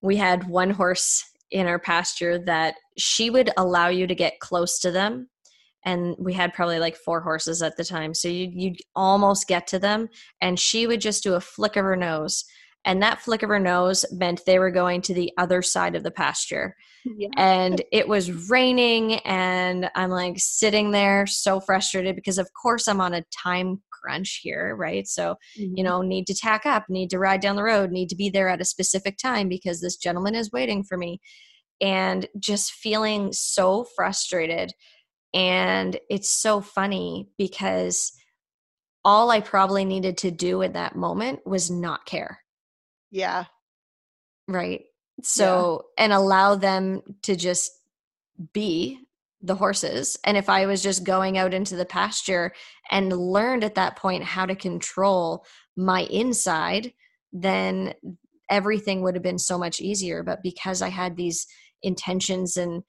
we 0.00 0.16
had 0.16 0.48
one 0.48 0.70
horse 0.70 1.24
in 1.50 1.66
our 1.66 1.78
pasture 1.78 2.38
that 2.44 2.74
she 2.96 3.30
would 3.30 3.50
allow 3.56 3.88
you 3.88 4.06
to 4.06 4.14
get 4.14 4.38
close 4.38 4.78
to 4.80 4.90
them 4.90 5.28
and 5.84 6.14
we 6.18 6.32
had 6.32 6.52
probably 6.54 6.78
like 6.78 6.96
four 6.96 7.20
horses 7.20 7.62
at 7.62 7.76
the 7.76 7.84
time 7.84 8.14
so 8.14 8.28
you'd, 8.28 8.52
you'd 8.52 8.80
almost 8.96 9.46
get 9.48 9.66
to 9.66 9.78
them 9.78 10.08
and 10.40 10.58
she 10.58 10.86
would 10.86 11.00
just 11.00 11.22
do 11.22 11.34
a 11.34 11.40
flick 11.40 11.76
of 11.76 11.84
her 11.84 11.96
nose 11.96 12.44
and 12.84 13.02
that 13.02 13.20
flick 13.20 13.42
of 13.42 13.48
her 13.48 13.58
nose 13.60 14.04
meant 14.12 14.40
they 14.46 14.58
were 14.58 14.70
going 14.70 15.02
to 15.02 15.14
the 15.14 15.32
other 15.38 15.62
side 15.62 15.94
of 15.94 16.02
the 16.02 16.10
pasture 16.10 16.74
yeah. 17.16 17.28
and 17.36 17.82
it 17.92 18.08
was 18.08 18.50
raining 18.50 19.14
and 19.20 19.90
i'm 19.94 20.10
like 20.10 20.34
sitting 20.38 20.90
there 20.90 21.26
so 21.26 21.60
frustrated 21.60 22.14
because 22.16 22.38
of 22.38 22.48
course 22.60 22.86
i'm 22.88 23.00
on 23.00 23.14
a 23.14 23.24
time 23.30 23.80
crunch 23.90 24.40
here 24.42 24.76
right 24.76 25.08
so 25.08 25.34
you 25.54 25.68
Mhm. 25.78 25.84
know 25.84 26.02
need 26.02 26.26
to 26.28 26.34
tack 26.34 26.64
up 26.66 26.84
need 26.88 27.10
to 27.10 27.18
ride 27.18 27.40
down 27.40 27.56
the 27.56 27.62
road 27.64 27.90
need 27.90 28.08
to 28.10 28.16
be 28.16 28.30
there 28.30 28.48
at 28.48 28.60
a 28.60 28.64
specific 28.64 29.18
time 29.18 29.48
because 29.48 29.80
this 29.80 29.96
gentleman 29.96 30.34
is 30.36 30.52
waiting 30.52 30.84
for 30.84 30.96
me 30.96 31.20
and 31.80 32.26
just 32.38 32.72
feeling 32.72 33.32
so 33.32 33.84
frustrated 33.96 34.72
and 35.34 35.98
it's 36.08 36.30
so 36.30 36.60
funny 36.60 37.28
because 37.36 38.12
all 39.04 39.30
i 39.30 39.40
probably 39.40 39.84
needed 39.84 40.18
to 40.18 40.30
do 40.30 40.62
in 40.62 40.72
that 40.72 40.96
moment 40.96 41.40
was 41.46 41.70
not 41.70 42.06
care. 42.06 42.40
Yeah. 43.10 43.44
Right? 44.46 44.82
So 45.22 45.86
and 45.96 46.12
allow 46.12 46.54
them 46.54 47.02
to 47.22 47.36
just 47.36 47.70
be 48.52 49.00
the 49.40 49.54
horses. 49.54 50.18
And 50.24 50.36
if 50.36 50.48
i 50.48 50.66
was 50.66 50.82
just 50.82 51.04
going 51.04 51.38
out 51.38 51.54
into 51.54 51.76
the 51.76 51.84
pasture 51.84 52.52
and 52.90 53.12
learned 53.12 53.64
at 53.64 53.76
that 53.76 53.96
point 53.96 54.24
how 54.24 54.46
to 54.46 54.54
control 54.54 55.44
my 55.76 56.02
inside 56.04 56.92
then 57.32 57.92
everything 58.50 59.02
would 59.02 59.14
have 59.14 59.22
been 59.22 59.38
so 59.38 59.58
much 59.58 59.80
easier. 59.80 60.22
But 60.22 60.42
because 60.42 60.82
i 60.82 60.88
had 60.88 61.16
these 61.16 61.46
intentions 61.82 62.56
and 62.56 62.82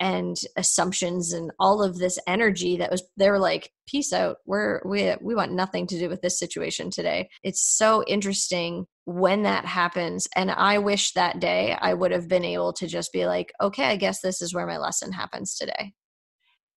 and 0.00 0.36
assumptions 0.56 1.32
and 1.32 1.50
all 1.58 1.82
of 1.82 1.98
this 1.98 2.18
energy 2.26 2.76
that 2.76 2.90
was 2.90 3.02
they 3.16 3.30
were 3.30 3.38
like 3.38 3.72
peace 3.88 4.12
out. 4.12 4.38
We're 4.46 4.80
we 4.84 5.14
we 5.20 5.34
want 5.34 5.52
nothing 5.52 5.86
to 5.88 5.98
do 5.98 6.08
with 6.08 6.22
this 6.22 6.38
situation 6.38 6.90
today. 6.90 7.28
It's 7.42 7.62
so 7.62 8.04
interesting 8.04 8.86
when 9.04 9.44
that 9.44 9.64
happens 9.64 10.26
and 10.34 10.50
i 10.50 10.78
wish 10.78 11.12
that 11.12 11.38
day 11.38 11.76
i 11.80 11.94
would 11.94 12.10
have 12.10 12.26
been 12.26 12.44
able 12.44 12.72
to 12.72 12.88
just 12.88 13.12
be 13.12 13.24
like 13.24 13.52
okay 13.60 13.84
i 13.84 13.94
guess 13.94 14.20
this 14.20 14.42
is 14.42 14.52
where 14.52 14.66
my 14.66 14.78
lesson 14.78 15.12
happens 15.12 15.54
today. 15.54 15.92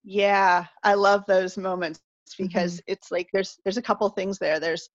Yeah 0.03 0.65
i 0.83 0.93
love 0.93 1.23
those 1.27 1.57
moments 1.57 1.99
because 2.37 2.75
Mm-hmm. 2.75 2.91
it's 2.93 3.11
like 3.11 3.29
there's 3.33 3.57
there's 3.63 3.77
a 3.77 3.81
couple 3.81 4.07
things 4.09 4.37
there. 4.37 4.59
There's 4.59 4.89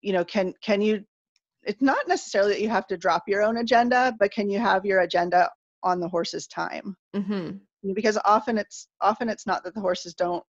you 0.00 0.12
know 0.12 0.24
can 0.24 0.52
can 0.62 0.80
you 0.80 1.04
it's 1.62 1.80
not 1.82 2.08
necessarily 2.08 2.52
that 2.52 2.60
you 2.60 2.68
have 2.68 2.86
to 2.88 2.96
drop 2.96 3.22
your 3.28 3.42
own 3.42 3.58
agenda 3.58 4.14
but 4.18 4.32
can 4.32 4.50
you 4.50 4.58
have 4.58 4.84
your 4.84 5.00
agenda 5.00 5.48
on 5.82 6.00
the 6.00 6.08
horse's 6.08 6.46
time. 6.46 6.96
Mm-hmm. 7.14 7.92
because 7.94 8.18
often 8.24 8.58
it's 8.58 8.88
often 9.00 9.28
it's 9.28 9.46
not 9.46 9.64
that 9.64 9.74
the 9.74 9.80
horses 9.80 10.14
don't 10.14 10.44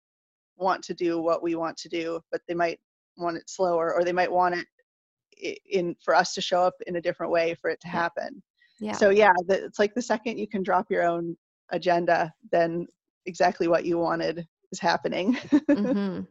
want 0.55 0.83
to 0.83 0.93
do 0.93 1.19
what 1.19 1.41
we 1.41 1.55
want 1.55 1.75
to 1.77 1.89
do 1.89 2.21
but 2.31 2.41
they 2.47 2.53
might 2.53 2.79
want 3.17 3.37
it 3.37 3.49
slower 3.49 3.93
or 3.93 4.03
they 4.03 4.11
might 4.11 4.31
want 4.31 4.55
it 4.55 5.59
in 5.69 5.95
for 6.03 6.15
us 6.15 6.33
to 6.35 6.41
show 6.41 6.61
up 6.61 6.75
in 6.85 6.97
a 6.97 7.01
different 7.01 7.31
way 7.31 7.55
for 7.59 7.69
it 7.69 7.81
to 7.81 7.87
happen. 7.87 8.41
Yeah. 8.79 8.93
So 8.93 9.09
yeah 9.09 9.33
the, 9.47 9.65
it's 9.65 9.79
like 9.79 9.93
the 9.95 10.01
second 10.01 10.37
you 10.37 10.47
can 10.47 10.63
drop 10.63 10.89
your 10.89 11.03
own 11.03 11.35
agenda 11.71 12.31
then 12.51 12.85
exactly 13.25 13.67
what 13.67 13.85
you 13.85 13.97
wanted 13.97 14.47
is 14.71 14.79
happening. 14.79 15.37
Hmm 15.67 16.21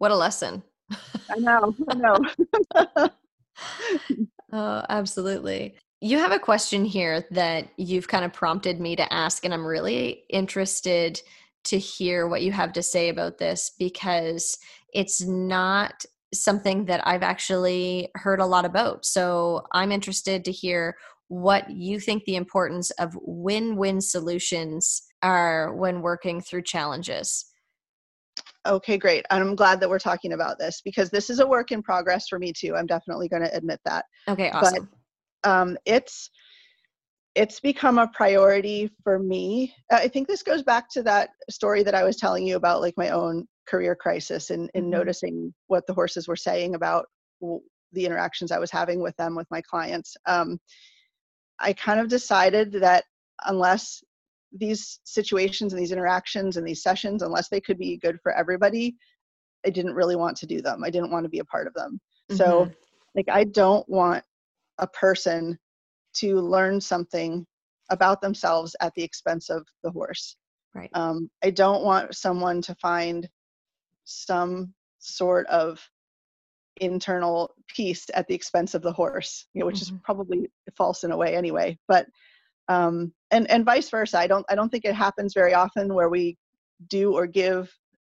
what 0.00 0.10
a 0.10 0.16
lesson. 0.16 0.62
I 1.30 1.38
know 1.38 1.74
i 1.88 1.94
know. 1.94 3.10
Oh, 4.52 4.84
absolutely. 4.88 5.76
You 6.00 6.18
have 6.18 6.32
a 6.32 6.38
question 6.38 6.84
here 6.84 7.26
that 7.30 7.68
you've 7.76 8.08
kind 8.08 8.24
of 8.24 8.32
prompted 8.32 8.80
me 8.80 8.96
to 8.96 9.12
ask, 9.12 9.44
and 9.44 9.52
I'm 9.52 9.66
really 9.66 10.24
interested 10.30 11.20
to 11.64 11.78
hear 11.78 12.26
what 12.26 12.40
you 12.42 12.52
have 12.52 12.72
to 12.72 12.82
say 12.82 13.10
about 13.10 13.36
this 13.36 13.72
because 13.78 14.56
it's 14.94 15.20
not 15.20 16.04
something 16.32 16.86
that 16.86 17.06
I've 17.06 17.22
actually 17.22 18.08
heard 18.14 18.40
a 18.40 18.46
lot 18.46 18.64
about. 18.64 19.04
So 19.04 19.66
I'm 19.72 19.92
interested 19.92 20.42
to 20.46 20.52
hear 20.52 20.96
what 21.28 21.68
you 21.70 22.00
think 22.00 22.24
the 22.24 22.36
importance 22.36 22.90
of 22.92 23.16
win 23.22 23.76
win 23.76 24.00
solutions 24.00 25.02
are 25.22 25.74
when 25.74 26.00
working 26.00 26.40
through 26.40 26.62
challenges. 26.62 27.44
okay 28.66 28.96
great 28.98 29.24
i'm 29.30 29.54
glad 29.54 29.80
that 29.80 29.88
we're 29.88 29.98
talking 29.98 30.32
about 30.32 30.58
this 30.58 30.80
because 30.84 31.08
this 31.10 31.30
is 31.30 31.38
a 31.40 31.46
work 31.46 31.70
in 31.72 31.82
progress 31.82 32.26
for 32.28 32.38
me 32.38 32.52
too 32.52 32.74
i'm 32.76 32.86
definitely 32.86 33.28
going 33.28 33.42
to 33.42 33.54
admit 33.56 33.80
that 33.84 34.04
Okay, 34.28 34.50
But- 34.52 34.64
awesome. 34.66 34.88
Um, 35.44 35.76
it's 35.84 36.30
it's 37.36 37.60
become 37.60 37.98
a 37.98 38.08
priority 38.08 38.90
for 39.04 39.18
me. 39.18 39.72
I 39.92 40.08
think 40.08 40.26
this 40.26 40.42
goes 40.42 40.62
back 40.64 40.88
to 40.90 41.02
that 41.04 41.30
story 41.48 41.82
that 41.84 41.94
I 41.94 42.02
was 42.02 42.16
telling 42.16 42.44
you 42.46 42.56
about, 42.56 42.80
like 42.80 42.94
my 42.96 43.10
own 43.10 43.46
career 43.68 43.94
crisis 43.94 44.50
and, 44.50 44.68
and 44.74 44.86
Mhm. 44.86 44.90
noticing 44.90 45.54
what 45.68 45.86
the 45.86 45.94
horses 45.94 46.26
were 46.26 46.36
saying 46.36 46.74
about 46.74 47.06
w- 47.40 47.62
the 47.92 48.04
interactions 48.04 48.50
I 48.50 48.58
was 48.58 48.70
having 48.70 49.00
with 49.00 49.16
them 49.16 49.36
with 49.36 49.46
my 49.50 49.60
clients. 49.62 50.16
Um, 50.26 50.58
I 51.60 51.72
kind 51.72 52.00
of 52.00 52.08
decided 52.08 52.72
that 52.72 53.04
unless 53.46 54.02
these 54.52 54.98
situations 55.04 55.72
and 55.72 55.80
these 55.80 55.92
interactions 55.92 56.56
and 56.56 56.66
these 56.66 56.82
sessions, 56.82 57.22
unless 57.22 57.48
they 57.48 57.60
could 57.60 57.78
be 57.78 57.96
good 57.98 58.18
for 58.22 58.32
everybody, 58.32 58.96
I 59.64 59.70
didn't 59.70 59.94
really 59.94 60.16
want 60.16 60.36
to 60.38 60.46
do 60.46 60.60
them. 60.60 60.82
I 60.82 60.90
didn't 60.90 61.12
want 61.12 61.24
to 61.24 61.30
be 61.30 61.38
a 61.38 61.44
part 61.44 61.68
of 61.68 61.74
them. 61.74 62.00
So 62.30 62.66
Mhm. 62.66 62.74
like 63.14 63.28
i 63.28 63.44
don't 63.44 63.88
want 63.88 64.24
a 64.80 64.86
person 64.88 65.58
to 66.14 66.36
learn 66.40 66.80
something 66.80 67.46
about 67.90 68.20
themselves 68.20 68.74
at 68.80 68.92
the 68.94 69.02
expense 69.02 69.48
of 69.50 69.66
the 69.84 69.90
horse 69.90 70.36
right. 70.74 70.90
um, 70.94 71.30
i 71.44 71.50
don't 71.50 71.84
want 71.84 72.14
someone 72.14 72.60
to 72.60 72.74
find 72.76 73.28
some 74.04 74.72
sort 74.98 75.46
of 75.46 75.80
internal 76.80 77.50
peace 77.68 78.06
at 78.14 78.26
the 78.26 78.34
expense 78.34 78.74
of 78.74 78.82
the 78.82 78.92
horse 78.92 79.46
you 79.54 79.60
know 79.60 79.66
which 79.66 79.82
is 79.82 79.90
Mhm. 79.90 80.02
probably 80.02 80.50
false 80.76 81.04
in 81.04 81.12
a 81.12 81.16
way 81.16 81.36
anyway 81.36 81.78
but 81.86 82.06
um, 82.68 83.12
and 83.30 83.50
and 83.50 83.64
vice 83.64 83.90
versa 83.90 84.18
i 84.18 84.26
don't 84.26 84.46
i 84.48 84.54
don't 84.54 84.70
think 84.70 84.84
it 84.84 84.94
happens 84.94 85.34
very 85.34 85.54
often 85.54 85.92
where 85.92 86.08
we 86.08 86.36
do 86.88 87.14
or 87.14 87.26
give 87.26 87.72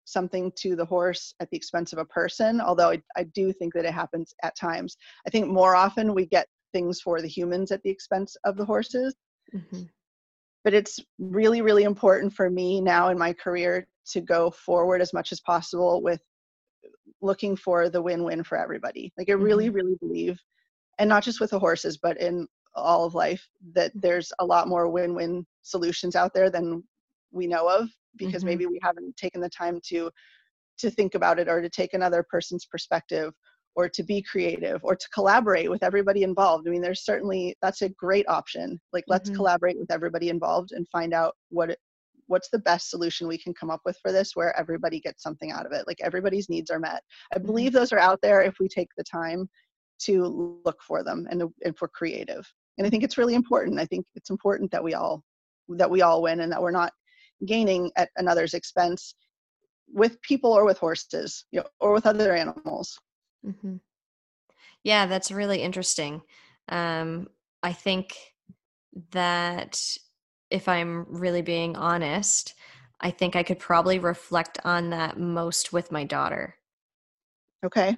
something 0.05 0.51
to 0.55 0.75
the 0.75 0.85
horse 0.85 1.33
at 1.39 1.49
the 1.49 1.57
expense 1.57 1.93
of 1.93 1.99
a 1.99 2.05
person 2.05 2.59
although 2.61 2.89
I, 2.91 3.01
I 3.15 3.23
do 3.23 3.53
think 3.53 3.73
that 3.73 3.85
it 3.85 3.93
happens 3.93 4.33
at 4.43 4.55
times. 4.55 4.97
I 5.27 5.29
think 5.29 5.47
more 5.47 5.75
often 5.75 6.13
we 6.13 6.25
get 6.25 6.47
things 6.73 7.01
for 7.01 7.21
the 7.21 7.27
humans 7.27 7.71
at 7.71 7.81
the 7.83 7.89
expense 7.89 8.35
of 8.43 8.57
the 8.57 8.65
horses. 8.65 9.15
Mhm. 9.53 9.89
but 10.63 10.73
it's 10.73 10.99
really 11.19 11.61
really 11.61 11.83
important 11.83 12.31
for 12.33 12.49
me 12.49 12.79
now 12.79 13.09
in 13.09 13.17
my 13.17 13.33
career 13.33 13.87
to 14.05 14.21
go 14.21 14.49
forward 14.51 15.01
as 15.01 15.11
much 15.13 15.31
as 15.31 15.41
possible 15.41 16.01
with 16.01 16.21
looking 17.21 17.55
for 17.55 17.89
the 17.89 18.01
win-win 18.01 18.43
for 18.43 18.57
everybody. 18.57 19.11
Like 19.17 19.29
i 19.29 19.33
really 19.33 19.69
really 19.69 19.95
believe 19.99 20.39
and 20.99 21.09
not 21.09 21.23
just 21.23 21.39
with 21.41 21.49
the 21.51 21.59
horses 21.59 21.97
but 21.97 22.19
in 22.21 22.47
all 22.75 23.05
of 23.05 23.15
life 23.15 23.45
that 23.73 23.91
there's 23.95 24.31
a 24.39 24.45
lot 24.45 24.67
more 24.67 24.87
win-win 24.89 25.45
solutions 25.63 26.15
out 26.15 26.33
there 26.33 26.49
than 26.49 26.83
we 27.31 27.47
know 27.47 27.67
of 27.67 27.89
because 28.17 28.43
Mhm. 28.43 28.47
maybe 28.47 28.65
we 28.65 28.79
haven't 28.81 29.15
taken 29.17 29.41
the 29.41 29.49
time 29.49 29.79
to 29.87 30.09
to 30.77 30.89
think 30.89 31.13
about 31.15 31.37
it 31.37 31.47
or 31.47 31.61
to 31.61 31.69
take 31.69 31.93
another 31.93 32.23
person's 32.27 32.65
perspective 32.65 33.33
or 33.75 33.87
to 33.87 34.03
be 34.03 34.21
creative 34.21 34.83
or 34.83 34.95
to 34.95 35.07
collaborate 35.13 35.69
with 35.69 35.83
everybody 35.83 36.23
involved. 36.23 36.67
I 36.67 36.71
mean, 36.71 36.81
there's 36.81 37.05
certainly 37.05 37.55
that's 37.61 37.83
a 37.83 37.89
great 37.89 38.27
option. 38.27 38.79
Like 38.91 39.03
let's 39.07 39.29
Mhm. 39.29 39.35
collaborate 39.35 39.77
with 39.79 39.91
everybody 39.91 40.29
involved 40.29 40.71
and 40.71 40.87
find 40.89 41.13
out 41.13 41.35
what 41.49 41.69
it, 41.71 41.79
what's 42.27 42.49
the 42.49 42.59
best 42.59 42.89
solution 42.89 43.27
we 43.27 43.37
can 43.37 43.53
come 43.53 43.69
up 43.69 43.81
with 43.85 43.97
for 44.01 44.11
this 44.11 44.35
where 44.35 44.57
everybody 44.57 44.99
gets 44.99 45.21
something 45.21 45.51
out 45.51 45.65
of 45.65 45.71
it. 45.71 45.85
Like 45.85 45.99
everybody's 46.01 46.49
needs 46.49 46.71
are 46.71 46.79
met. 46.79 47.03
I 47.33 47.37
Mhm. 47.39 47.45
believe 47.45 47.73
those 47.73 47.91
are 47.93 47.99
out 47.99 48.21
there 48.21 48.41
if 48.41 48.55
we 48.59 48.67
take 48.67 48.89
the 48.97 49.03
time 49.03 49.49
to 49.99 50.25
look 50.65 50.81
for 50.81 51.03
them 51.03 51.27
and 51.29 51.43
if 51.59 51.79
we're 51.81 51.89
creative. 51.89 52.51
And 52.77 52.87
I 52.87 52.89
think 52.89 53.03
it's 53.03 53.17
really 53.17 53.35
important. 53.35 53.79
I 53.79 53.85
think 53.85 54.05
it's 54.15 54.31
important 54.31 54.71
that 54.71 54.83
we 54.83 54.95
all 54.95 55.23
that 55.69 55.89
we 55.91 56.01
all 56.01 56.21
win 56.23 56.41
and 56.41 56.51
that 56.51 56.61
we're 56.61 56.71
not 56.71 56.91
gaining 57.45 57.91
at 57.95 58.09
another's 58.17 58.53
expense 58.53 59.15
with 59.93 60.21
people 60.21 60.51
or 60.51 60.65
with 60.65 60.77
horses 60.77 61.45
you 61.51 61.59
know, 61.59 61.65
or 61.79 61.93
with 61.93 62.05
other 62.05 62.35
animals 62.35 62.99
hmm 63.43 63.75
Yeah, 64.83 65.05
that's 65.05 65.31
really 65.31 65.61
interesting. 65.61 66.21
Um, 66.69 67.27
I 67.63 67.73
think 67.73 68.15
that 69.11 69.79
if 70.49 70.67
I'm 70.67 71.05
really 71.07 71.41
being 71.41 71.75
honest, 71.75 72.53
I 72.99 73.11
think 73.11 73.35
I 73.35 73.43
could 73.43 73.59
probably 73.59 73.99
reflect 73.99 74.59
on 74.63 74.89
that 74.91 75.17
most 75.19 75.73
with 75.73 75.91
my 75.91 76.03
daughter. 76.03 76.55
Okay. 77.63 77.95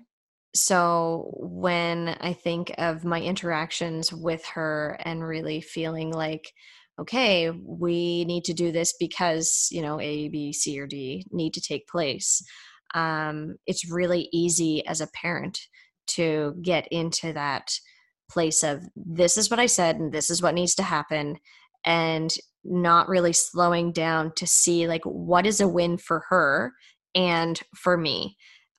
So 0.56 1.32
when 1.38 2.10
I 2.22 2.34
think 2.34 2.74
of 2.78 3.04
my 3.04 3.20
interactions 3.22 4.14
with 4.14 4.46
her 4.46 4.98
and 5.04 5.24
really 5.28 5.62
feeling 5.62 6.12
like, 6.12 6.54
okay, 7.00 7.50
we 7.50 8.26
need 8.26 8.44
to 8.46 8.54
do 8.54 8.72
this 8.72 8.94
because, 9.00 9.68
you 9.72 9.82
know, 9.82 10.00
A, 10.00 10.30
B, 10.30 10.54
C, 10.54 10.80
or 10.80 10.88
D 10.88 11.26
need 11.32 11.54
to 11.54 11.62
take 11.62 11.88
place, 11.88 12.44
um, 12.94 13.56
it's 13.66 13.90
really 13.90 14.30
easy 14.32 14.86
as 14.86 15.02
a 15.02 15.08
parent 15.08 15.60
to 16.06 16.56
get 16.62 16.88
into 16.90 17.34
that 17.34 17.72
place 18.30 18.64
of 18.64 18.84
this 18.96 19.38
is 19.38 19.50
what 19.50 19.60
I 19.60 19.66
said 19.66 19.98
and 19.98 20.12
this 20.12 20.30
is 20.30 20.42
what 20.42 20.56
needs 20.56 20.76
to 20.76 20.84
happen 20.84 21.38
and 21.86 22.34
not 22.64 23.10
really 23.10 23.34
slowing 23.34 23.92
down 23.92 24.34
to 24.36 24.48
see 24.48 24.88
like 24.88 25.04
what 25.04 25.46
is 25.46 25.60
a 25.60 25.68
win 25.68 25.98
for 25.98 26.24
her 26.30 26.74
and 27.14 27.60
for 27.76 27.98
me 27.98 28.38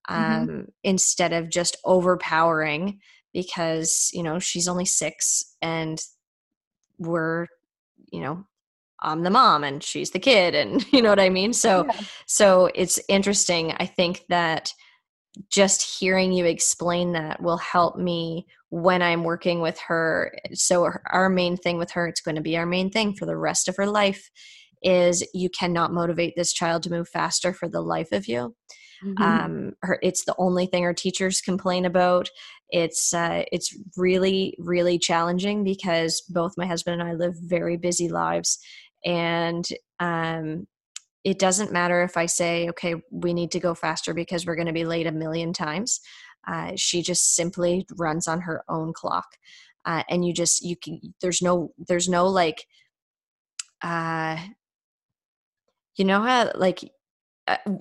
mm-hmm. 0.09 0.23
um, 0.23 0.49
mm-hmm. 0.49 0.61
instead 0.83 1.33
of 1.33 1.51
just 1.51 1.77
overpowering 1.85 2.99
because 3.33 4.11
you 4.13 4.23
know 4.23 4.39
she's 4.39 4.69
only 4.69 4.85
six 4.85 5.57
and 5.61 6.01
we're 6.99 7.47
you 8.15 8.21
know 8.21 8.45
I'm 9.03 9.23
the 9.23 9.31
mom 9.31 9.65
and 9.65 9.83
she's 9.83 10.11
the 10.11 10.19
kid 10.19 10.55
and 10.55 10.85
you 10.93 11.03
know 11.03 11.11
what 11.11 11.21
I 11.21 11.29
mean 11.29 11.53
so 11.53 11.85
yeah. 11.87 12.01
so 12.27 12.71
it's 12.75 13.01
interesting 13.09 13.73
I 13.73 13.87
think 13.87 14.23
that 14.29 14.73
just 15.51 15.99
hearing 15.99 16.33
you 16.33 16.45
explain 16.45 17.13
that 17.13 17.43
will 17.43 17.57
help 17.57 17.99
me 17.99 18.47
when 18.71 19.03
I'm 19.03 19.25
working 19.25 19.61
with 19.61 19.79
her 19.81 20.33
so 20.53 20.89
our 21.11 21.29
main 21.29 21.57
thing 21.57 21.77
with 21.77 21.91
her 21.93 22.07
it's 22.07 22.21
going 22.21 22.37
to 22.37 22.41
be 22.41 22.57
our 22.57 22.67
main 22.67 22.91
thing 22.91 23.15
for 23.15 23.27
the 23.27 23.37
rest 23.37 23.69
of 23.69 23.77
her 23.77 23.87
life 23.87 24.31
is 24.83 25.27
you 25.35 25.49
cannot 25.51 25.93
motivate 25.93 26.35
this 26.37 26.53
child 26.53 26.83
to 26.85 26.91
move 26.91 27.09
faster 27.09 27.53
for 27.53 27.69
the 27.69 27.81
life 27.81 28.13
of 28.13 28.29
you 28.29 28.55
mm-hmm. 29.05 29.23
um, 29.23 29.73
her, 29.83 29.99
it's 30.03 30.25
the 30.25 30.35
only 30.39 30.67
thing 30.67 30.85
our 30.85 30.95
teachers 30.95 31.41
complain 31.41 31.85
about 31.85 32.29
it's 32.71 33.13
uh, 33.13 33.45
it's 33.53 33.77
really 33.97 34.57
really 34.59 34.99
challenging 34.99 35.65
because 35.65 36.23
both 36.29 36.55
my 36.57 36.67
husband 36.67 37.01
and 37.01 37.09
i 37.09 37.15
live 37.15 37.35
very 37.43 37.77
busy 37.77 38.09
lives 38.09 38.59
and 39.05 39.67
um, 40.01 40.67
it 41.25 41.39
doesn't 41.39 41.73
matter 41.73 42.03
if 42.03 42.17
I 42.17 42.27
say, 42.27 42.69
okay, 42.69 42.97
we 43.11 43.33
need 43.33 43.51
to 43.53 43.61
go 43.61 43.75
faster 43.75 44.13
because 44.13 44.47
we're 44.47 44.57
going 44.57 44.67
to 44.67 44.73
be 44.73 44.85
late 44.85 45.07
a 45.07 45.13
million 45.13 45.53
times. 45.53 46.01
Uh, 46.47 46.73
she 46.77 47.03
just 47.03 47.35
simply 47.35 47.87
runs 47.97 48.29
on 48.29 48.43
her 48.43 48.63
own 48.69 48.93
clock. 48.93 49.27
Uh, 49.87 50.03
and 50.11 50.25
you 50.25 50.35
just, 50.35 50.63
you 50.63 50.77
can, 50.77 51.01
there's 51.23 51.41
no, 51.41 51.73
there's 51.89 52.09
no 52.09 52.27
like, 52.27 52.67
uh, 53.83 54.37
you 55.97 56.05
know 56.05 56.23
how 56.23 56.51
like 56.55 56.81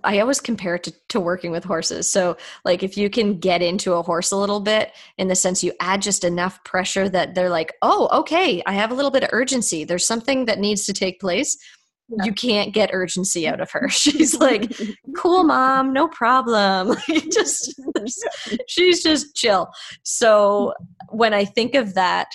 I 0.04 0.20
always 0.20 0.42
compare 0.42 0.76
it 0.76 0.84
to, 0.84 0.94
to 1.10 1.20
working 1.22 1.52
with 1.52 1.64
horses. 1.64 2.12
So, 2.12 2.36
like, 2.66 2.84
if 2.84 2.98
you 2.98 3.10
can 3.10 3.40
get 3.40 3.62
into 3.62 3.94
a 3.94 4.02
horse 4.02 4.32
a 4.32 4.38
little 4.38 4.60
bit, 4.60 4.92
in 5.18 5.30
the 5.30 5.36
sense 5.36 5.64
you 5.64 5.72
add 5.80 6.02
just 6.02 6.26
enough 6.26 6.62
pressure 6.66 7.08
that 7.10 7.34
they're 7.34 7.50
like, 7.50 7.72
oh, 7.82 8.10
okay, 8.20 8.62
I 8.66 8.74
have 8.74 8.92
a 8.92 8.94
little 8.94 9.12
bit 9.12 9.24
of 9.24 9.30
urgency. 9.32 9.86
There's 9.86 10.06
something 10.06 10.46
that 10.46 10.60
needs 10.60 10.86
to 10.88 10.94
take 10.94 11.22
place. 11.22 11.58
Yeah. 12.10 12.26
You 12.26 12.34
can't 12.34 12.74
get 12.74 12.90
urgency 12.92 13.48
out 13.48 13.62
of 13.62 13.72
her. 13.72 13.88
She's 13.90 14.38
like, 14.40 14.78
cool, 15.16 15.46
mom, 15.46 15.94
no 15.94 16.10
problem. 16.10 16.98
just, 17.32 17.74
she's 18.68 19.02
just 19.02 19.34
chill. 19.34 19.70
So, 20.04 20.74
when 21.10 21.34
I 21.34 21.46
think 21.46 21.74
of 21.76 21.94
that, 21.94 22.28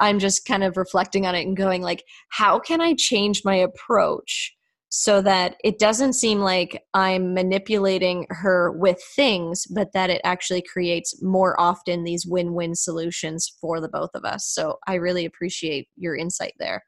I'm 0.00 0.18
just 0.18 0.46
kind 0.46 0.64
of 0.64 0.76
reflecting 0.76 1.26
on 1.26 1.36
it 1.36 1.46
and 1.46 1.56
going, 1.56 1.82
like, 1.82 2.04
how 2.28 2.58
can 2.58 2.80
I 2.80 2.94
change 2.94 3.42
my 3.44 3.54
approach? 3.54 4.56
So 4.94 5.22
that 5.22 5.56
it 5.64 5.78
doesn't 5.78 6.12
seem 6.12 6.40
like 6.40 6.84
I'm 6.92 7.32
manipulating 7.32 8.26
her 8.28 8.72
with 8.72 9.02
things, 9.16 9.66
but 9.66 9.90
that 9.94 10.10
it 10.10 10.20
actually 10.22 10.60
creates 10.60 11.22
more 11.22 11.58
often 11.58 12.04
these 12.04 12.26
win 12.26 12.52
win 12.52 12.74
solutions 12.74 13.56
for 13.58 13.80
the 13.80 13.88
both 13.88 14.10
of 14.14 14.26
us. 14.26 14.46
So 14.48 14.76
I 14.86 14.96
really 14.96 15.24
appreciate 15.24 15.88
your 15.96 16.14
insight 16.14 16.52
there. 16.58 16.84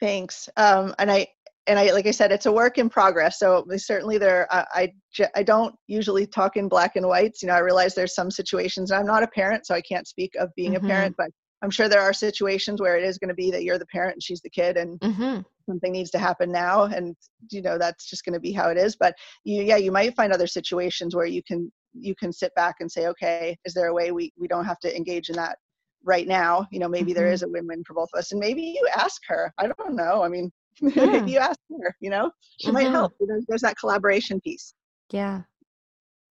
Thanks. 0.00 0.48
Um, 0.56 0.94
and 1.00 1.10
I, 1.10 1.26
and 1.66 1.80
I, 1.80 1.90
like 1.90 2.06
I 2.06 2.12
said, 2.12 2.30
it's 2.30 2.46
a 2.46 2.52
work 2.52 2.78
in 2.78 2.88
progress. 2.88 3.40
So 3.40 3.66
certainly 3.76 4.16
there, 4.16 4.46
I, 4.52 4.92
I, 5.18 5.28
I 5.34 5.42
don't 5.42 5.74
usually 5.88 6.28
talk 6.28 6.56
in 6.56 6.68
black 6.68 6.94
and 6.94 7.08
whites. 7.08 7.42
You 7.42 7.48
know, 7.48 7.54
I 7.54 7.58
realize 7.58 7.96
there's 7.96 8.14
some 8.14 8.30
situations. 8.30 8.92
I'm 8.92 9.06
not 9.06 9.24
a 9.24 9.28
parent, 9.28 9.66
so 9.66 9.74
I 9.74 9.80
can't 9.80 10.06
speak 10.06 10.32
of 10.38 10.50
being 10.54 10.74
mm-hmm. 10.74 10.86
a 10.86 10.88
parent, 10.88 11.16
but 11.18 11.30
I'm 11.62 11.70
sure 11.70 11.88
there 11.88 12.02
are 12.02 12.12
situations 12.12 12.80
where 12.80 12.96
it 12.98 13.04
is 13.04 13.18
going 13.18 13.28
to 13.28 13.34
be 13.34 13.50
that 13.50 13.64
you're 13.64 13.78
the 13.78 13.86
parent 13.86 14.14
and 14.14 14.22
she's 14.22 14.42
the 14.42 14.50
kid, 14.50 14.76
and 14.76 15.00
mm-hmm. 15.00 15.40
something 15.68 15.92
needs 15.92 16.10
to 16.10 16.18
happen 16.18 16.52
now, 16.52 16.84
and 16.84 17.16
you 17.50 17.62
know 17.62 17.78
that's 17.78 18.08
just 18.08 18.24
going 18.24 18.34
to 18.34 18.40
be 18.40 18.52
how 18.52 18.68
it 18.68 18.76
is. 18.76 18.96
But 18.96 19.14
you, 19.44 19.62
yeah, 19.62 19.76
you 19.76 19.90
might 19.90 20.14
find 20.14 20.32
other 20.32 20.46
situations 20.46 21.14
where 21.14 21.26
you 21.26 21.42
can 21.42 21.72
you 21.94 22.14
can 22.14 22.32
sit 22.32 22.54
back 22.54 22.76
and 22.80 22.90
say, 22.90 23.06
okay, 23.06 23.56
is 23.64 23.72
there 23.72 23.86
a 23.86 23.94
way 23.94 24.12
we 24.12 24.32
we 24.38 24.48
don't 24.48 24.64
have 24.66 24.78
to 24.80 24.94
engage 24.94 25.30
in 25.30 25.36
that 25.36 25.58
right 26.04 26.26
now? 26.26 26.66
You 26.70 26.80
know, 26.80 26.88
maybe 26.88 27.12
mm-hmm. 27.12 27.20
there 27.20 27.32
is 27.32 27.42
a 27.42 27.48
win-win 27.48 27.82
for 27.86 27.94
both 27.94 28.10
of 28.12 28.18
us, 28.18 28.32
and 28.32 28.40
maybe 28.40 28.62
you 28.62 28.86
ask 28.94 29.22
her. 29.28 29.52
I 29.58 29.66
don't 29.66 29.94
know. 29.94 30.22
I 30.22 30.28
mean, 30.28 30.50
yeah. 30.80 31.24
you 31.24 31.38
ask 31.38 31.58
her. 31.80 31.96
You 32.00 32.10
know, 32.10 32.30
she 32.60 32.68
mm-hmm. 32.68 32.74
might 32.74 32.90
help. 32.90 33.14
You 33.20 33.26
know, 33.26 33.40
there's 33.48 33.62
that 33.62 33.78
collaboration 33.78 34.40
piece. 34.40 34.74
Yeah, 35.10 35.42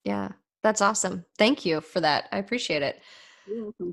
yeah, 0.03 0.29
that's 0.61 0.81
awesome. 0.81 1.25
Thank 1.37 1.65
you 1.65 1.81
for 1.81 2.01
that. 2.01 2.27
I 2.31 2.37
appreciate 2.37 2.83
it. 2.83 3.01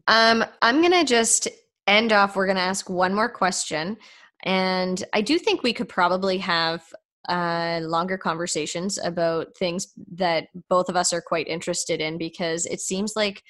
Um, 0.07 0.45
I'm 0.63 0.81
going 0.81 0.93
to 0.93 1.05
just 1.05 1.49
end 1.87 2.13
off. 2.13 2.37
We're 2.37 2.47
going 2.47 2.57
to 2.57 2.63
ask 2.63 2.89
one 2.89 3.15
more 3.15 3.29
question. 3.29 3.97
And 4.45 5.03
I 5.13 5.21
do 5.21 5.39
think 5.39 5.63
we 5.63 5.73
could 5.73 5.89
probably 5.89 6.39
have 6.39 6.83
uh, 7.29 7.81
longer 7.83 8.17
conversations 8.17 8.99
about 8.99 9.57
things 9.57 9.89
that 10.13 10.49
both 10.69 10.89
of 10.89 10.97
us 10.97 11.13
are 11.13 11.21
quite 11.21 11.49
interested 11.49 12.01
in 12.01 12.19
because 12.19 12.67
it 12.67 12.81
seems 12.81 13.15
like 13.15 13.43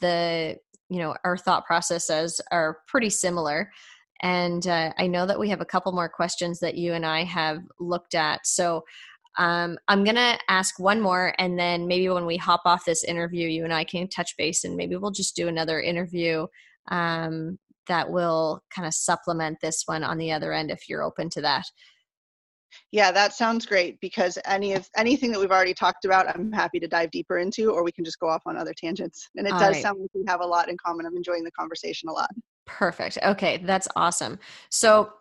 the, 0.00 0.56
you 0.88 0.98
know, 0.98 1.14
our 1.24 1.36
thought 1.36 1.64
processes 1.64 2.40
are 2.50 2.78
pretty 2.88 3.10
similar. 3.10 3.70
And 4.20 4.66
uh, 4.66 4.92
I 4.98 5.06
know 5.06 5.26
that 5.26 5.38
we 5.38 5.48
have 5.48 5.60
a 5.60 5.66
couple 5.66 5.92
more 5.92 6.08
questions 6.08 6.60
that 6.60 6.76
you 6.76 6.92
and 6.92 7.04
I 7.04 7.24
have 7.24 7.58
looked 7.80 8.14
at. 8.14 8.46
So 8.46 8.84
um, 9.38 9.78
I'm 9.88 10.04
going 10.04 10.16
to 10.16 10.38
ask 10.48 10.78
one 10.78 11.00
more, 11.00 11.34
and 11.38 11.58
then 11.58 11.86
maybe 11.86 12.08
when 12.08 12.26
we 12.26 12.36
hop 12.36 12.62
off 12.64 12.84
this 12.84 13.04
interview, 13.04 13.48
you 13.48 13.64
and 13.64 13.72
I 13.72 13.84
can 13.84 14.08
touch 14.08 14.36
base, 14.36 14.64
and 14.64 14.76
maybe 14.76 14.96
we'll 14.96 15.10
just 15.10 15.36
do 15.36 15.48
another 15.48 15.80
interview 15.80 16.46
um, 16.90 17.58
that 17.88 18.10
will 18.10 18.62
kind 18.74 18.86
of 18.86 18.94
supplement 18.94 19.58
this 19.60 19.82
one 19.86 20.04
on 20.04 20.18
the 20.18 20.32
other 20.32 20.52
end 20.52 20.70
if 20.70 20.88
you're 20.88 21.02
open 21.02 21.30
to 21.30 21.40
that. 21.40 21.64
Yeah, 22.90 23.12
that 23.12 23.34
sounds 23.34 23.66
great 23.66 24.00
because 24.00 24.38
any 24.46 24.72
of 24.72 24.88
anything 24.96 25.30
that 25.32 25.40
we've 25.40 25.50
already 25.50 25.74
talked 25.74 26.04
about, 26.04 26.28
I'm 26.28 26.52
happy 26.52 26.80
to 26.80 26.88
dive 26.88 27.10
deeper 27.10 27.38
into, 27.38 27.70
or 27.70 27.84
we 27.84 27.92
can 27.92 28.04
just 28.04 28.18
go 28.18 28.28
off 28.28 28.42
on 28.46 28.56
other 28.56 28.74
tangents. 28.74 29.28
And 29.36 29.46
it 29.46 29.52
All 29.52 29.58
does 29.58 29.74
right. 29.74 29.82
sound 29.82 30.00
like 30.00 30.10
we 30.14 30.24
have 30.26 30.40
a 30.40 30.46
lot 30.46 30.68
in 30.68 30.76
common. 30.84 31.06
I'm 31.06 31.16
enjoying 31.16 31.44
the 31.44 31.50
conversation 31.52 32.08
a 32.08 32.12
lot. 32.12 32.30
Perfect. 32.66 33.18
Okay, 33.22 33.62
that's 33.64 33.88
awesome. 33.96 34.38
So 34.70 35.12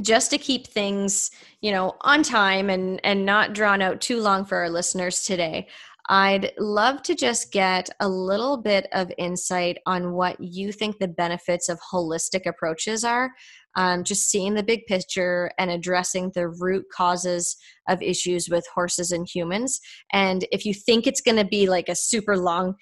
just 0.00 0.30
to 0.30 0.38
keep 0.38 0.66
things 0.66 1.30
you 1.60 1.70
know 1.70 1.94
on 2.00 2.22
time 2.22 2.70
and 2.70 3.00
and 3.04 3.26
not 3.26 3.52
drawn 3.52 3.82
out 3.82 4.00
too 4.00 4.20
long 4.20 4.44
for 4.44 4.56
our 4.56 4.70
listeners 4.70 5.24
today 5.24 5.68
i'd 6.08 6.50
love 6.58 7.02
to 7.02 7.14
just 7.14 7.52
get 7.52 7.90
a 8.00 8.08
little 8.08 8.56
bit 8.56 8.88
of 8.92 9.12
insight 9.18 9.76
on 9.84 10.12
what 10.12 10.40
you 10.40 10.72
think 10.72 10.98
the 10.98 11.08
benefits 11.08 11.68
of 11.68 11.78
holistic 11.92 12.46
approaches 12.46 13.04
are 13.04 13.32
um, 13.74 14.04
just 14.04 14.30
seeing 14.30 14.54
the 14.54 14.62
big 14.62 14.86
picture 14.86 15.50
and 15.58 15.70
addressing 15.70 16.30
the 16.34 16.48
root 16.48 16.86
causes 16.94 17.56
of 17.88 18.02
issues 18.02 18.48
with 18.48 18.66
horses 18.74 19.12
and 19.12 19.26
humans. 19.26 19.80
And 20.12 20.44
if 20.52 20.66
you 20.66 20.74
think 20.74 21.06
it's 21.06 21.20
going 21.20 21.38
to 21.38 21.44
be 21.44 21.68
like 21.68 21.88
a 21.88 21.94
super 21.94 22.36
long 22.36 22.74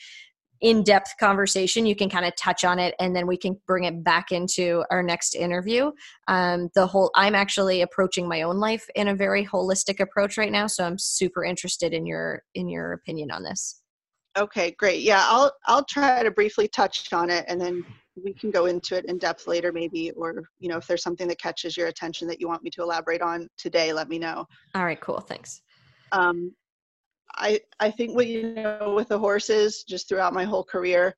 in-depth 0.61 1.15
conversation 1.19 1.87
you 1.87 1.97
can 1.97 2.11
kind 2.11 2.27
of 2.27 2.35
touch 2.37 2.65
on 2.65 2.79
it 2.79 2.95
and 3.01 3.17
then 3.17 3.27
we 3.27 3.37
can 3.37 3.57
bring 3.67 3.85
it 3.85 4.05
back 4.05 4.31
into 4.31 4.85
our 4.91 5.03
next 5.03 5.35
interview. 5.35 5.91
Um, 6.29 6.69
the 6.75 6.87
whole 6.87 7.11
i'm 7.15 7.35
actually 7.35 7.83
approaching 7.83 8.29
my 8.29 8.43
own 8.43 8.59
life 8.59 8.87
in 8.95 9.09
a 9.09 9.15
very 9.15 9.45
holistic 9.45 10.01
approach 10.01 10.37
right 10.37 10.53
now 10.53 10.67
so 10.67 10.85
i'm 10.85 10.99
super 10.99 11.45
interested 11.45 11.93
in 11.93 12.07
your 12.07 12.43
in 12.55 12.69
your 12.69 12.93
opinion 12.93 13.31
on 13.31 13.43
this. 13.43 13.83
Okay 14.39 14.73
great. 14.79 15.01
Yeah 15.03 15.25
i'll 15.27 15.53
i'll 15.67 15.85
try 15.85 16.23
to 16.23 16.31
briefly 16.31 16.69
touch 16.69 17.13
on 17.13 17.31
it 17.31 17.45
and 17.49 17.61
then 17.61 17.85
we 18.23 18.35
can 18.35 18.51
go 18.51 18.67
into 18.67 18.97
it 18.97 19.07
in 19.07 19.19
depth 19.19 19.47
later 19.47 19.73
maybe 19.73 20.11
or 20.13 20.43
you 20.59 20.69
know 20.69 20.77
if 20.77 20.87
there's 20.87 21.03
something 21.03 21.29
that 21.29 21.41
catches 21.41 21.77
your 21.77 21.89
attention 21.89 22.29
that 22.29 22.41
you 22.41 22.49
want 22.49 22.63
me 22.63 22.71
to 22.71 22.83
elaborate 22.83 23.23
on 23.23 23.49
today 23.57 23.93
let 23.93 24.09
me 24.09 24.19
know. 24.19 24.45
All 24.75 24.85
right 24.85 25.01
cool 25.01 25.21
thanks. 25.21 25.63
Um, 26.13 26.53
I 27.41 27.61
I 27.81 27.91
think 27.91 28.15
what 28.15 28.27
you 28.27 28.55
know 28.55 28.95
with 28.95 29.09
the 29.09 29.19
horses, 29.19 29.83
just 29.85 30.09
throughout 30.09 30.35
my 30.35 30.45
whole 30.45 30.65
career, 30.65 31.15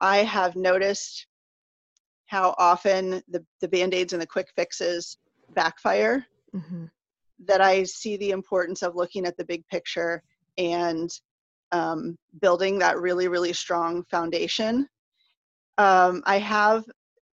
I 0.00 0.18
have 0.18 0.56
noticed 0.56 1.26
how 2.26 2.54
often 2.58 3.22
the 3.28 3.44
the 3.60 3.68
band 3.68 3.92
aids 3.92 4.12
and 4.12 4.22
the 4.22 4.26
quick 4.26 4.48
fixes 4.56 5.18
backfire. 5.54 6.24
Mm-hmm. 6.54 6.86
That 7.44 7.60
I 7.60 7.82
see 7.82 8.16
the 8.16 8.30
importance 8.30 8.82
of 8.82 8.96
looking 8.96 9.26
at 9.26 9.36
the 9.36 9.44
big 9.44 9.66
picture 9.68 10.22
and 10.56 11.10
um, 11.72 12.16
building 12.40 12.78
that 12.78 12.98
really 12.98 13.28
really 13.28 13.52
strong 13.52 14.04
foundation. 14.04 14.88
Um, 15.78 16.22
I 16.24 16.38
have 16.38 16.84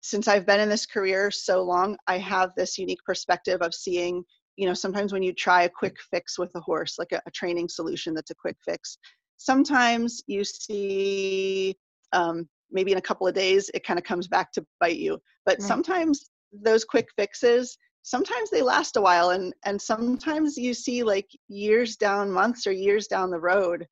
since 0.01 0.27
I've 0.27 0.45
been 0.45 0.59
in 0.59 0.69
this 0.69 0.85
career 0.85 1.31
so 1.31 1.63
long, 1.63 1.97
I 2.07 2.17
have 2.19 2.51
this 2.55 2.77
unique 2.77 3.03
perspective 3.05 3.61
of 3.61 3.73
seeing, 3.73 4.23
you 4.57 4.67
know, 4.67 4.73
sometimes 4.73 5.13
when 5.13 5.23
you 5.23 5.33
try 5.33 5.63
a 5.63 5.69
quick 5.69 5.97
fix 6.11 6.37
with 6.37 6.51
a 6.55 6.59
horse, 6.59 6.97
like 6.99 7.11
a, 7.11 7.21
a 7.25 7.31
training 7.31 7.69
solution 7.69 8.13
that's 8.13 8.31
a 8.31 8.35
quick 8.35 8.57
fix, 8.65 8.97
sometimes 9.37 10.21
you 10.27 10.43
see 10.43 11.75
um, 12.11 12.47
maybe 12.71 12.91
in 12.91 12.97
a 12.97 13.01
couple 13.01 13.27
of 13.27 13.33
days 13.33 13.69
it 13.73 13.85
kind 13.85 13.99
of 13.99 14.03
comes 14.03 14.27
back 14.27 14.51
to 14.51 14.65
bite 14.79 14.97
you. 14.97 15.19
But 15.45 15.59
right. 15.59 15.67
sometimes 15.67 16.31
those 16.51 16.83
quick 16.83 17.07
fixes 17.15 17.77
sometimes 18.07 18.49
they 18.49 18.61
last 18.61 18.95
a 18.95 19.01
while 19.01 19.31
and 19.31 19.53
and 19.65 19.81
sometimes 19.81 20.55
you 20.57 20.73
see 20.73 21.03
like 21.03 21.27
years 21.49 21.97
down 21.97 22.31
months 22.31 22.65
or 22.65 22.71
years 22.71 23.05
down 23.07 23.29
the 23.29 23.39
road 23.39 23.85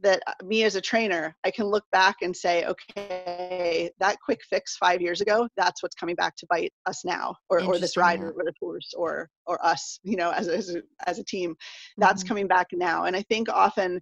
that 0.00 0.22
uh, 0.26 0.32
me 0.44 0.62
as 0.62 0.76
a 0.76 0.80
trainer 0.80 1.34
i 1.44 1.50
can 1.50 1.66
look 1.66 1.84
back 1.90 2.16
and 2.22 2.36
say 2.36 2.64
okay 2.64 3.90
that 3.98 4.16
quick 4.24 4.40
fix 4.48 4.76
five 4.76 5.00
years 5.00 5.20
ago 5.20 5.48
that's 5.56 5.82
what's 5.82 5.94
coming 5.94 6.14
back 6.14 6.36
to 6.36 6.46
bite 6.48 6.72
us 6.86 7.04
now 7.04 7.34
or, 7.50 7.62
or 7.62 7.78
this 7.78 7.96
rider 7.96 8.30
or 8.30 8.44
the 8.44 8.52
horse 8.60 8.92
or 8.96 9.28
or 9.46 9.64
us 9.64 9.98
you 10.04 10.16
know 10.16 10.30
as, 10.30 10.48
as, 10.48 10.74
a, 10.74 10.82
as 11.06 11.18
a 11.18 11.24
team 11.24 11.56
that's 11.98 12.22
mm-hmm. 12.22 12.28
coming 12.28 12.46
back 12.46 12.68
now 12.72 13.04
and 13.04 13.16
i 13.16 13.22
think 13.22 13.48
often 13.48 14.00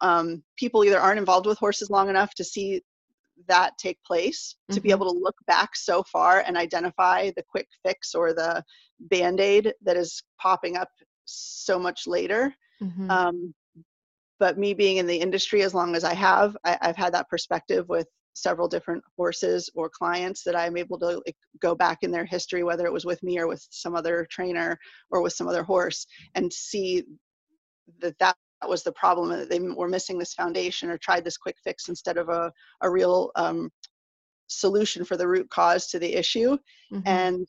um, 0.00 0.42
people 0.56 0.84
either 0.84 1.00
aren't 1.00 1.18
involved 1.18 1.46
with 1.46 1.58
horses 1.58 1.90
long 1.90 2.08
enough 2.08 2.32
to 2.34 2.44
see 2.44 2.80
that 3.48 3.76
take 3.76 4.02
place 4.04 4.54
mm-hmm. 4.54 4.74
to 4.74 4.80
be 4.80 4.88
mm-hmm. 4.88 4.96
able 5.02 5.12
to 5.12 5.18
look 5.18 5.36
back 5.48 5.74
so 5.74 6.04
far 6.04 6.44
and 6.46 6.56
identify 6.56 7.30
the 7.36 7.42
quick 7.42 7.66
fix 7.84 8.14
or 8.14 8.32
the 8.32 8.62
band-aid 9.00 9.74
that 9.82 9.96
is 9.96 10.22
popping 10.40 10.76
up 10.76 10.88
so 11.24 11.78
much 11.78 12.06
later 12.06 12.54
mm-hmm. 12.80 13.10
um, 13.10 13.54
but 14.38 14.58
me 14.58 14.74
being 14.74 14.98
in 14.98 15.06
the 15.06 15.16
industry 15.16 15.62
as 15.62 15.74
long 15.74 15.94
as 15.94 16.04
i 16.04 16.14
have 16.14 16.56
I, 16.64 16.78
have 16.82 16.96
had 16.96 17.14
that 17.14 17.28
perspective 17.28 17.88
with 17.88 18.06
several 18.34 18.66
different 18.66 19.02
horses 19.16 19.70
or 19.74 19.88
clients 19.88 20.42
that 20.44 20.56
i'm 20.56 20.76
able 20.76 20.98
to 21.00 21.22
like, 21.26 21.36
go 21.60 21.74
back 21.74 21.98
in 22.02 22.10
their 22.10 22.24
history 22.24 22.64
whether 22.64 22.86
it 22.86 22.92
was 22.92 23.04
with 23.04 23.22
me 23.22 23.38
or 23.38 23.46
with 23.46 23.66
some 23.70 23.94
other 23.94 24.26
trainer 24.30 24.78
or 25.10 25.22
with 25.22 25.32
some 25.32 25.48
other 25.48 25.62
horse 25.62 26.06
and 26.34 26.52
see 26.52 27.04
that 28.00 28.18
that 28.18 28.36
was 28.66 28.82
the 28.82 28.92
problem 28.92 29.28
that 29.28 29.50
they 29.50 29.60
were 29.60 29.88
missing 29.88 30.18
this 30.18 30.34
foundation 30.34 30.88
or 30.88 30.98
tried 30.98 31.24
this 31.24 31.36
quick 31.36 31.56
fix 31.62 31.88
instead 31.88 32.16
of 32.16 32.30
a, 32.30 32.50
a 32.80 32.90
real 32.90 33.30
um, 33.36 33.70
solution 34.46 35.04
for 35.04 35.16
the 35.16 35.28
root 35.28 35.48
cause 35.50 35.86
to 35.88 35.98
the 35.98 36.14
issue 36.14 36.56
mm-hmm. 36.92 37.00
and 37.06 37.46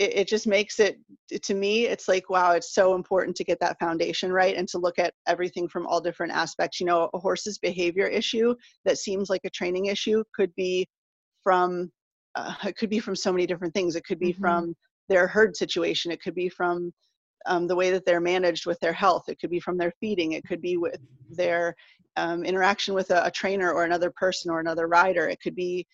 it, 0.00 0.16
it 0.16 0.28
just 0.28 0.46
makes 0.46 0.80
it 0.80 0.98
to 1.42 1.54
me 1.54 1.86
it's 1.86 2.08
like 2.08 2.30
wow 2.30 2.52
it's 2.52 2.74
so 2.74 2.94
important 2.94 3.36
to 3.36 3.44
get 3.44 3.60
that 3.60 3.78
foundation 3.78 4.32
right 4.32 4.56
and 4.56 4.66
to 4.66 4.78
look 4.78 4.98
at 4.98 5.12
everything 5.28 5.68
from 5.68 5.86
all 5.86 6.00
different 6.00 6.32
aspects 6.32 6.80
you 6.80 6.86
know 6.86 7.10
a 7.12 7.18
horse's 7.18 7.58
behavior 7.58 8.06
issue 8.06 8.54
that 8.84 8.98
seems 8.98 9.28
like 9.28 9.42
a 9.44 9.50
training 9.50 9.86
issue 9.86 10.24
could 10.34 10.54
be 10.54 10.88
from 11.42 11.90
uh, 12.34 12.54
it 12.64 12.76
could 12.76 12.90
be 12.90 12.98
from 12.98 13.14
so 13.14 13.30
many 13.30 13.46
different 13.46 13.74
things 13.74 13.94
it 13.94 14.04
could 14.04 14.18
be 14.18 14.32
mm-hmm. 14.32 14.40
from 14.40 14.74
their 15.08 15.26
herd 15.26 15.54
situation 15.54 16.10
it 16.10 16.22
could 16.22 16.34
be 16.34 16.48
from 16.48 16.90
um, 17.46 17.66
the 17.66 17.76
way 17.76 17.90
that 17.90 18.04
they're 18.04 18.20
managed 18.20 18.66
with 18.66 18.78
their 18.80 18.92
health. 18.92 19.22
It 19.28 19.40
could 19.40 19.48
be 19.48 19.60
from 19.60 19.78
their 19.78 19.94
feeding. 19.98 20.32
It 20.32 20.44
could 20.46 20.60
be 20.60 20.76
with 20.76 20.98
their 21.30 21.74
um, 22.16 22.44
interaction 22.44 22.92
with 22.92 23.10
a, 23.10 23.24
a, 23.24 23.30
trainer 23.30 23.72
or 23.72 23.84
another 23.84 24.12
person 24.14 24.50
or 24.50 24.60
another 24.60 24.88
rider. 24.88 25.26
It 25.26 25.40
could 25.40 25.54
be 25.54 25.86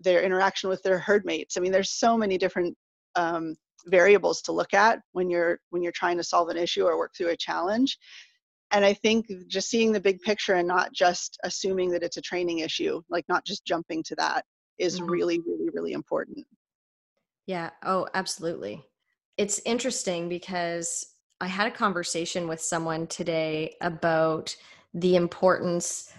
their 0.00 0.22
interaction 0.22 0.70
with 0.70 0.82
their 0.82 0.98
herd 0.98 1.26
mates. 1.26 1.58
I 1.58 1.60
mean, 1.60 1.72
there's 1.72 1.90
so 1.90 2.16
many 2.16 2.38
different 2.38 2.74
um, 3.16 3.56
variables 3.86 4.42
to 4.42 4.52
look 4.52 4.74
at 4.74 5.00
when 5.12 5.30
you're 5.30 5.60
when 5.70 5.82
you're 5.82 5.92
trying 5.92 6.16
to 6.16 6.24
solve 6.24 6.48
an 6.48 6.56
issue 6.56 6.84
or 6.84 6.98
work 6.98 7.12
through 7.16 7.30
a 7.30 7.36
challenge. 7.36 7.98
And 8.70 8.84
I 8.84 8.94
think 8.94 9.26
just 9.46 9.68
seeing 9.68 9.92
the 9.92 10.00
big 10.00 10.20
picture 10.20 10.54
and 10.54 10.66
not 10.66 10.92
just 10.92 11.38
assuming 11.44 11.90
that 11.90 12.02
it's 12.02 12.16
a 12.16 12.22
training 12.22 12.60
issue, 12.60 13.02
like 13.08 13.24
not 13.28 13.44
just 13.44 13.64
jumping 13.64 14.02
to 14.04 14.16
that, 14.16 14.44
is 14.78 14.98
mm-hmm. 14.98 15.10
really, 15.10 15.40
really, 15.46 15.68
really 15.72 15.92
important. 15.92 16.44
Yeah. 17.46 17.70
Oh, 17.84 18.08
absolutely 18.14 18.82
it's 19.36 19.60
interesting 19.64 20.28
because 20.28 21.06
I 21.40 21.46
had 21.46 21.66
a 21.66 21.70
conversation 21.70 22.46
with 22.46 22.60
someone 22.60 23.06
today 23.06 23.76
about 23.80 24.54
the 24.92 25.16
importance 25.16 26.12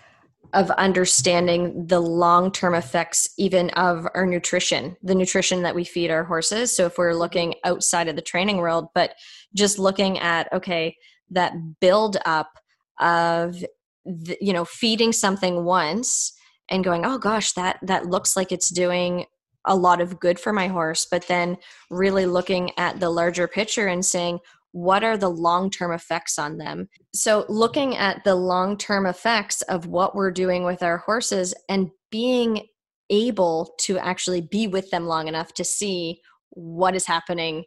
of 0.53 0.71
understanding 0.71 1.87
the 1.87 1.99
long 1.99 2.51
term 2.51 2.75
effects, 2.75 3.29
even 3.37 3.69
of 3.71 4.07
our 4.15 4.25
nutrition, 4.25 4.95
the 5.03 5.15
nutrition 5.15 5.63
that 5.63 5.75
we 5.75 5.83
feed 5.83 6.11
our 6.11 6.23
horses. 6.23 6.75
So, 6.75 6.85
if 6.85 6.97
we're 6.97 7.11
mm-hmm. 7.11 7.19
looking 7.19 7.55
outside 7.63 8.07
of 8.07 8.15
the 8.15 8.21
training 8.21 8.57
world, 8.57 8.87
but 8.93 9.13
just 9.53 9.79
looking 9.79 10.19
at, 10.19 10.51
okay, 10.53 10.97
that 11.31 11.53
build 11.79 12.17
up 12.25 12.51
of, 12.99 13.63
the, 14.05 14.37
you 14.39 14.53
know, 14.53 14.65
feeding 14.65 15.11
something 15.11 15.63
once 15.63 16.33
and 16.69 16.83
going, 16.83 17.05
oh 17.05 17.17
gosh, 17.17 17.53
that 17.53 17.79
that 17.81 18.05
looks 18.05 18.35
like 18.35 18.51
it's 18.51 18.69
doing 18.69 19.25
a 19.65 19.75
lot 19.75 19.99
of 19.99 20.19
good 20.19 20.39
for 20.39 20.53
my 20.53 20.67
horse, 20.67 21.07
but 21.09 21.27
then 21.27 21.57
really 21.89 22.25
looking 22.25 22.71
at 22.77 22.99
the 22.99 23.09
larger 23.09 23.47
picture 23.47 23.87
and 23.87 24.05
saying, 24.05 24.39
what 24.75 25.05
are 25.05 25.15
the 25.15 25.29
long 25.29 25.69
term 25.69 25.93
effects 25.93 26.37
on 26.37 26.57
them? 26.57 26.89
So, 27.13 27.45
looking 27.47 27.95
at 27.95 28.25
the 28.25 28.35
long 28.35 28.77
term 28.77 29.05
effects 29.05 29.61
of 29.61 29.85
what 29.85 30.15
we're 30.15 30.31
doing 30.31 30.65
with 30.65 30.83
our 30.83 30.97
horses 30.97 31.53
and 31.69 31.91
being 32.11 32.67
able 33.09 33.73
to 33.79 33.97
actually 33.97 34.41
be 34.41 34.67
with 34.67 34.91
them 34.91 35.05
long 35.05 35.29
enough 35.29 35.53
to 35.53 35.63
see 35.63 36.19
what 36.49 36.93
is 36.93 37.05
happening, 37.05 37.63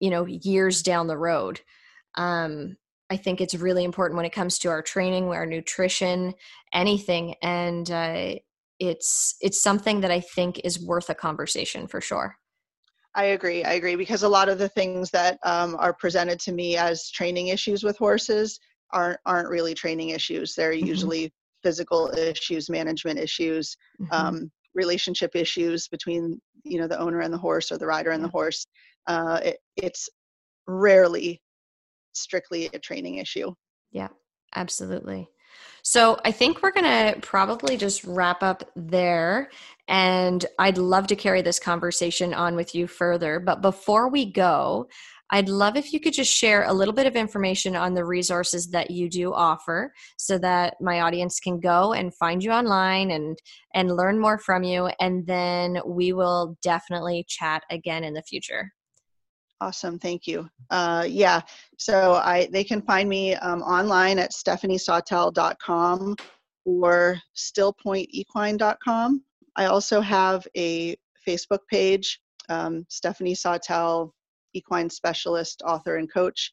you 0.00 0.08
know, 0.08 0.24
years 0.24 0.82
down 0.82 1.06
the 1.06 1.18
road. 1.18 1.60
Um, 2.14 2.78
I 3.10 3.18
think 3.18 3.42
it's 3.42 3.54
really 3.54 3.84
important 3.84 4.16
when 4.16 4.24
it 4.24 4.32
comes 4.32 4.58
to 4.60 4.70
our 4.70 4.80
training, 4.80 5.28
our 5.28 5.44
nutrition, 5.44 6.32
anything. 6.72 7.34
And 7.42 7.90
uh, 7.90 8.36
it's 8.80 9.36
it's 9.42 9.62
something 9.62 10.00
that 10.00 10.10
I 10.10 10.20
think 10.20 10.62
is 10.64 10.82
worth 10.82 11.10
a 11.10 11.14
conversation 11.14 11.88
for 11.88 12.00
sure. 12.00 12.37
I 13.18 13.24
agree. 13.24 13.64
I 13.64 13.72
agree 13.72 13.96
because 13.96 14.22
a 14.22 14.28
lot 14.28 14.48
of 14.48 14.58
the 14.58 14.68
things 14.68 15.10
that 15.10 15.40
um, 15.42 15.74
are 15.80 15.92
presented 15.92 16.38
to 16.38 16.52
me 16.52 16.76
as 16.76 17.10
training 17.10 17.48
issues 17.48 17.82
with 17.82 17.98
horses 17.98 18.60
aren't 18.92 19.18
aren't 19.26 19.48
really 19.48 19.74
training 19.74 20.10
issues. 20.10 20.54
They're 20.54 20.72
mm-hmm. 20.72 20.86
usually 20.86 21.32
physical 21.64 22.12
issues, 22.16 22.70
management 22.70 23.18
issues, 23.18 23.76
mm-hmm. 24.00 24.12
um, 24.12 24.52
relationship 24.72 25.32
issues 25.34 25.88
between 25.88 26.40
you 26.62 26.78
know 26.78 26.86
the 26.86 27.00
owner 27.00 27.18
and 27.18 27.34
the 27.34 27.38
horse 27.38 27.72
or 27.72 27.78
the 27.78 27.88
rider 27.88 28.12
and 28.12 28.22
the 28.22 28.28
horse. 28.28 28.64
Uh, 29.08 29.40
it, 29.42 29.58
it's 29.74 30.08
rarely 30.68 31.42
strictly 32.12 32.66
a 32.72 32.78
training 32.78 33.16
issue. 33.16 33.52
Yeah, 33.90 34.08
absolutely. 34.54 35.28
So 35.90 36.18
I 36.22 36.32
think 36.32 36.62
we're 36.62 36.70
going 36.70 36.84
to 36.84 37.18
probably 37.22 37.78
just 37.78 38.04
wrap 38.04 38.42
up 38.42 38.62
there. 38.76 39.48
And 39.88 40.44
I'd 40.58 40.76
love 40.76 41.06
to 41.06 41.16
carry 41.16 41.40
this 41.40 41.58
conversation 41.58 42.34
on 42.34 42.56
with 42.56 42.74
you 42.74 42.86
further. 42.86 43.40
But 43.40 43.62
before 43.62 44.10
we 44.10 44.30
go, 44.30 44.90
I'd 45.30 45.48
love 45.48 45.76
if 45.76 45.94
you 45.94 45.98
could 45.98 46.12
just 46.12 46.30
share 46.30 46.64
a 46.64 46.74
little 46.74 46.92
bit 46.92 47.06
of 47.06 47.16
information 47.16 47.74
on 47.74 47.94
the 47.94 48.04
resources 48.04 48.66
that 48.72 48.90
you 48.90 49.08
do 49.08 49.32
offer 49.32 49.94
so 50.18 50.36
that 50.36 50.74
my 50.78 51.00
audience 51.00 51.40
can 51.40 51.58
go 51.58 51.94
and 51.94 52.14
find 52.14 52.44
you 52.44 52.50
online 52.50 53.10
and 53.10 53.38
and 53.74 53.96
learn 53.96 54.18
more 54.18 54.36
from 54.38 54.64
you 54.64 54.90
and 55.00 55.26
then 55.26 55.78
we 55.86 56.12
will 56.12 56.58
definitely 56.60 57.24
chat 57.28 57.62
again 57.70 58.04
in 58.04 58.12
the 58.12 58.22
future. 58.22 58.72
Awesome, 59.60 59.98
thank 59.98 60.26
you. 60.26 60.48
Uh, 60.70 61.04
yeah, 61.08 61.40
so 61.78 62.14
I 62.14 62.48
they 62.52 62.62
can 62.62 62.80
find 62.80 63.08
me 63.08 63.34
um, 63.34 63.62
online 63.62 64.18
at 64.18 64.30
stephaniesawtell.com 64.30 66.16
or 66.64 67.20
stillpointequine.com. 67.36 69.22
I 69.56 69.64
also 69.64 70.00
have 70.00 70.46
a 70.56 70.96
Facebook 71.26 71.60
page, 71.68 72.20
um, 72.48 72.86
Stephanie 72.88 73.34
Sawtell, 73.34 74.14
equine 74.54 74.88
specialist, 74.88 75.62
author, 75.66 75.96
and 75.96 76.12
coach, 76.12 76.52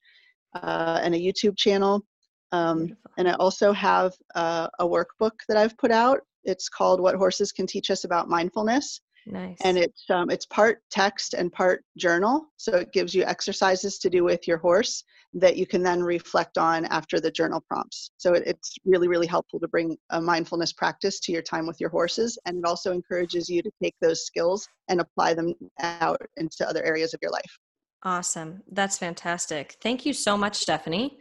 uh, 0.56 1.00
and 1.04 1.14
a 1.14 1.20
YouTube 1.20 1.58
channel. 1.58 2.04
Um, 2.52 2.96
and 3.18 3.28
I 3.28 3.34
also 3.34 3.72
have 3.74 4.14
uh, 4.34 4.68
a 4.80 4.88
workbook 4.88 5.34
that 5.48 5.58
I've 5.58 5.78
put 5.78 5.92
out. 5.92 6.22
It's 6.44 6.70
called 6.70 7.02
What 7.02 7.16
Horses 7.16 7.52
Can 7.52 7.68
Teach 7.68 7.92
Us 7.92 8.04
About 8.04 8.30
Mindfulness. 8.30 9.02
Nice. 9.28 9.58
And 9.64 9.78
it's 9.78 10.04
um, 10.10 10.30
it's 10.30 10.46
part 10.46 10.82
text 10.92 11.34
and 11.34 11.52
part 11.52 11.84
journal, 11.98 12.46
so 12.58 12.74
it 12.76 12.94
gives 12.94 13.16
you 13.16 13.24
exercises 13.24 13.98
to 14.00 14.10
do 14.10 14.24
with 14.24 14.48
your 14.48 14.60
horse 14.60 15.04
that 15.34 15.58
you 15.58 15.66
can 15.66 15.82
then 15.82 16.04
reflect 16.04 16.58
on 16.60 16.86
after 16.86 17.20
the 17.20 17.32
journal 17.32 17.64
prompts. 17.68 18.12
So 18.18 18.34
it, 18.34 18.44
it's 18.46 18.76
really 18.86 19.08
really 19.08 19.26
helpful 19.26 19.60
to 19.62 19.68
bring 19.68 19.98
a 20.12 20.22
mindfulness 20.22 20.74
practice 20.74 21.20
to 21.22 21.32
your 21.32 21.42
time 21.42 21.66
with 21.66 21.82
your 21.82 21.90
horses, 21.90 22.38
and 22.46 22.60
it 22.60 22.66
also 22.66 22.92
encourages 22.92 23.50
you 23.50 23.64
to 23.64 23.72
take 23.82 23.96
those 24.00 24.26
skills 24.26 24.68
and 24.90 25.02
apply 25.02 25.34
them 25.34 25.54
out 25.80 26.22
into 26.38 26.68
other 26.68 26.84
areas 26.84 27.16
of 27.16 27.20
your 27.24 27.32
life. 27.32 27.58
Awesome, 28.04 28.62
that's 28.72 29.00
fantastic. 29.00 29.78
Thank 29.82 30.06
you 30.06 30.14
so 30.14 30.38
much, 30.38 30.58
Stephanie. 30.58 31.18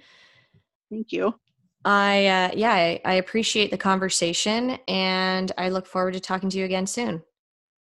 Thank 0.90 1.10
you. 1.10 1.34
I 1.86 2.26
uh, 2.26 2.50
yeah, 2.54 2.72
I, 2.72 3.00
I 3.04 3.14
appreciate 3.14 3.70
the 3.70 3.78
conversation, 3.78 4.78
and 4.88 5.50
I 5.56 5.70
look 5.70 5.86
forward 5.86 6.12
to 6.14 6.20
talking 6.20 6.50
to 6.50 6.58
you 6.58 6.66
again 6.66 6.86
soon. 6.86 7.22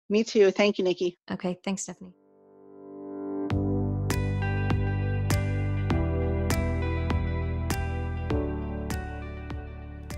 Me 0.09 0.23
too. 0.23 0.51
Thank 0.51 0.77
you, 0.77 0.83
Nikki. 0.83 1.17
Okay. 1.31 1.59
Thanks, 1.63 1.83
Stephanie. 1.83 2.13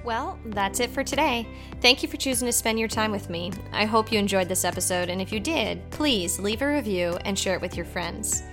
Well, 0.06 0.38
that's 0.46 0.80
it 0.80 0.92
for 0.92 1.04
today. 1.04 1.48
Thank 1.82 2.04
you 2.04 2.10
for 2.10 2.18
choosing 2.18 2.46
to 2.46 2.52
spend 2.52 2.78
your 2.78 2.88
time 2.88 3.12
with 3.12 3.30
me. 3.30 3.52
I 3.72 3.86
hope 3.86 4.12
you 4.12 4.20
enjoyed 4.20 4.48
this 4.48 4.64
episode, 4.64 5.10
and 5.10 5.20
if 5.20 5.32
you 5.32 5.40
did, 5.40 5.90
please 5.90 6.40
leave 6.40 6.62
a 6.62 6.68
review 6.68 7.18
and 7.26 7.38
share 7.38 7.56
it 7.56 7.62
with 7.62 7.76
your 7.76 7.88
friends. 7.88 8.44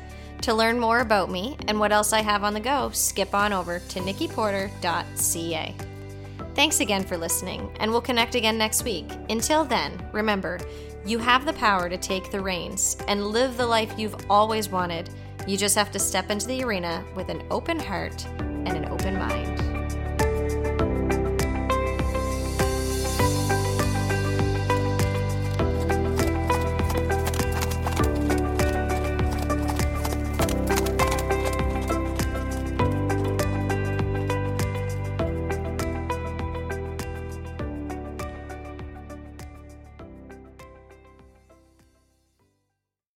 To 0.42 0.54
learn 0.54 0.80
more 0.80 1.00
about 1.00 1.30
me 1.30 1.56
and 1.68 1.78
what 1.78 1.92
else 1.92 2.14
I 2.14 2.22
have 2.22 2.42
on 2.42 2.54
the 2.54 2.60
go, 2.60 2.90
skip 2.90 3.34
on 3.34 3.52
over 3.52 3.80
to 3.80 4.00
nikkiporter.ca. 4.00 5.76
Thanks 6.54 6.80
again 6.80 7.04
for 7.04 7.16
listening, 7.16 7.70
and 7.80 7.90
we'll 7.90 8.00
connect 8.00 8.34
again 8.34 8.56
next 8.56 8.82
week. 8.82 9.06
Until 9.28 9.64
then, 9.64 10.02
remember, 10.12 10.58
you 11.04 11.18
have 11.18 11.44
the 11.44 11.52
power 11.54 11.88
to 11.88 11.96
take 11.96 12.30
the 12.30 12.40
reins 12.40 12.96
and 13.08 13.26
live 13.26 13.56
the 13.56 13.66
life 13.66 13.92
you've 13.98 14.16
always 14.30 14.68
wanted. 14.68 15.10
You 15.46 15.56
just 15.56 15.74
have 15.74 15.90
to 15.92 15.98
step 15.98 16.30
into 16.30 16.46
the 16.46 16.62
arena 16.62 17.04
with 17.16 17.28
an 17.28 17.42
open 17.50 17.78
heart 17.78 18.24
and 18.38 18.68
an 18.68 18.86
open 18.86 19.18
mind. 19.18 19.61